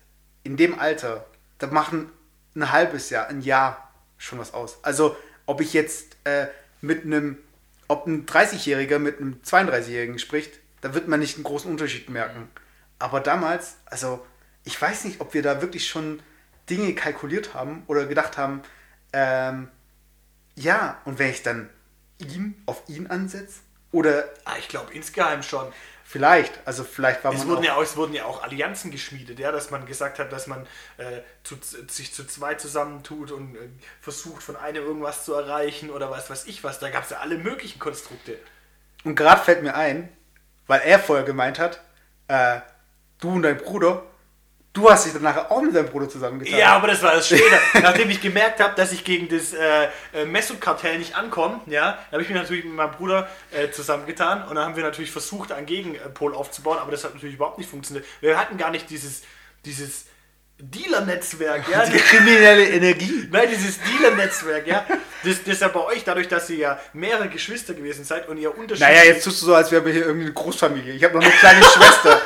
in 0.44 0.58
dem 0.58 0.78
Alter, 0.78 1.26
da 1.58 1.68
machen 1.68 2.12
ein 2.56 2.72
halbes 2.72 3.10
Jahr, 3.10 3.28
ein 3.28 3.42
Jahr 3.42 3.92
schon 4.20 4.38
was 4.38 4.54
aus. 4.54 4.78
Also, 4.84 5.18
ob 5.48 5.60
ich 5.62 5.74
jetzt 5.74 6.16
äh, 6.26 6.48
mit 6.82 7.04
einem, 7.04 7.40
ob 7.88 8.06
ein 8.06 8.28
30-Jähriger 8.28 9.00
mit 9.00 9.20
einem 9.20 9.40
32-Jährigen 9.44 10.20
spricht, 10.20 10.60
da 10.82 10.94
wird 10.94 11.08
man 11.08 11.20
nicht 11.20 11.36
einen 11.36 11.44
großen 11.44 11.72
Unterschied 11.72 12.10
merken. 12.10 12.50
Aber 13.00 13.20
damals, 13.20 13.78
also, 13.86 14.24
ich 14.64 14.80
weiß 14.80 15.06
nicht, 15.06 15.20
ob 15.20 15.34
wir 15.34 15.42
da 15.42 15.62
wirklich 15.62 15.88
schon 15.88 16.22
Dinge 16.70 16.94
kalkuliert 16.94 17.56
haben 17.56 17.84
oder 17.88 18.06
gedacht 18.06 18.38
haben, 18.38 18.62
ähm, 19.12 19.70
ja, 20.56 21.02
und 21.06 21.18
wenn 21.18 21.32
ich 21.32 21.42
dann 21.42 21.70
ihn 22.24 22.62
auf 22.66 22.84
ihn 22.88 23.08
ansetze, 23.08 23.60
oder 23.92 24.26
Ah, 24.46 24.56
ich 24.60 24.68
glaube 24.68 24.94
insgeheim 24.94 25.44
schon. 25.44 25.72
vielleicht, 26.04 26.60
also 26.66 26.84
vielleicht 26.84 27.24
war 27.24 27.32
Es 27.34 27.40
man 27.40 27.48
wurden, 27.50 27.60
auch, 27.62 27.64
ja 27.66 27.76
auch, 27.76 27.82
es 27.84 27.96
wurden 27.98 28.14
ja 28.14 28.26
auch 28.26 28.44
Allianzen 28.44 28.92
geschmiedet, 28.92 29.40
ja, 29.40 29.52
dass 29.52 29.72
man 29.72 29.86
gesagt 29.86 30.20
hat, 30.20 30.32
dass 30.32 30.48
man 30.48 30.66
äh, 30.98 31.22
zu, 31.44 31.56
sich 31.88 32.14
zu 32.14 32.26
zweit 32.28 32.60
zusammentut 32.62 33.32
und 33.32 33.56
äh, 33.56 33.70
versucht, 34.02 34.44
von 34.44 34.56
einem 34.56 34.84
irgendwas 34.84 35.26
zu 35.26 35.34
erreichen 35.34 35.90
oder 35.90 36.10
was 36.12 36.30
weiß 36.30 36.46
ich 36.46 36.64
was. 36.64 36.80
Da 36.80 36.90
gab 36.90 37.04
es 37.04 37.12
ja 37.12 37.18
alle 37.20 37.38
möglichen 37.38 37.80
Konstrukte. 37.80 38.38
und 39.04 39.16
gerade 39.16 39.42
fällt 39.42 39.64
mir 39.64 39.76
ein, 39.76 40.10
weil 40.68 40.82
er 40.82 41.00
vorher 41.00 41.26
gemeint 41.26 41.60
hat, 41.60 41.82
äh, 42.28 42.62
du 43.20 43.32
und 43.32 43.44
dein 43.44 43.58
Bruder, 43.58 44.04
du 44.74 44.90
hast 44.90 45.06
dich 45.06 45.14
dann 45.14 45.22
nachher 45.22 45.52
auch 45.52 45.62
mit 45.62 45.76
deinem 45.76 45.88
Bruder 45.88 46.10
zusammengetan. 46.10 46.58
Ja, 46.58 46.76
aber 46.76 46.88
das 46.88 47.02
war 47.02 47.14
das 47.14 47.28
später. 47.28 47.60
Nachdem 47.82 48.10
ich 48.10 48.22
gemerkt 48.22 48.60
habe, 48.60 48.74
dass 48.76 48.92
ich 48.92 49.04
gegen 49.04 49.30
das 49.30 49.54
äh, 49.54 49.88
äh, 50.14 50.26
Messut-Kartell 50.26 50.98
nicht 50.98 51.16
ankomme, 51.16 51.62
ja, 51.68 52.00
habe 52.12 52.22
ich 52.22 52.30
mich 52.30 52.38
natürlich 52.38 52.66
mit 52.66 52.74
meinem 52.74 52.92
Bruder 52.92 53.30
äh, 53.52 53.70
zusammengetan 53.70 54.48
und 54.48 54.56
dann 54.56 54.66
haben 54.66 54.76
wir 54.76 54.84
natürlich 54.84 55.12
versucht, 55.12 55.52
einen 55.52 55.68
Gegenpol 55.68 56.34
aufzubauen, 56.34 56.80
aber 56.80 56.92
das 56.92 57.04
hat 57.04 57.14
natürlich 57.14 57.36
überhaupt 57.36 57.60
nicht 57.60 57.70
funktioniert. 57.70 58.06
Wir 58.20 58.38
hatten 58.38 58.58
gar 58.58 58.72
nicht 58.72 58.90
dieses, 58.90 59.22
dieses 59.64 60.08
Dealer-Netzwerk, 60.60 61.68
ja. 61.70 61.86
Die 61.86 61.98
kriminelle 61.98 62.68
Energie. 62.70 63.28
Nein, 63.32 63.50
dieses 63.52 63.80
Dealer-Netzwerk, 63.82 64.68
ja. 64.68 64.86
Das, 65.24 65.40
das 65.44 65.54
ist 65.54 65.62
ja 65.62 65.68
bei 65.70 65.80
euch, 65.82 66.04
dadurch, 66.04 66.28
dass 66.28 66.50
ihr 66.50 66.58
ja 66.58 66.80
mehrere 66.94 67.30
Geschwister 67.30 67.74
gewesen 67.74 68.04
seid 68.04 68.28
und 68.28 68.38
ihr 68.38 68.50
unterschiedlich. 68.50 68.80
Naja, 68.80 69.04
jetzt 69.04 69.24
tust 69.24 69.42
du 69.42 69.46
so, 69.48 69.56
als 69.56 69.72
wären 69.72 69.86
wir 69.86 69.94
hier 69.94 70.06
irgendwie 70.06 70.26
eine 70.26 70.34
Großfamilie. 70.34 70.94
Ich 70.94 71.04
habe 71.04 71.16
noch 71.16 71.24
eine 71.24 71.32
kleine 71.32 71.64
Schwester. 71.64 72.22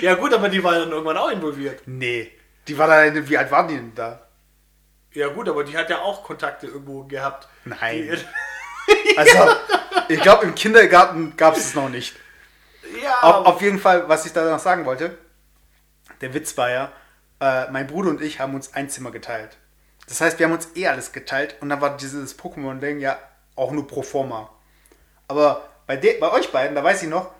Ja, 0.00 0.14
gut, 0.14 0.32
aber 0.34 0.48
die 0.48 0.62
war 0.62 0.72
dann 0.78 0.90
irgendwann 0.90 1.16
auch 1.16 1.30
involviert. 1.30 1.80
Nee. 1.86 2.30
Die 2.68 2.76
war 2.78 2.86
da, 2.86 3.28
wie 3.28 3.38
alt 3.38 3.50
waren 3.50 3.68
die 3.68 3.74
denn 3.76 3.94
da? 3.94 4.26
Ja, 5.12 5.28
gut, 5.28 5.48
aber 5.48 5.64
die 5.64 5.76
hat 5.76 5.90
ja 5.90 6.00
auch 6.00 6.22
Kontakte 6.22 6.66
irgendwo 6.66 7.04
gehabt. 7.04 7.48
Nein. 7.64 8.08
Die, 8.10 9.16
Also, 9.16 9.56
ich 10.08 10.20
glaube, 10.20 10.44
im 10.44 10.54
Kindergarten 10.54 11.36
gab 11.36 11.56
es 11.56 11.66
es 11.66 11.74
noch 11.74 11.88
nicht. 11.88 12.16
ja, 13.02 13.20
Auf, 13.20 13.46
auf 13.46 13.62
jeden 13.62 13.78
Fall, 13.78 14.08
was 14.08 14.26
ich 14.26 14.32
da 14.32 14.44
noch 14.50 14.58
sagen 14.58 14.84
wollte, 14.86 15.16
der 16.20 16.34
Witz 16.34 16.56
war 16.56 16.70
ja, 16.70 16.92
äh, 17.40 17.70
mein 17.70 17.86
Bruder 17.86 18.10
und 18.10 18.20
ich 18.22 18.40
haben 18.40 18.54
uns 18.54 18.74
ein 18.74 18.88
Zimmer 18.90 19.10
geteilt. 19.10 19.56
Das 20.08 20.20
heißt, 20.20 20.38
wir 20.38 20.46
haben 20.46 20.52
uns 20.54 20.68
eh 20.76 20.86
alles 20.88 21.12
geteilt 21.12 21.56
und 21.60 21.68
dann 21.68 21.80
war 21.80 21.96
dieses 21.96 22.38
Pokémon-Ding 22.38 23.00
ja 23.00 23.18
auch 23.56 23.70
nur 23.72 23.86
pro 23.86 24.02
forma. 24.02 24.50
Aber 25.28 25.68
bei, 25.86 25.96
de 25.96 26.18
bei 26.18 26.30
euch 26.32 26.50
beiden, 26.52 26.74
da 26.76 26.84
weiß 26.84 27.02
ich 27.04 27.08
noch, 27.08 27.30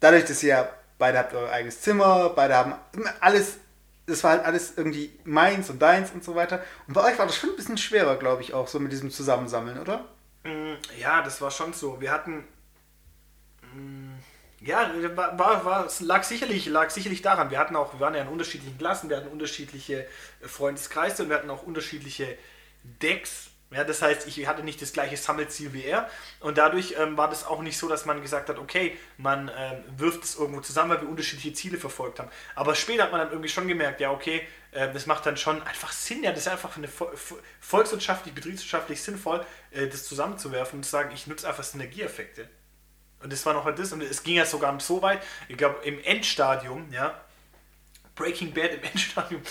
dadurch, 0.00 0.24
dass 0.24 0.42
ihr 0.42 0.50
ja 0.50 0.68
beide 0.98 1.18
habt 1.18 1.34
euer 1.34 1.50
eigenes 1.50 1.80
Zimmer, 1.80 2.30
beide 2.30 2.56
haben 2.56 2.74
alles, 3.20 3.58
das 4.06 4.24
war 4.24 4.32
halt 4.32 4.44
alles 4.44 4.74
irgendwie 4.76 5.18
meins 5.24 5.70
und 5.70 5.80
deins 5.80 6.10
und 6.12 6.24
so 6.24 6.34
weiter. 6.34 6.62
Und 6.86 6.94
bei 6.94 7.04
euch 7.04 7.18
war 7.18 7.26
das 7.26 7.36
schon 7.36 7.50
ein 7.50 7.56
bisschen 7.56 7.78
schwerer, 7.78 8.16
glaube 8.16 8.42
ich, 8.42 8.54
auch 8.54 8.68
so 8.68 8.80
mit 8.80 8.92
diesem 8.92 9.10
Zusammensammeln, 9.10 9.78
oder? 9.80 10.04
Mm, 10.44 10.74
Ja, 10.98 11.22
das 11.22 11.40
war 11.40 11.50
schon 11.50 11.72
so. 11.72 12.00
Wir 12.00 12.10
hatten. 12.12 12.44
mm, 13.74 14.11
Ja, 14.64 14.92
war, 15.16 15.64
war, 15.64 15.86
es 15.86 16.00
lag 16.00 16.22
sicherlich, 16.22 16.66
lag 16.66 16.90
sicherlich 16.90 17.20
daran. 17.22 17.50
Wir 17.50 17.58
hatten 17.58 17.74
auch, 17.74 17.94
wir 17.94 18.00
waren 18.00 18.14
ja 18.14 18.22
in 18.22 18.28
unterschiedlichen 18.28 18.78
Klassen, 18.78 19.08
wir 19.10 19.16
hatten 19.16 19.28
unterschiedliche 19.28 20.06
äh, 20.40 20.46
Freundeskreise 20.48 21.24
und 21.24 21.30
wir 21.30 21.36
hatten 21.36 21.50
auch 21.50 21.62
unterschiedliche 21.64 22.38
Decks. 22.84 23.48
Ja, 23.72 23.84
das 23.84 24.02
heißt, 24.02 24.28
ich 24.28 24.46
hatte 24.46 24.62
nicht 24.62 24.80
das 24.82 24.92
gleiche 24.92 25.16
Sammelziel 25.16 25.72
wie 25.72 25.82
er 25.84 26.08
und 26.40 26.58
dadurch 26.58 26.94
ähm, 26.98 27.16
war 27.16 27.30
das 27.30 27.46
auch 27.46 27.62
nicht 27.62 27.78
so, 27.78 27.88
dass 27.88 28.04
man 28.04 28.20
gesagt 28.20 28.50
hat, 28.50 28.58
okay, 28.58 28.98
man 29.16 29.50
ähm, 29.56 29.82
wirft 29.96 30.24
es 30.24 30.36
irgendwo 30.38 30.60
zusammen, 30.60 30.90
weil 30.90 31.00
wir 31.00 31.08
unterschiedliche 31.08 31.54
Ziele 31.54 31.78
verfolgt 31.78 32.20
haben. 32.20 32.28
Aber 32.54 32.74
später 32.74 33.04
hat 33.04 33.12
man 33.12 33.20
dann 33.22 33.30
irgendwie 33.30 33.48
schon 33.48 33.66
gemerkt, 33.66 34.00
ja, 34.02 34.10
okay, 34.10 34.46
äh, 34.72 34.92
das 34.92 35.06
macht 35.06 35.24
dann 35.24 35.38
schon 35.38 35.62
einfach 35.62 35.90
Sinn, 35.90 36.22
ja, 36.22 36.30
das 36.32 36.40
ist 36.40 36.48
einfach 36.48 36.76
eine 36.76 36.86
vo- 36.86 37.10
vo- 37.14 37.38
volkswirtschaftlich, 37.60 38.34
betriebswirtschaftlich 38.34 39.02
sinnvoll, 39.02 39.44
äh, 39.70 39.86
das 39.88 40.04
zusammenzuwerfen 40.04 40.80
und 40.80 40.84
zu 40.84 40.90
sagen, 40.90 41.10
ich 41.14 41.26
nutze 41.26 41.48
einfach 41.48 41.64
Synergieeffekte. 41.64 42.48
Und 43.22 43.32
das 43.32 43.44
war 43.46 43.54
noch 43.54 43.72
das 43.74 43.92
und 43.92 44.02
es 44.02 44.22
ging 44.22 44.36
ja 44.36 44.44
sogar 44.44 44.78
so 44.80 45.02
weit, 45.02 45.22
ich 45.48 45.56
glaube 45.56 45.76
im 45.84 46.02
Endstadium, 46.02 46.86
ja, 46.92 47.20
Breaking 48.14 48.52
Bad 48.52 48.74
im 48.74 48.82
Endstadium, 48.92 49.42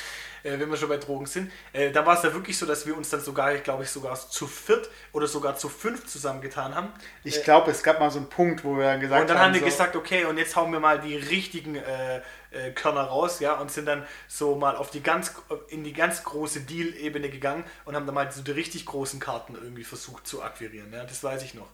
äh, 0.43 0.59
wenn 0.59 0.69
wir 0.69 0.77
schon 0.77 0.89
bei 0.89 0.97
Drogen 0.97 1.25
sind, 1.25 1.51
äh, 1.73 1.91
da 1.91 2.05
war 2.05 2.17
es 2.17 2.23
ja 2.23 2.33
wirklich 2.33 2.57
so, 2.57 2.65
dass 2.65 2.85
wir 2.85 2.95
uns 2.95 3.09
dann 3.09 3.21
sogar, 3.21 3.53
glaube 3.55 3.83
ich, 3.83 3.89
sogar 3.89 4.15
zu 4.15 4.47
viert 4.47 4.89
oder 5.13 5.27
sogar 5.27 5.55
zu 5.55 5.69
fünf 5.69 6.05
zusammengetan 6.07 6.75
haben. 6.75 6.89
Ich 7.23 7.43
glaube, 7.43 7.71
es 7.71 7.83
gab 7.83 7.99
mal 7.99 8.09
so 8.09 8.19
einen 8.19 8.29
Punkt, 8.29 8.63
wo 8.63 8.77
wir 8.77 8.85
dann 8.85 8.99
gesagt 8.99 9.21
Und 9.21 9.29
dann 9.29 9.39
haben 9.39 9.53
wir 9.53 9.59
so, 9.59 9.65
gesagt, 9.65 9.95
okay, 9.95 10.25
und 10.25 10.37
jetzt 10.37 10.55
hauen 10.55 10.71
wir 10.71 10.79
mal 10.79 10.99
die 10.99 11.15
richtigen 11.15 11.75
äh, 11.75 12.21
äh, 12.51 12.71
Körner 12.71 13.03
raus, 13.03 13.39
ja, 13.39 13.53
und 13.53 13.71
sind 13.71 13.85
dann 13.85 14.05
so 14.27 14.55
mal 14.55 14.75
auf 14.75 14.89
die 14.89 15.01
ganz, 15.01 15.33
in 15.69 15.83
die 15.83 15.93
ganz 15.93 16.23
große 16.23 16.61
Deal-Ebene 16.61 17.29
gegangen 17.29 17.63
und 17.85 17.95
haben 17.95 18.05
dann 18.05 18.15
mal 18.15 18.31
so 18.31 18.41
die 18.41 18.51
richtig 18.51 18.85
großen 18.85 19.19
Karten 19.19 19.55
irgendwie 19.55 19.83
versucht 19.83 20.27
zu 20.27 20.41
akquirieren, 20.41 20.91
ja, 20.93 21.03
das 21.03 21.23
weiß 21.23 21.43
ich 21.43 21.53
noch. 21.53 21.69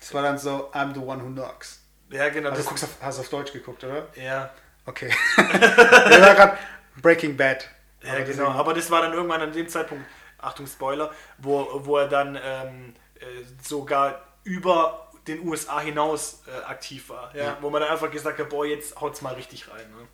Das 0.00 0.14
war 0.14 0.22
dann 0.22 0.38
so, 0.38 0.70
I'm 0.72 0.94
the 0.94 1.00
one 1.00 1.22
who 1.22 1.28
knocks. 1.28 1.82
Ja, 2.10 2.28
genau. 2.28 2.50
Also 2.50 2.62
du 2.62 2.68
guckst 2.68 2.84
auf, 2.84 2.96
hast 3.00 3.20
auf 3.20 3.28
Deutsch 3.28 3.52
geguckt, 3.52 3.84
oder? 3.84 4.08
ja, 4.16 4.50
Okay. 4.86 5.10
Wir 5.36 6.20
war 6.20 6.34
gerade 6.34 6.58
Breaking 7.00 7.36
Bad. 7.36 7.68
Ja, 8.02 8.14
Aber 8.14 8.22
genau. 8.24 8.48
Aber 8.48 8.74
das 8.74 8.90
war 8.90 9.02
dann 9.02 9.12
irgendwann 9.12 9.40
an 9.40 9.52
dem 9.52 9.68
Zeitpunkt, 9.68 10.04
Achtung, 10.38 10.66
Spoiler, 10.66 11.12
wo, 11.38 11.68
wo 11.84 11.98
er 11.98 12.08
dann 12.08 12.38
ähm, 12.42 12.94
äh, 13.20 13.24
sogar 13.62 14.26
über 14.42 15.10
den 15.26 15.46
USA 15.46 15.80
hinaus 15.80 16.42
äh, 16.46 16.64
aktiv 16.64 17.10
war. 17.10 17.34
Ja? 17.36 17.44
Ja. 17.44 17.58
Wo 17.60 17.70
man 17.70 17.82
dann 17.82 17.90
einfach 17.90 18.10
gesagt 18.10 18.38
hat, 18.38 18.48
boah, 18.48 18.64
jetzt 18.64 19.00
haut's 19.00 19.20
mal 19.20 19.34
richtig 19.34 19.70
rein. 19.70 19.88
Ne? 19.90 20.08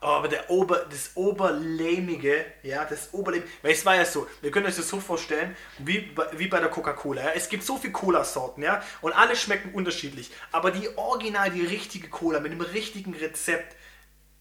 Oh, 0.00 0.06
aber 0.06 0.28
der 0.28 0.48
Ober, 0.48 0.86
das 0.88 1.10
Oberlämige, 1.16 2.44
ja, 2.62 2.84
das 2.84 3.12
Oberlämige, 3.12 3.50
weil 3.62 3.72
es 3.72 3.84
war 3.84 3.96
ja 3.96 4.04
so, 4.04 4.28
wir 4.40 4.52
können 4.52 4.66
uns 4.66 4.76
das 4.76 4.88
so 4.88 5.00
vorstellen, 5.00 5.56
wie, 5.78 6.14
wie 6.36 6.46
bei 6.46 6.60
der 6.60 6.68
Coca-Cola, 6.68 7.22
ja, 7.22 7.30
es 7.34 7.48
gibt 7.48 7.64
so 7.64 7.78
viele 7.78 7.92
Cola-Sorten, 7.92 8.62
ja, 8.62 8.80
und 9.00 9.12
alle 9.12 9.34
schmecken 9.34 9.74
unterschiedlich, 9.74 10.30
aber 10.52 10.70
die 10.70 10.96
original, 10.96 11.50
die 11.50 11.66
richtige 11.66 12.08
Cola 12.08 12.38
mit 12.38 12.52
dem 12.52 12.60
richtigen 12.60 13.12
Rezept 13.12 13.74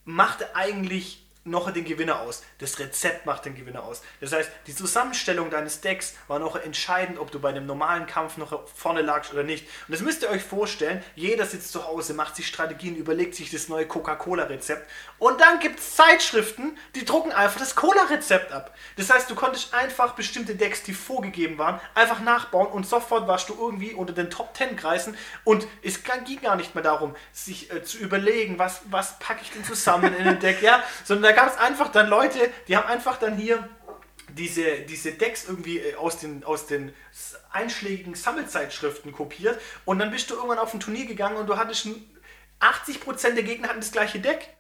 macht 0.06 0.56
eigentlich 0.56 1.27
noch 1.48 1.72
den 1.72 1.86
Gewinner 1.86 2.22
aus. 2.22 2.44
Das 2.60 2.80
Rezept 2.80 3.26
macht 3.26 3.46
den 3.46 3.56
Gewinner 3.56 3.84
aus. 3.84 4.02
Das 4.22 4.34
heißt, 4.34 4.50
die 4.68 4.76
Zusammenstellung 4.76 5.50
deines 5.50 5.82
Decks 5.82 6.16
war 6.28 6.40
noch 6.40 6.56
entscheidend, 6.56 7.20
ob 7.20 7.32
du 7.32 7.40
bei 7.40 7.50
einem 7.50 7.66
normalen 7.66 8.06
Kampf 8.08 8.38
noch 8.38 8.68
vorne 8.68 9.02
lagst 9.02 9.34
oder 9.34 9.44
nicht. 9.44 9.68
Und 9.88 9.94
das 9.94 10.02
müsst 10.02 10.24
ihr 10.24 10.30
euch 10.30 10.44
vorstellen, 10.44 11.04
jeder 11.16 11.46
sitzt 11.46 11.72
zu 11.72 11.88
Hause, 11.88 12.14
macht 12.14 12.36
sich 12.36 12.48
Strategien, 12.48 12.96
überlegt 12.96 13.36
sich 13.36 13.50
das 13.52 13.70
neue 13.70 13.88
Coca-Cola-Rezept 13.88 14.88
und 15.20 15.42
dann 15.42 15.60
gibt 15.60 15.80
es 15.80 15.96
Zeitschriften, 15.96 16.78
die 16.96 17.06
drucken 17.06 17.32
einfach 17.32 17.60
das 17.60 17.76
Cola-Rezept 17.76 18.52
ab. 18.52 18.76
Das 18.98 19.10
heißt, 19.10 19.30
du 19.30 19.36
konntest 19.36 19.74
einfach 19.74 20.14
bestimmte 20.14 20.56
Decks, 20.56 20.84
die 20.84 20.94
vorgegeben 20.94 21.58
waren, 21.58 21.80
einfach 21.96 22.20
nachbauen 22.20 22.68
und 22.68 22.86
sofort 22.86 23.28
warst 23.28 23.50
du 23.50 23.56
irgendwie 23.60 23.94
unter 23.94 24.14
den 24.14 24.30
Top 24.30 24.56
10 24.56 24.76
Kreisen 24.76 25.18
und 25.44 25.68
es 25.82 26.04
ging 26.04 26.42
gar 26.42 26.56
nicht 26.56 26.76
mehr 26.76 26.84
darum, 26.84 27.16
sich 27.32 27.72
äh, 27.72 27.84
zu 27.84 27.98
überlegen, 27.98 28.60
was, 28.60 28.82
was 28.90 29.18
packe 29.20 29.42
ich 29.42 29.52
denn 29.52 29.64
zusammen 29.64 30.16
in 30.16 30.28
ein 30.28 30.40
Deck, 30.40 30.62
ja, 30.62 30.84
sondern 31.04 31.34
da 31.34 31.37
gab 31.38 31.50
es 31.50 31.58
einfach 31.60 31.92
dann 31.92 32.10
Leute, 32.10 32.50
die 32.68 32.76
haben 32.76 32.88
einfach 32.88 33.18
dann 33.18 33.38
hier 33.38 33.70
diese, 34.30 34.80
diese 34.82 35.12
Decks 35.12 35.48
irgendwie 35.48 35.78
äh, 35.78 35.94
aus 35.94 36.18
den, 36.18 36.44
aus 36.44 36.66
den 36.66 36.92
einschlägigen 37.52 38.16
Sammelzeitschriften 38.16 39.12
kopiert 39.12 39.62
und 39.86 40.00
dann 40.00 40.10
bist 40.10 40.32
du 40.32 40.34
irgendwann 40.34 40.58
auf 40.58 40.74
ein 40.74 40.80
Turnier 40.80 41.06
gegangen 41.06 41.38
und 41.38 41.46
du 41.46 41.56
hattest 41.56 41.82
schon 41.82 41.96
80% 42.60 43.36
der 43.36 43.44
Gegner 43.44 43.68
hatten 43.68 43.82
das 43.82 43.92
gleiche 43.92 44.20
Deck. 44.20 44.58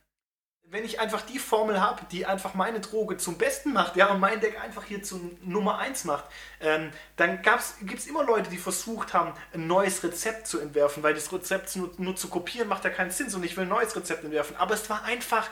Wenn 0.69 0.85
ich 0.85 0.99
einfach 0.99 1.23
die 1.23 1.39
Formel 1.39 1.81
habe, 1.81 2.01
die 2.11 2.27
einfach 2.27 2.53
meine 2.53 2.79
Droge 2.79 3.17
zum 3.17 3.39
Besten 3.39 3.73
macht, 3.73 3.95
ja, 3.95 4.11
und 4.11 4.19
mein 4.19 4.39
Deck 4.39 4.61
einfach 4.61 4.83
hier 4.83 5.01
zu 5.01 5.35
Nummer 5.41 5.79
1 5.79 6.03
macht, 6.03 6.25
ähm, 6.59 6.91
dann 7.15 7.41
gibt 7.41 7.99
es 7.99 8.05
immer 8.05 8.23
Leute, 8.23 8.51
die 8.51 8.57
versucht 8.57 9.15
haben, 9.15 9.33
ein 9.51 9.65
neues 9.65 10.03
Rezept 10.03 10.45
zu 10.45 10.59
entwerfen, 10.59 11.01
weil 11.01 11.15
das 11.15 11.33
Rezept 11.33 11.75
nur, 11.75 11.91
nur 11.97 12.15
zu 12.15 12.27
kopieren 12.27 12.67
macht 12.67 12.83
ja 12.83 12.91
keinen 12.91 13.11
Sinn, 13.11 13.31
sondern 13.31 13.49
ich 13.49 13.57
will 13.57 13.63
ein 13.63 13.69
neues 13.69 13.95
Rezept 13.95 14.23
entwerfen. 14.23 14.57
Aber 14.57 14.75
es 14.75 14.87
war 14.91 15.05
einfach, 15.05 15.49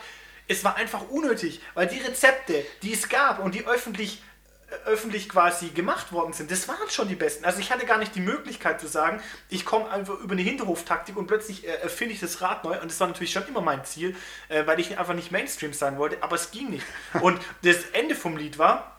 es 0.47 0.63
war 0.63 0.75
einfach 0.75 1.09
unnötig, 1.09 1.61
weil 1.73 1.87
die 1.87 1.99
Rezepte, 1.99 2.65
die 2.81 2.93
es 2.93 3.09
gab 3.09 3.39
und 3.39 3.55
die 3.55 3.65
öffentlich 3.65 4.21
äh, 4.67 4.89
öffentlich 4.89 5.29
quasi 5.29 5.69
gemacht 5.69 6.11
worden 6.11 6.33
sind, 6.33 6.49
das 6.49 6.67
waren 6.67 6.89
schon 6.89 7.07
die 7.07 7.15
besten. 7.15 7.45
Also 7.45 7.59
ich 7.59 7.71
hatte 7.71 7.85
gar 7.85 7.99
nicht 7.99 8.15
die 8.15 8.19
Möglichkeit 8.19 8.81
zu 8.81 8.87
sagen, 8.87 9.21
ich 9.49 9.63
komme 9.63 9.89
einfach 9.91 10.19
über 10.19 10.33
eine 10.33 10.41
Hinterhoftaktik 10.41 11.17
und 11.17 11.27
plötzlich 11.27 11.67
äh, 11.67 11.71
erfinde 11.71 12.13
ich 12.13 12.19
das 12.19 12.41
Rad 12.41 12.63
neu. 12.63 12.79
Und 12.81 12.89
das 12.89 12.99
war 12.99 13.07
natürlich 13.07 13.31
schon 13.31 13.47
immer 13.47 13.61
mein 13.61 13.85
Ziel, 13.85 14.15
äh, 14.49 14.65
weil 14.65 14.79
ich 14.79 14.97
einfach 14.97 15.13
nicht 15.13 15.31
Mainstream 15.31 15.73
sein 15.73 15.97
wollte, 15.97 16.23
aber 16.23 16.35
es 16.35 16.49
ging 16.49 16.71
nicht. 16.71 16.85
Und 17.21 17.39
das 17.63 17.77
Ende 17.93 18.15
vom 18.15 18.37
Lied 18.37 18.57
war, 18.57 18.95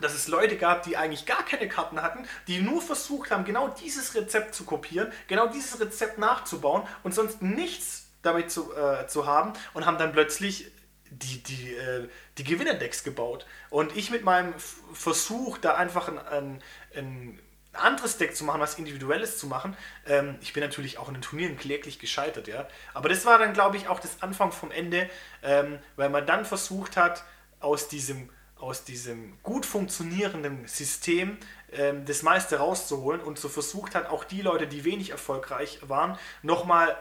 dass 0.00 0.14
es 0.14 0.26
Leute 0.26 0.56
gab, 0.56 0.82
die 0.82 0.96
eigentlich 0.96 1.26
gar 1.26 1.44
keine 1.44 1.68
Karten 1.68 2.02
hatten, 2.02 2.26
die 2.48 2.60
nur 2.60 2.82
versucht 2.82 3.30
haben, 3.30 3.44
genau 3.44 3.68
dieses 3.68 4.16
Rezept 4.16 4.54
zu 4.54 4.64
kopieren, 4.64 5.12
genau 5.28 5.46
dieses 5.46 5.78
Rezept 5.78 6.18
nachzubauen 6.18 6.82
und 7.04 7.14
sonst 7.14 7.40
nichts 7.42 8.06
damit 8.22 8.50
zu, 8.50 8.74
äh, 8.74 9.06
zu 9.06 9.26
haben 9.26 9.52
und 9.74 9.86
haben 9.86 9.98
dann 9.98 10.12
plötzlich 10.12 10.72
die, 11.10 11.42
die, 11.42 11.74
äh, 11.74 12.08
die 12.38 12.44
Gewinnerdecks 12.44 13.04
gebaut. 13.04 13.46
Und 13.70 13.96
ich 13.96 14.10
mit 14.10 14.24
meinem 14.24 14.54
Versuch, 14.92 15.58
da 15.58 15.74
einfach 15.74 16.08
ein, 16.08 16.18
ein, 16.18 16.62
ein 16.94 17.40
anderes 17.72 18.18
Deck 18.18 18.36
zu 18.36 18.44
machen, 18.44 18.60
was 18.60 18.78
individuelles 18.78 19.38
zu 19.38 19.46
machen, 19.46 19.76
ähm, 20.06 20.36
ich 20.40 20.52
bin 20.52 20.62
natürlich 20.62 20.98
auch 20.98 21.08
in 21.08 21.14
den 21.14 21.22
Turnieren 21.22 21.56
kläglich 21.56 21.98
gescheitert, 21.98 22.48
ja. 22.48 22.68
Aber 22.92 23.08
das 23.08 23.26
war 23.26 23.38
dann, 23.38 23.52
glaube 23.52 23.76
ich, 23.76 23.88
auch 23.88 24.00
das 24.00 24.22
Anfang 24.22 24.52
vom 24.52 24.70
Ende, 24.70 25.08
ähm, 25.42 25.78
weil 25.96 26.08
man 26.08 26.26
dann 26.26 26.44
versucht 26.44 26.96
hat, 26.96 27.24
aus 27.60 27.88
diesem 27.88 28.30
aus 28.56 28.84
diesem 28.84 29.36
gut 29.42 29.66
funktionierenden 29.66 30.66
System 30.66 31.36
ähm, 31.72 32.04
das 32.06 32.22
meiste 32.22 32.56
rauszuholen 32.56 33.20
und 33.20 33.38
so 33.38 33.48
versucht 33.48 33.94
hat, 33.94 34.08
auch 34.08 34.24
die 34.24 34.42
Leute, 34.42 34.66
die 34.66 34.84
wenig 34.84 35.10
erfolgreich 35.10 35.80
waren, 35.82 36.18
nochmal 36.42 36.96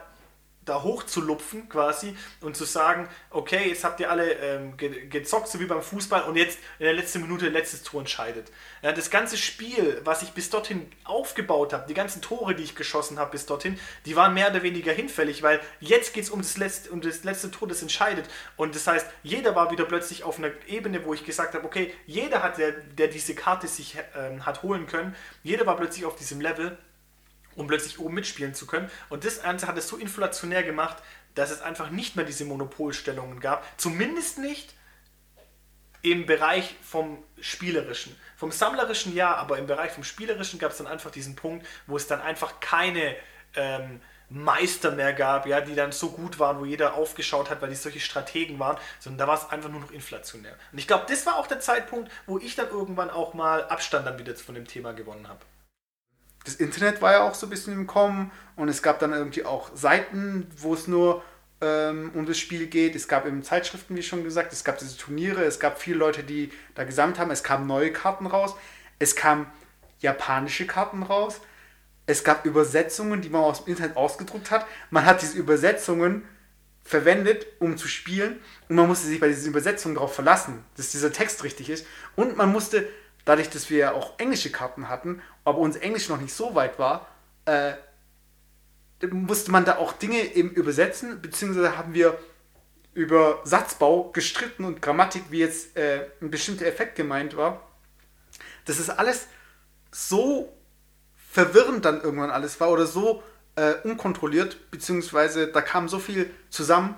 da 0.65 0.83
hochzulupfen 0.83 1.69
quasi 1.69 2.15
und 2.41 2.55
zu 2.55 2.65
sagen, 2.65 3.07
okay, 3.29 3.69
jetzt 3.69 3.83
habt 3.83 3.99
ihr 3.99 4.09
alle 4.09 4.33
ähm, 4.33 4.77
ge 4.77 5.07
gezockt, 5.07 5.47
so 5.47 5.59
wie 5.59 5.65
beim 5.65 5.81
Fußball 5.81 6.23
und 6.23 6.35
jetzt 6.35 6.57
in 6.79 6.85
der 6.85 6.93
letzten 6.93 7.21
Minute 7.21 7.49
letztes 7.49 7.83
Tor 7.83 8.01
entscheidet. 8.01 8.51
Ja, 8.81 8.91
das 8.91 9.09
ganze 9.09 9.37
Spiel, 9.37 10.01
was 10.03 10.21
ich 10.21 10.31
bis 10.31 10.49
dorthin 10.49 10.89
aufgebaut 11.03 11.73
habe, 11.73 11.85
die 11.87 11.93
ganzen 11.93 12.21
Tore, 12.21 12.55
die 12.55 12.63
ich 12.63 12.75
geschossen 12.75 13.19
habe 13.19 13.31
bis 13.31 13.45
dorthin, 13.45 13.79
die 14.05 14.15
waren 14.15 14.33
mehr 14.33 14.49
oder 14.49 14.63
weniger 14.63 14.93
hinfällig, 14.93 15.43
weil 15.43 15.59
jetzt 15.79 16.13
geht 16.13 16.23
es 16.23 16.29
um, 16.29 16.41
das 16.41 16.57
letzte- 16.57 16.91
um 16.91 17.01
das 17.01 17.23
letzte 17.23 17.51
Tor, 17.51 17.67
das 17.67 17.81
entscheidet. 17.81 18.25
Und 18.55 18.75
das 18.75 18.87
heißt, 18.87 19.07
jeder 19.23 19.55
war 19.55 19.71
wieder 19.71 19.85
plötzlich 19.85 20.23
auf 20.23 20.37
einer 20.37 20.51
Ebene, 20.67 21.05
wo 21.05 21.13
ich 21.13 21.25
gesagt 21.25 21.53
habe, 21.53 21.65
okay, 21.65 21.93
jeder 22.05 22.43
hat, 22.43 22.57
der, 22.57 22.71
der 22.71 23.07
diese 23.07 23.35
Karte 23.35 23.67
sich 23.67 23.97
ähm, 24.15 24.45
hat 24.45 24.63
holen 24.63 24.87
können, 24.87 25.15
jeder 25.43 25.65
war 25.65 25.75
plötzlich 25.77 26.05
auf 26.05 26.15
diesem 26.15 26.41
Level 26.41 26.77
um 27.55 27.67
plötzlich 27.67 27.99
oben 27.99 28.13
mitspielen 28.15 28.53
zu 28.53 28.65
können. 28.65 28.89
Und 29.09 29.25
das 29.25 29.41
Ganze 29.41 29.67
hat 29.67 29.77
es 29.77 29.87
so 29.87 29.97
inflationär 29.97 30.63
gemacht, 30.63 30.97
dass 31.35 31.51
es 31.51 31.61
einfach 31.61 31.89
nicht 31.89 32.15
mehr 32.15 32.25
diese 32.25 32.45
Monopolstellungen 32.45 33.39
gab. 33.39 33.65
Zumindest 33.79 34.37
nicht 34.39 34.73
im 36.01 36.25
Bereich 36.25 36.75
vom 36.81 37.23
Spielerischen. 37.39 38.15
Vom 38.35 38.51
Sammlerischen 38.51 39.15
ja, 39.15 39.35
aber 39.35 39.57
im 39.57 39.67
Bereich 39.67 39.91
vom 39.91 40.03
Spielerischen 40.03 40.59
gab 40.59 40.71
es 40.71 40.77
dann 40.77 40.87
einfach 40.87 41.11
diesen 41.11 41.35
Punkt, 41.35 41.65
wo 41.87 41.95
es 41.95 42.07
dann 42.07 42.21
einfach 42.21 42.59
keine 42.59 43.15
ähm, 43.55 44.01
Meister 44.29 44.91
mehr 44.91 45.13
gab, 45.13 45.45
ja, 45.45 45.61
die 45.61 45.75
dann 45.75 45.91
so 45.91 46.09
gut 46.09 46.39
waren, 46.39 46.59
wo 46.59 46.65
jeder 46.65 46.95
aufgeschaut 46.95 47.49
hat, 47.49 47.61
weil 47.61 47.69
die 47.69 47.75
solche 47.75 47.99
Strategen 47.99 48.59
waren, 48.59 48.77
sondern 48.99 49.19
da 49.19 49.27
war 49.27 49.37
es 49.37 49.49
einfach 49.49 49.69
nur 49.69 49.79
noch 49.79 49.91
inflationär. 49.91 50.55
Und 50.71 50.77
ich 50.79 50.87
glaube, 50.87 51.05
das 51.07 51.25
war 51.25 51.37
auch 51.37 51.47
der 51.47 51.59
Zeitpunkt, 51.59 52.11
wo 52.25 52.37
ich 52.37 52.55
dann 52.55 52.69
irgendwann 52.69 53.09
auch 53.09 53.33
mal 53.33 53.63
Abstand 53.65 54.07
dann 54.07 54.19
wieder 54.19 54.35
von 54.35 54.55
dem 54.55 54.67
Thema 54.67 54.93
gewonnen 54.93 55.27
habe. 55.27 55.39
Das 56.43 56.55
Internet 56.55 57.01
war 57.01 57.13
ja 57.13 57.23
auch 57.23 57.35
so 57.35 57.47
ein 57.47 57.49
bisschen 57.49 57.73
im 57.73 57.87
Kommen 57.87 58.31
und 58.55 58.69
es 58.69 58.81
gab 58.81 58.99
dann 58.99 59.13
irgendwie 59.13 59.45
auch 59.45 59.75
Seiten, 59.75 60.47
wo 60.57 60.73
es 60.73 60.87
nur 60.87 61.23
ähm, 61.61 62.11
um 62.13 62.25
das 62.25 62.37
Spiel 62.37 62.67
geht. 62.67 62.95
Es 62.95 63.07
gab 63.07 63.25
eben 63.25 63.43
Zeitschriften, 63.43 63.95
wie 63.95 64.03
schon 64.03 64.23
gesagt, 64.23 64.51
es 64.53 64.63
gab 64.63 64.77
diese 64.77 64.97
Turniere, 64.97 65.43
es 65.43 65.59
gab 65.59 65.79
viele 65.79 65.97
Leute, 65.97 66.23
die 66.23 66.51
da 66.75 66.83
gesammelt 66.83 67.19
haben, 67.19 67.31
es 67.31 67.43
kamen 67.43 67.67
neue 67.67 67.91
Karten 67.91 68.27
raus, 68.27 68.55
es 68.99 69.15
kamen 69.15 69.47
japanische 69.99 70.67
Karten 70.67 71.03
raus, 71.03 71.39
es 72.05 72.23
gab 72.23 72.45
Übersetzungen, 72.45 73.21
die 73.21 73.29
man 73.29 73.41
aus 73.41 73.63
dem 73.63 73.71
Internet 73.71 73.95
ausgedruckt 73.95 74.51
hat. 74.51 74.65
Man 74.89 75.05
hat 75.05 75.21
diese 75.21 75.37
Übersetzungen 75.37 76.23
verwendet, 76.83 77.47
um 77.59 77.77
zu 77.77 77.87
spielen. 77.87 78.39
Und 78.67 78.75
man 78.75 78.87
musste 78.87 79.07
sich 79.07 79.19
bei 79.19 79.29
diesen 79.29 79.47
Übersetzungen 79.47 79.95
darauf 79.95 80.13
verlassen, 80.13 80.63
dass 80.75 80.91
dieser 80.91 81.13
Text 81.13 81.43
richtig 81.43 81.69
ist. 81.69 81.85
Und 82.15 82.35
man 82.35 82.51
musste, 82.51 82.87
dadurch, 83.25 83.49
dass 83.49 83.69
wir 83.69 83.77
ja 83.77 83.91
auch 83.93 84.19
englische 84.19 84.51
Karten 84.51 84.89
hatten, 84.89 85.21
aber 85.43 85.59
unser 85.59 85.81
Englisch 85.81 86.09
noch 86.09 86.19
nicht 86.19 86.33
so 86.33 86.55
weit 86.55 86.79
war, 86.79 87.07
äh, 87.45 87.73
musste 89.11 89.51
man 89.51 89.65
da 89.65 89.77
auch 89.77 89.93
Dinge 89.93 90.35
eben 90.35 90.51
übersetzen, 90.51 91.21
beziehungsweise 91.21 91.77
haben 91.77 91.93
wir 91.93 92.17
über 92.93 93.41
Satzbau 93.43 94.11
gestritten 94.11 94.65
und 94.65 94.81
Grammatik, 94.81 95.23
wie 95.29 95.39
jetzt 95.39 95.75
äh, 95.75 96.05
ein 96.21 96.29
bestimmter 96.29 96.65
Effekt 96.65 96.95
gemeint 96.95 97.35
war. 97.35 97.67
Das 98.65 98.79
ist 98.79 98.89
alles 98.89 99.27
so 99.91 100.53
verwirrend 101.31 101.85
dann 101.85 102.01
irgendwann 102.01 102.29
alles 102.29 102.59
war 102.59 102.69
oder 102.69 102.85
so 102.85 103.23
äh, 103.55 103.73
unkontrolliert, 103.83 104.71
beziehungsweise 104.71 105.47
da 105.47 105.61
kam 105.61 105.89
so 105.89 105.99
viel 105.99 106.29
zusammen, 106.49 106.95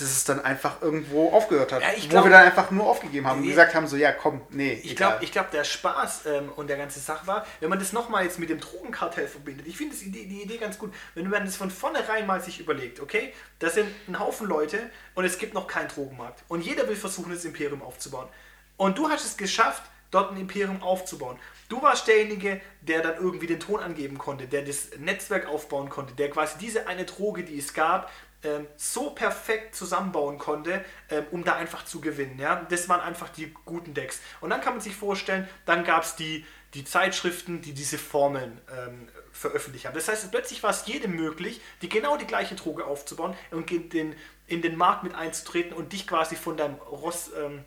dass 0.00 0.08
es 0.10 0.24
dann 0.24 0.40
einfach 0.44 0.80
irgendwo 0.82 1.30
aufgehört 1.32 1.72
hat. 1.72 1.82
Ja, 1.82 1.88
ich 1.96 2.04
wo 2.06 2.08
glaub- 2.08 2.24
wir 2.24 2.30
dann 2.30 2.44
einfach 2.44 2.70
nur 2.70 2.86
aufgegeben 2.86 3.26
haben 3.26 3.38
und 3.40 3.44
Ja. 3.44 3.50
gesagt 3.50 3.74
haben, 3.74 3.86
so 3.86 3.96
ja 3.96 4.12
komm, 4.12 4.40
nee, 4.50 4.72
Ich 4.82 4.96
glaube, 4.96 5.24
glaub, 5.26 5.50
der 5.50 5.64
Spaß 5.64 6.26
ähm, 6.26 6.48
und 6.56 6.68
der 6.68 6.76
ganze 6.76 7.00
Sache 7.00 7.26
war, 7.26 7.46
wenn 7.60 7.68
man 7.70 7.78
das 7.78 7.92
nochmal 7.92 8.24
jetzt 8.24 8.38
mit 8.38 8.50
dem 8.50 8.60
Drogenkartell 8.60 9.28
verbindet, 9.28 9.66
ich 9.66 9.76
finde 9.76 9.94
Idee- 9.96 10.26
die 10.26 10.42
Idee 10.42 10.56
ganz 10.58 10.78
gut, 10.78 10.92
wenn 11.14 11.28
man 11.28 11.44
das 11.44 11.56
von 11.56 11.70
vornherein 11.70 12.26
mal 12.26 12.40
sich 12.40 12.60
überlegt, 12.60 13.00
okay, 13.00 13.32
das 13.58 13.74
sind 13.74 13.88
ein 14.08 14.18
Haufen 14.18 14.46
Leute 14.46 14.78
und 15.14 15.24
es 15.24 15.38
gibt 15.38 15.54
noch 15.54 15.66
keinen 15.66 15.88
Drogenmarkt 15.88 16.42
und 16.48 16.62
jeder 16.62 16.88
will 16.88 16.96
versuchen, 16.96 17.32
das 17.32 17.44
Imperium 17.44 17.82
aufzubauen. 17.82 18.28
Und 18.76 18.96
du 18.98 19.08
hast 19.10 19.24
es 19.24 19.36
geschafft, 19.36 19.82
dort 20.10 20.32
ein 20.32 20.38
Imperium 20.38 20.82
aufzubauen. 20.82 21.38
Du 21.70 21.80
warst 21.80 22.08
derjenige, 22.08 22.60
der 22.80 23.00
dann 23.00 23.16
irgendwie 23.16 23.46
den 23.46 23.60
Ton 23.60 23.80
angeben 23.80 24.18
konnte, 24.18 24.48
der 24.48 24.62
das 24.62 24.90
Netzwerk 24.98 25.46
aufbauen 25.46 25.88
konnte, 25.88 26.14
der 26.14 26.28
quasi 26.28 26.58
diese 26.58 26.88
eine 26.88 27.04
Droge, 27.04 27.44
die 27.44 27.58
es 27.58 27.72
gab, 27.72 28.10
ähm, 28.42 28.66
so 28.76 29.10
perfekt 29.10 29.76
zusammenbauen 29.76 30.36
konnte, 30.38 30.84
ähm, 31.10 31.26
um 31.30 31.44
da 31.44 31.54
einfach 31.54 31.84
zu 31.84 32.00
gewinnen. 32.00 32.40
Ja? 32.40 32.66
Das 32.68 32.88
waren 32.88 33.00
einfach 33.00 33.28
die 33.28 33.54
guten 33.64 33.94
Decks. 33.94 34.20
Und 34.40 34.50
dann 34.50 34.60
kann 34.60 34.74
man 34.74 34.80
sich 34.80 34.96
vorstellen, 34.96 35.48
dann 35.64 35.84
gab 35.84 36.02
es 36.02 36.16
die, 36.16 36.44
die 36.74 36.84
Zeitschriften, 36.84 37.62
die 37.62 37.72
diese 37.72 37.98
Formeln 37.98 38.60
ähm, 38.76 39.08
veröffentlicht 39.30 39.86
haben. 39.86 39.94
Das 39.94 40.08
heißt, 40.08 40.28
plötzlich 40.32 40.64
war 40.64 40.70
es 40.70 40.86
jedem 40.86 41.14
möglich, 41.14 41.60
die 41.82 41.88
genau 41.88 42.16
die 42.16 42.26
gleiche 42.26 42.56
Droge 42.56 42.84
aufzubauen 42.84 43.36
und 43.52 43.70
in 43.70 43.90
den, 43.90 44.16
in 44.48 44.60
den 44.60 44.76
Markt 44.76 45.04
mit 45.04 45.14
einzutreten 45.14 45.72
und 45.72 45.92
dich 45.92 46.08
quasi 46.08 46.34
von 46.34 46.56
deinem 46.56 46.74
Ross 46.76 47.30
ähm, 47.38 47.64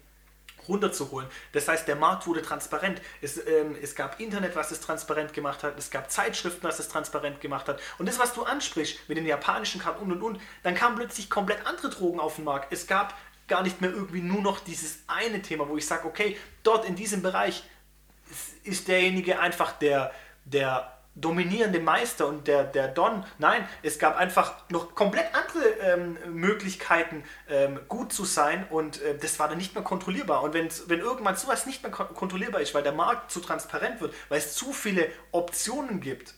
runterzuholen. 0.67 1.27
Das 1.51 1.67
heißt, 1.67 1.87
der 1.87 1.95
Markt 1.95 2.27
wurde 2.27 2.41
transparent. 2.41 3.01
Es, 3.21 3.37
ähm, 3.37 3.75
es 3.81 3.95
gab 3.95 4.19
Internet, 4.19 4.55
was 4.55 4.71
es 4.71 4.81
transparent 4.81 5.33
gemacht 5.33 5.63
hat. 5.63 5.77
Es 5.77 5.89
gab 5.91 6.09
Zeitschriften, 6.11 6.63
was 6.63 6.79
es 6.79 6.89
transparent 6.89 7.41
gemacht 7.41 7.67
hat. 7.67 7.79
Und 7.97 8.07
das, 8.07 8.19
was 8.19 8.33
du 8.33 8.43
ansprichst 8.43 9.07
mit 9.07 9.17
den 9.17 9.25
japanischen 9.25 9.81
Karten 9.81 10.03
und 10.03 10.11
und 10.11 10.21
und, 10.21 10.41
dann 10.63 10.75
kamen 10.75 10.95
plötzlich 10.95 11.29
komplett 11.29 11.65
andere 11.65 11.89
Drogen 11.89 12.19
auf 12.19 12.35
den 12.35 12.45
Markt. 12.45 12.71
Es 12.71 12.87
gab 12.87 13.13
gar 13.47 13.61
nicht 13.63 13.81
mehr 13.81 13.91
irgendwie 13.91 14.21
nur 14.21 14.41
noch 14.41 14.59
dieses 14.59 14.99
eine 15.07 15.41
Thema, 15.41 15.67
wo 15.67 15.75
ich 15.77 15.85
sage, 15.85 16.07
okay, 16.07 16.37
dort 16.63 16.85
in 16.85 16.95
diesem 16.95 17.21
Bereich 17.21 17.63
ist- 18.63 18.87
derjenige 18.87 19.39
einfach 19.39 19.73
der, 19.73 20.11
der 20.45 20.97
dominierende 21.15 21.79
Meister 21.79 22.27
und 22.27 22.47
der, 22.47 22.63
der 22.63 22.87
Don. 22.87 23.23
Nein, 23.37 23.67
es 23.83 23.99
gab 23.99 24.17
einfach 24.17 24.55
noch 24.69 24.95
komplett 24.95 25.27
andere 25.33 25.63
ähm, 25.81 26.17
Möglichkeiten, 26.33 27.23
ähm, 27.49 27.79
gut 27.87 28.11
zu 28.11 28.25
sein 28.25 28.65
und 28.69 29.01
äh, 29.01 29.17
das 29.17 29.39
war 29.39 29.47
dann 29.47 29.57
nicht 29.57 29.75
mehr 29.75 29.83
kontrollierbar. 29.83 30.41
Und 30.43 30.53
wenn 30.53 30.99
irgendwann 30.99 31.35
sowas 31.35 31.65
nicht 31.65 31.83
mehr 31.83 31.91
kon 31.91 32.07
kontrollierbar 32.13 32.61
ist, 32.61 32.73
weil 32.73 32.83
der 32.83 32.93
Markt 32.93 33.31
zu 33.31 33.39
transparent 33.39 34.01
wird, 34.01 34.13
weil 34.29 34.39
es 34.39 34.55
zu 34.55 34.73
viele 34.73 35.07
Optionen 35.31 35.99
gibt, 35.99 36.33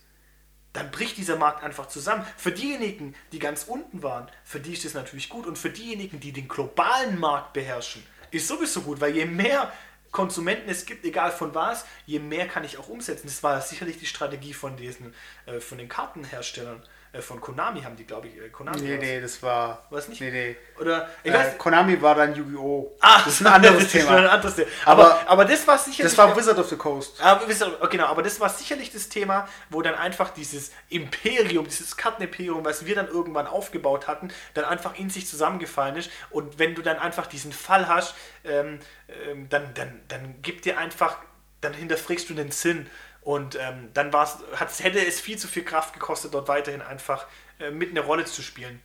dann 0.73 0.91
bricht 0.91 1.17
dieser 1.17 1.37
Markt 1.37 1.63
einfach 1.63 1.87
zusammen. 1.87 2.25
Für 2.35 2.51
diejenigen, 2.51 3.15
die 3.31 3.39
ganz 3.39 3.63
unten 3.63 4.03
waren, 4.03 4.29
für 4.43 4.59
die 4.59 4.73
ist 4.73 4.83
das 4.83 4.93
natürlich 4.93 5.29
gut. 5.29 5.47
Und 5.47 5.57
für 5.57 5.69
diejenigen, 5.69 6.19
die 6.19 6.33
den 6.33 6.49
globalen 6.49 7.17
Markt 7.17 7.53
beherrschen, 7.53 8.03
ist 8.31 8.47
sowieso 8.47 8.81
gut, 8.81 8.99
weil 8.99 9.15
je 9.15 9.25
mehr 9.25 9.71
Konsumenten 10.15 10.69
es 10.69 10.85
gibt, 10.85 11.03
egal 11.03 11.29
von 11.29 11.53
was, 11.53 11.85
je 12.05 12.19
mehr 12.19 12.47
kann 12.47 12.63
ich 12.63 12.77
auch 12.77 12.87
umsetzen. 12.87 13.27
Das 13.27 13.43
war 13.43 13.59
sicherlich 13.59 13.99
die 13.99 14.05
Strategie 14.05 14.53
von 14.53 14.77
diesen, 14.77 15.13
äh, 15.45 15.59
von 15.59 15.77
den 15.77 15.89
Kartenherstellern. 15.89 16.81
Äh, 17.15 17.21
von 17.21 17.39
Konami 17.39 17.81
haben 17.81 17.95
die, 17.95 18.05
glaube 18.05 18.27
ich, 18.27 18.37
äh, 18.37 18.49
Konami 18.49 18.81
nee, 18.81 18.97
nee, 18.97 19.21
das 19.21 19.41
war. 19.41 19.85
War's 19.89 20.07
nicht? 20.07 20.21
Nee, 20.21 20.31
nee. 20.31 20.55
Oder, 20.79 21.09
ich 21.23 21.31
Äh, 21.31 21.35
weiß, 21.35 21.57
Konami 21.57 22.01
war 22.01 22.15
dann 22.15 22.35
Yu-Gi-Oh! 22.35 22.97
Ah, 22.99 23.21
das 23.23 23.35
ist 23.35 23.41
ein 23.41 23.47
anderes 23.53 23.83
das 23.83 23.91
Thema. 23.91 24.17
ein 24.17 24.27
anderes 24.27 24.55
Thema. 24.55 24.67
Aber, 24.85 25.05
Aber 25.21 25.29
aber 25.29 25.45
das 25.45 25.67
war 25.67 25.77
sicherlich... 25.77 26.11
Das 26.11 26.17
war 26.17 26.35
Wizard 26.35 26.57
of 26.57 26.69
the 26.69 26.75
Coast. 26.75 27.21
Aber, 27.21 27.43
oh, 27.81 27.87
genau, 27.87 28.05
aber 28.07 28.23
das 28.23 28.39
war 28.39 28.49
sicherlich 28.49 28.91
das 28.91 29.09
Thema, 29.09 29.47
wo 29.69 29.81
dann 29.81 29.95
einfach 29.95 30.31
dieses 30.31 30.71
Imperium, 30.89 31.65
dieses 31.65 31.95
Kartenimperium, 31.95 32.65
was 32.65 32.85
wir 32.85 32.95
dann 32.95 33.07
irgendwann 33.07 33.47
aufgebaut 33.47 34.07
hatten, 34.07 34.29
dann 34.53 34.65
einfach 34.65 34.97
in 34.97 35.09
sich 35.09 35.27
zusammengefallen 35.27 35.95
ist. 35.95 36.09
Und 36.29 36.59
wenn 36.59 36.75
du 36.75 36.81
dann 36.81 36.97
einfach 36.97 37.27
diesen 37.27 37.53
Fall 37.53 37.87
hast, 37.87 38.15
ähm, 38.43 38.79
ähm, 39.07 39.47
dann, 39.49 39.73
dann, 39.73 40.01
dann 40.07 40.41
gibt 40.41 40.65
dir 40.65 40.77
einfach, 40.77 41.17
dann 41.61 41.73
hinterfragst 41.73 42.29
du 42.29 42.33
den 42.33 42.51
Sinn. 42.51 42.87
Und 43.25 43.55
ähm, 43.59 43.89
dann 43.95 44.13
war's, 44.13 44.37
hätte 44.53 45.03
es 45.03 45.19
viel 45.19 45.37
zu 45.39 45.47
viel 45.47 45.63
Kraft 45.63 45.93
gekostet, 45.93 46.35
dort 46.35 46.47
weiterhin 46.47 46.83
einfach 46.83 47.25
äh, 47.59 47.71
mit 47.71 47.89
eine 47.89 48.01
Rolle 48.01 48.25
zu 48.25 48.43
spielen. 48.43 48.79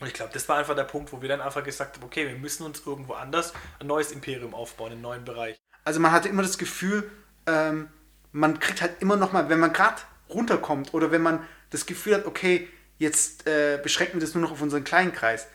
Und 0.00 0.06
ich 0.06 0.14
glaube, 0.14 0.32
das 0.32 0.48
war 0.48 0.56
einfach 0.56 0.74
der 0.74 0.84
Punkt, 0.84 1.12
wo 1.12 1.20
wir 1.20 1.28
dann 1.28 1.42
einfach 1.42 1.62
gesagt 1.62 1.96
haben, 1.96 2.04
okay, 2.04 2.26
wir 2.26 2.36
müssen 2.36 2.64
uns 2.64 2.82
irgendwo 2.86 3.12
anders 3.12 3.52
ein 3.78 3.86
neues 3.86 4.12
Imperium 4.12 4.54
aufbauen, 4.54 4.92
einen 4.92 5.02
neuen 5.02 5.26
Bereich. 5.26 5.58
Also 5.84 6.00
man 6.00 6.10
hatte 6.10 6.30
immer 6.30 6.40
das 6.40 6.56
Gefühl, 6.56 7.10
ähm, 7.46 7.90
man 8.32 8.58
kriegt 8.60 8.80
halt 8.80 9.02
immer 9.02 9.16
noch 9.16 9.34
mal, 9.34 9.50
wenn 9.50 9.60
man 9.60 9.74
gerade 9.74 10.00
runterkommt 10.30 10.94
oder 10.94 11.10
wenn 11.10 11.22
man 11.22 11.46
das 11.68 11.84
Gefühl 11.84 12.14
hat, 12.14 12.24
okay, 12.24 12.68
jetzt 12.96 13.46
äh, 13.46 13.78
beschränken 13.82 14.14
wir 14.14 14.20
das 14.22 14.34
nur 14.34 14.42
noch 14.42 14.52
auf 14.52 14.62
unseren 14.62 14.84
kleinen 14.84 15.12
Kreis, 15.12 15.48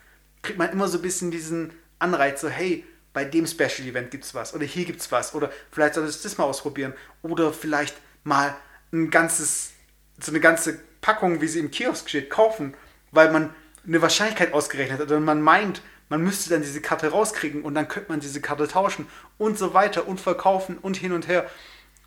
kriegt 0.43 0.59
man 0.59 0.69
immer 0.69 0.87
so 0.87 0.99
ein 0.99 1.01
bisschen 1.01 1.31
diesen 1.31 1.73
Anreiz, 1.97 2.41
so 2.41 2.49
hey, 2.49 2.85
bei 3.13 3.25
dem 3.25 3.47
Special 3.47 3.87
Event 3.87 4.11
gibt's 4.11 4.35
was 4.35 4.53
oder 4.53 4.65
hier 4.65 4.85
gibt's 4.85 5.11
was 5.11 5.33
oder 5.33 5.51
vielleicht 5.71 5.95
solltest 5.95 6.23
du 6.23 6.29
das 6.29 6.37
mal 6.37 6.43
ausprobieren 6.43 6.93
oder 7.23 7.51
vielleicht 7.51 7.95
mal 8.23 8.55
ein 8.91 9.09
ganzes, 9.09 9.73
so 10.19 10.31
eine 10.31 10.39
ganze 10.39 10.79
Packung, 11.01 11.41
wie 11.41 11.47
sie 11.47 11.59
im 11.59 11.71
Kiosk 11.71 12.09
steht, 12.09 12.29
kaufen, 12.29 12.73
weil 13.11 13.31
man 13.31 13.53
eine 13.85 14.01
Wahrscheinlichkeit 14.01 14.53
ausgerechnet 14.53 14.99
hat 14.99 15.07
oder 15.07 15.19
man 15.19 15.41
meint, 15.41 15.81
man 16.09 16.21
müsste 16.21 16.49
dann 16.49 16.61
diese 16.61 16.81
Karte 16.81 17.07
rauskriegen 17.07 17.63
und 17.63 17.73
dann 17.73 17.87
könnte 17.87 18.11
man 18.11 18.19
diese 18.19 18.41
Karte 18.41 18.67
tauschen 18.67 19.07
und 19.37 19.57
so 19.57 19.73
weiter 19.73 20.07
und 20.07 20.19
verkaufen 20.19 20.77
und 20.77 20.97
hin 20.97 21.13
und 21.13 21.27
her. 21.27 21.49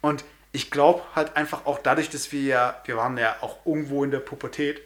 Und 0.03 0.25
ich 0.53 0.71
glaube 0.71 1.03
halt 1.15 1.37
einfach 1.37 1.67
auch 1.67 1.79
dadurch, 1.79 2.11
dass 2.11 2.31
wir 2.31 2.43
ja, 2.43 2.83
wir 2.85 2.97
waren 2.97 3.17
ja 3.17 3.37
auch 3.41 3.65
irgendwo 3.65 4.05
in 4.05 4.11
der 4.11 4.21
Pubertät, 4.21 4.83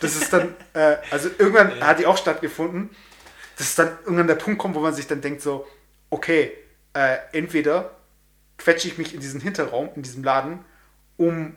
das 0.00 0.16
ist 0.16 0.32
dann, 0.32 0.54
äh, 0.72 0.96
also 1.10 1.28
irgendwann 1.38 1.80
hat 1.80 1.98
die 1.98 2.06
auch 2.06 2.16
stattgefunden, 2.16 2.90
dass 3.58 3.74
dann 3.74 3.98
irgendwann 4.04 4.28
der 4.28 4.36
Punkt 4.36 4.60
kommt, 4.60 4.74
wo 4.76 4.80
man 4.80 4.94
sich 4.94 5.06
dann 5.06 5.20
denkt 5.20 5.42
so, 5.42 5.66
okay, 6.10 6.52
äh, 6.94 7.18
entweder 7.32 7.97
quetsche 8.58 8.88
ich 8.88 8.98
mich 8.98 9.14
in 9.14 9.20
diesen 9.20 9.40
Hinterraum, 9.40 9.90
in 9.96 10.02
diesem 10.02 10.22
Laden, 10.22 10.64
um 11.16 11.56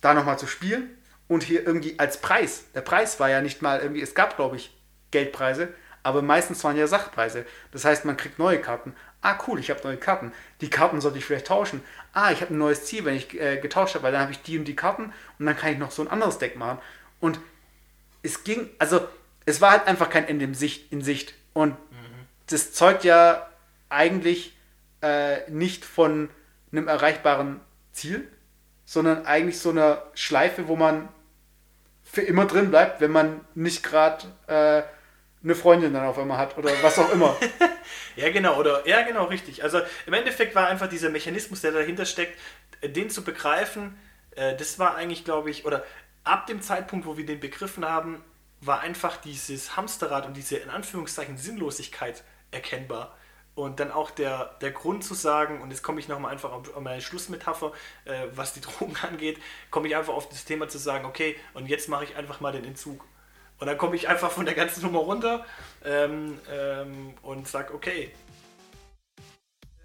da 0.00 0.14
nochmal 0.14 0.38
zu 0.38 0.46
spielen 0.46 0.90
und 1.28 1.42
hier 1.42 1.66
irgendwie 1.66 1.98
als 1.98 2.20
Preis. 2.20 2.64
Der 2.74 2.82
Preis 2.82 3.18
war 3.18 3.30
ja 3.30 3.40
nicht 3.40 3.62
mal 3.62 3.80
irgendwie, 3.80 4.02
es 4.02 4.14
gab 4.14 4.36
glaube 4.36 4.56
ich 4.56 4.76
Geldpreise, 5.10 5.72
aber 6.02 6.22
meistens 6.22 6.62
waren 6.64 6.76
ja 6.76 6.86
Sachpreise. 6.86 7.46
Das 7.70 7.84
heißt, 7.84 8.04
man 8.04 8.16
kriegt 8.16 8.38
neue 8.38 8.60
Karten. 8.60 8.94
Ah, 9.20 9.38
cool, 9.46 9.60
ich 9.60 9.70
habe 9.70 9.80
neue 9.84 9.96
Karten. 9.96 10.32
Die 10.60 10.68
Karten 10.68 11.00
sollte 11.00 11.18
ich 11.18 11.24
vielleicht 11.24 11.46
tauschen. 11.46 11.80
Ah, 12.12 12.32
ich 12.32 12.40
habe 12.40 12.52
ein 12.52 12.58
neues 12.58 12.84
Ziel, 12.86 13.04
wenn 13.04 13.14
ich 13.14 13.40
äh, 13.40 13.58
getauscht 13.58 13.94
habe, 13.94 14.04
weil 14.04 14.12
dann 14.12 14.22
habe 14.22 14.32
ich 14.32 14.42
die 14.42 14.58
und 14.58 14.64
die 14.64 14.74
Karten 14.74 15.12
und 15.38 15.46
dann 15.46 15.56
kann 15.56 15.72
ich 15.72 15.78
noch 15.78 15.92
so 15.92 16.02
ein 16.02 16.08
anderes 16.08 16.38
Deck 16.38 16.56
machen. 16.56 16.78
Und 17.20 17.38
es 18.22 18.42
ging, 18.42 18.68
also 18.78 19.06
es 19.46 19.60
war 19.60 19.70
halt 19.70 19.86
einfach 19.86 20.10
kein 20.10 20.26
Ende 20.26 20.44
in 20.44 20.54
Sicht. 20.54 20.90
In 20.92 21.02
Sicht. 21.02 21.34
Und 21.52 21.76
das 22.48 22.72
zeugt 22.72 23.04
ja 23.04 23.48
eigentlich 23.88 24.56
äh, 25.02 25.50
nicht 25.50 25.84
von 25.84 26.30
einem 26.70 26.88
erreichbaren 26.88 27.60
Ziel, 27.92 28.28
sondern 28.84 29.26
eigentlich 29.26 29.58
so 29.58 29.70
einer 29.70 30.02
Schleife, 30.14 30.68
wo 30.68 30.76
man 30.76 31.08
für 32.02 32.22
immer 32.22 32.46
drin 32.46 32.70
bleibt, 32.70 33.00
wenn 33.00 33.10
man 33.10 33.40
nicht 33.54 33.82
gerade 33.82 34.26
äh, 34.46 34.82
eine 35.42 35.54
Freundin 35.54 35.92
dann 35.92 36.04
auf 36.04 36.18
einmal 36.18 36.38
hat 36.38 36.56
oder 36.56 36.70
was 36.82 36.98
auch 36.98 37.12
immer. 37.12 37.36
Ja, 38.14 38.30
genau, 38.30 38.58
oder 38.58 38.86
ja, 38.86 39.02
genau, 39.02 39.24
richtig. 39.24 39.64
Also 39.64 39.80
im 40.06 40.12
Endeffekt 40.12 40.54
war 40.54 40.68
einfach 40.68 40.86
dieser 40.86 41.08
Mechanismus, 41.08 41.62
der 41.62 41.72
dahinter 41.72 42.04
steckt, 42.04 42.38
den 42.82 43.08
zu 43.08 43.24
begreifen, 43.24 43.98
äh, 44.36 44.56
das 44.56 44.78
war 44.78 44.96
eigentlich, 44.96 45.24
glaube 45.24 45.50
ich, 45.50 45.64
oder 45.64 45.84
ab 46.24 46.46
dem 46.46 46.60
Zeitpunkt, 46.60 47.06
wo 47.06 47.16
wir 47.16 47.26
den 47.26 47.40
begriffen 47.40 47.84
haben, 47.84 48.22
war 48.60 48.80
einfach 48.80 49.16
dieses 49.16 49.76
Hamsterrad 49.76 50.26
und 50.26 50.36
diese 50.36 50.56
in 50.56 50.70
Anführungszeichen 50.70 51.36
Sinnlosigkeit 51.36 52.22
erkennbar. 52.50 53.16
Und 53.54 53.80
dann 53.80 53.90
auch 53.90 54.10
der, 54.10 54.56
der 54.62 54.70
Grund 54.70 55.04
zu 55.04 55.14
sagen, 55.14 55.60
und 55.60 55.70
jetzt 55.70 55.82
komme 55.82 56.00
ich 56.00 56.08
nochmal 56.08 56.32
einfach 56.32 56.52
auf 56.52 56.80
meine 56.80 57.02
Schlussmetapher, 57.02 57.72
äh, 58.06 58.28
was 58.34 58.54
die 58.54 58.60
Drogen 58.62 58.96
angeht, 59.02 59.38
komme 59.70 59.88
ich 59.88 59.96
einfach 59.96 60.14
auf 60.14 60.28
das 60.28 60.44
Thema 60.44 60.68
zu 60.68 60.78
sagen, 60.78 61.04
okay, 61.04 61.36
und 61.54 61.66
jetzt 61.66 61.88
mache 61.88 62.04
ich 62.04 62.16
einfach 62.16 62.40
mal 62.40 62.52
den 62.52 62.64
Entzug. 62.64 63.04
Und 63.58 63.66
dann 63.66 63.78
komme 63.78 63.94
ich 63.94 64.08
einfach 64.08 64.30
von 64.30 64.44
der 64.46 64.54
ganzen 64.54 64.82
Nummer 64.82 65.00
runter 65.00 65.44
ähm, 65.84 66.38
ähm, 66.50 67.14
und 67.22 67.46
sage, 67.46 67.74
okay, 67.74 68.12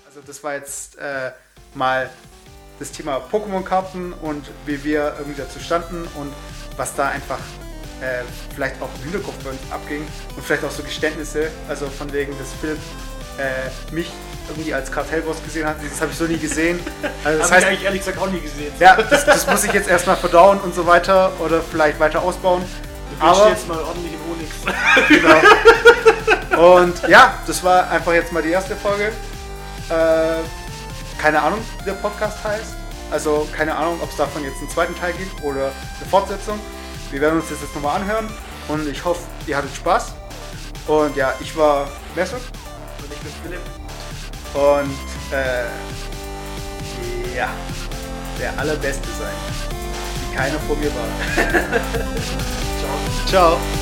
Also 0.07 0.21
das 0.25 0.43
war 0.43 0.55
jetzt 0.55 0.97
äh, 0.97 1.31
mal 1.75 2.09
das 2.79 2.91
Thema 2.91 3.17
Pokémon-Karten 3.31 4.13
und 4.13 4.49
wie 4.65 4.83
wir 4.83 5.15
irgendwie 5.19 5.39
dazu 5.39 5.59
standen 5.59 6.07
und 6.15 6.33
was 6.77 6.95
da 6.95 7.09
einfach 7.09 7.39
äh, 8.01 8.23
vielleicht 8.53 8.81
auch 8.81 8.89
im 8.95 9.03
Hinterkopf 9.11 9.35
abging 9.71 10.07
und 10.35 10.43
vielleicht 10.43 10.63
auch 10.63 10.71
so 10.71 10.83
Geständnisse, 10.83 11.51
also 11.67 11.87
von 11.87 12.11
wegen, 12.13 12.37
dass 12.37 12.53
Philipp 12.53 12.79
äh, 13.37 13.93
mich 13.93 14.11
irgendwie 14.49 14.73
als 14.73 14.91
Kartellboss 14.91 15.43
gesehen 15.43 15.67
hat, 15.67 15.75
das 15.83 16.01
habe 16.01 16.11
ich 16.11 16.17
so 16.17 16.25
nie 16.25 16.37
gesehen. 16.37 16.79
Also 17.23 17.39
das 17.39 17.51
habe 17.51 17.61
ich 17.61 17.67
eigentlich 17.67 17.83
ehrlich 17.83 18.01
gesagt 18.01 18.17
auch 18.19 18.29
nie 18.29 18.39
gesehen. 18.39 18.71
ja, 18.79 18.95
das, 18.95 19.25
das 19.25 19.47
muss 19.47 19.63
ich 19.63 19.73
jetzt 19.73 19.89
erstmal 19.89 20.15
verdauen 20.15 20.59
und 20.59 20.73
so 20.73 20.85
weiter 20.87 21.31
oder 21.39 21.61
vielleicht 21.61 21.99
weiter 21.99 22.21
ausbauen. 22.21 22.63
Du 23.19 23.25
Aber 23.25 23.49
jetzt 23.49 23.67
mal 23.67 23.79
ordentlich 23.79 24.13
in 24.13 24.19
Onyx. 24.31 24.55
Genau. 26.49 26.75
Und 26.75 27.07
ja, 27.07 27.35
das 27.45 27.63
war 27.63 27.89
einfach 27.91 28.13
jetzt 28.13 28.31
mal 28.31 28.41
die 28.41 28.49
erste 28.49 28.75
Folge. 28.75 29.11
Äh, 29.89 30.41
keine 31.21 31.41
Ahnung, 31.41 31.59
wie 31.79 31.85
der 31.85 31.93
Podcast 31.93 32.43
heißt. 32.43 32.75
Also 33.11 33.47
keine 33.55 33.75
Ahnung, 33.75 33.99
ob 34.01 34.09
es 34.09 34.17
davon 34.17 34.43
jetzt 34.43 34.57
einen 34.59 34.69
zweiten 34.69 34.95
Teil 34.95 35.13
gibt 35.13 35.43
oder 35.43 35.65
eine 35.65 36.09
Fortsetzung. 36.09 36.59
Wir 37.11 37.21
werden 37.21 37.39
uns 37.39 37.49
das 37.49 37.61
jetzt 37.61 37.75
nochmal 37.75 38.01
anhören 38.01 38.27
und 38.67 38.87
ich 38.87 39.03
hoffe, 39.05 39.21
ihr 39.45 39.55
hattet 39.55 39.75
Spaß. 39.75 40.13
Und 40.87 41.15
ja, 41.15 41.33
ich 41.39 41.55
war 41.55 41.87
Mesut 42.15 42.41
Bin 43.27 43.35
Philipp. 43.43 43.61
und 44.53 45.07
äh, 45.33 45.65
ja, 47.35 47.49
der 48.39 48.57
allerbeste 48.57 49.07
sein. 49.19 49.35
Wie 50.21 50.35
keiner 50.35 50.59
vor 50.59 50.77
mir 50.77 50.91
war. 50.95 51.07
Ciao. 53.27 53.57
Ciao. 53.57 53.76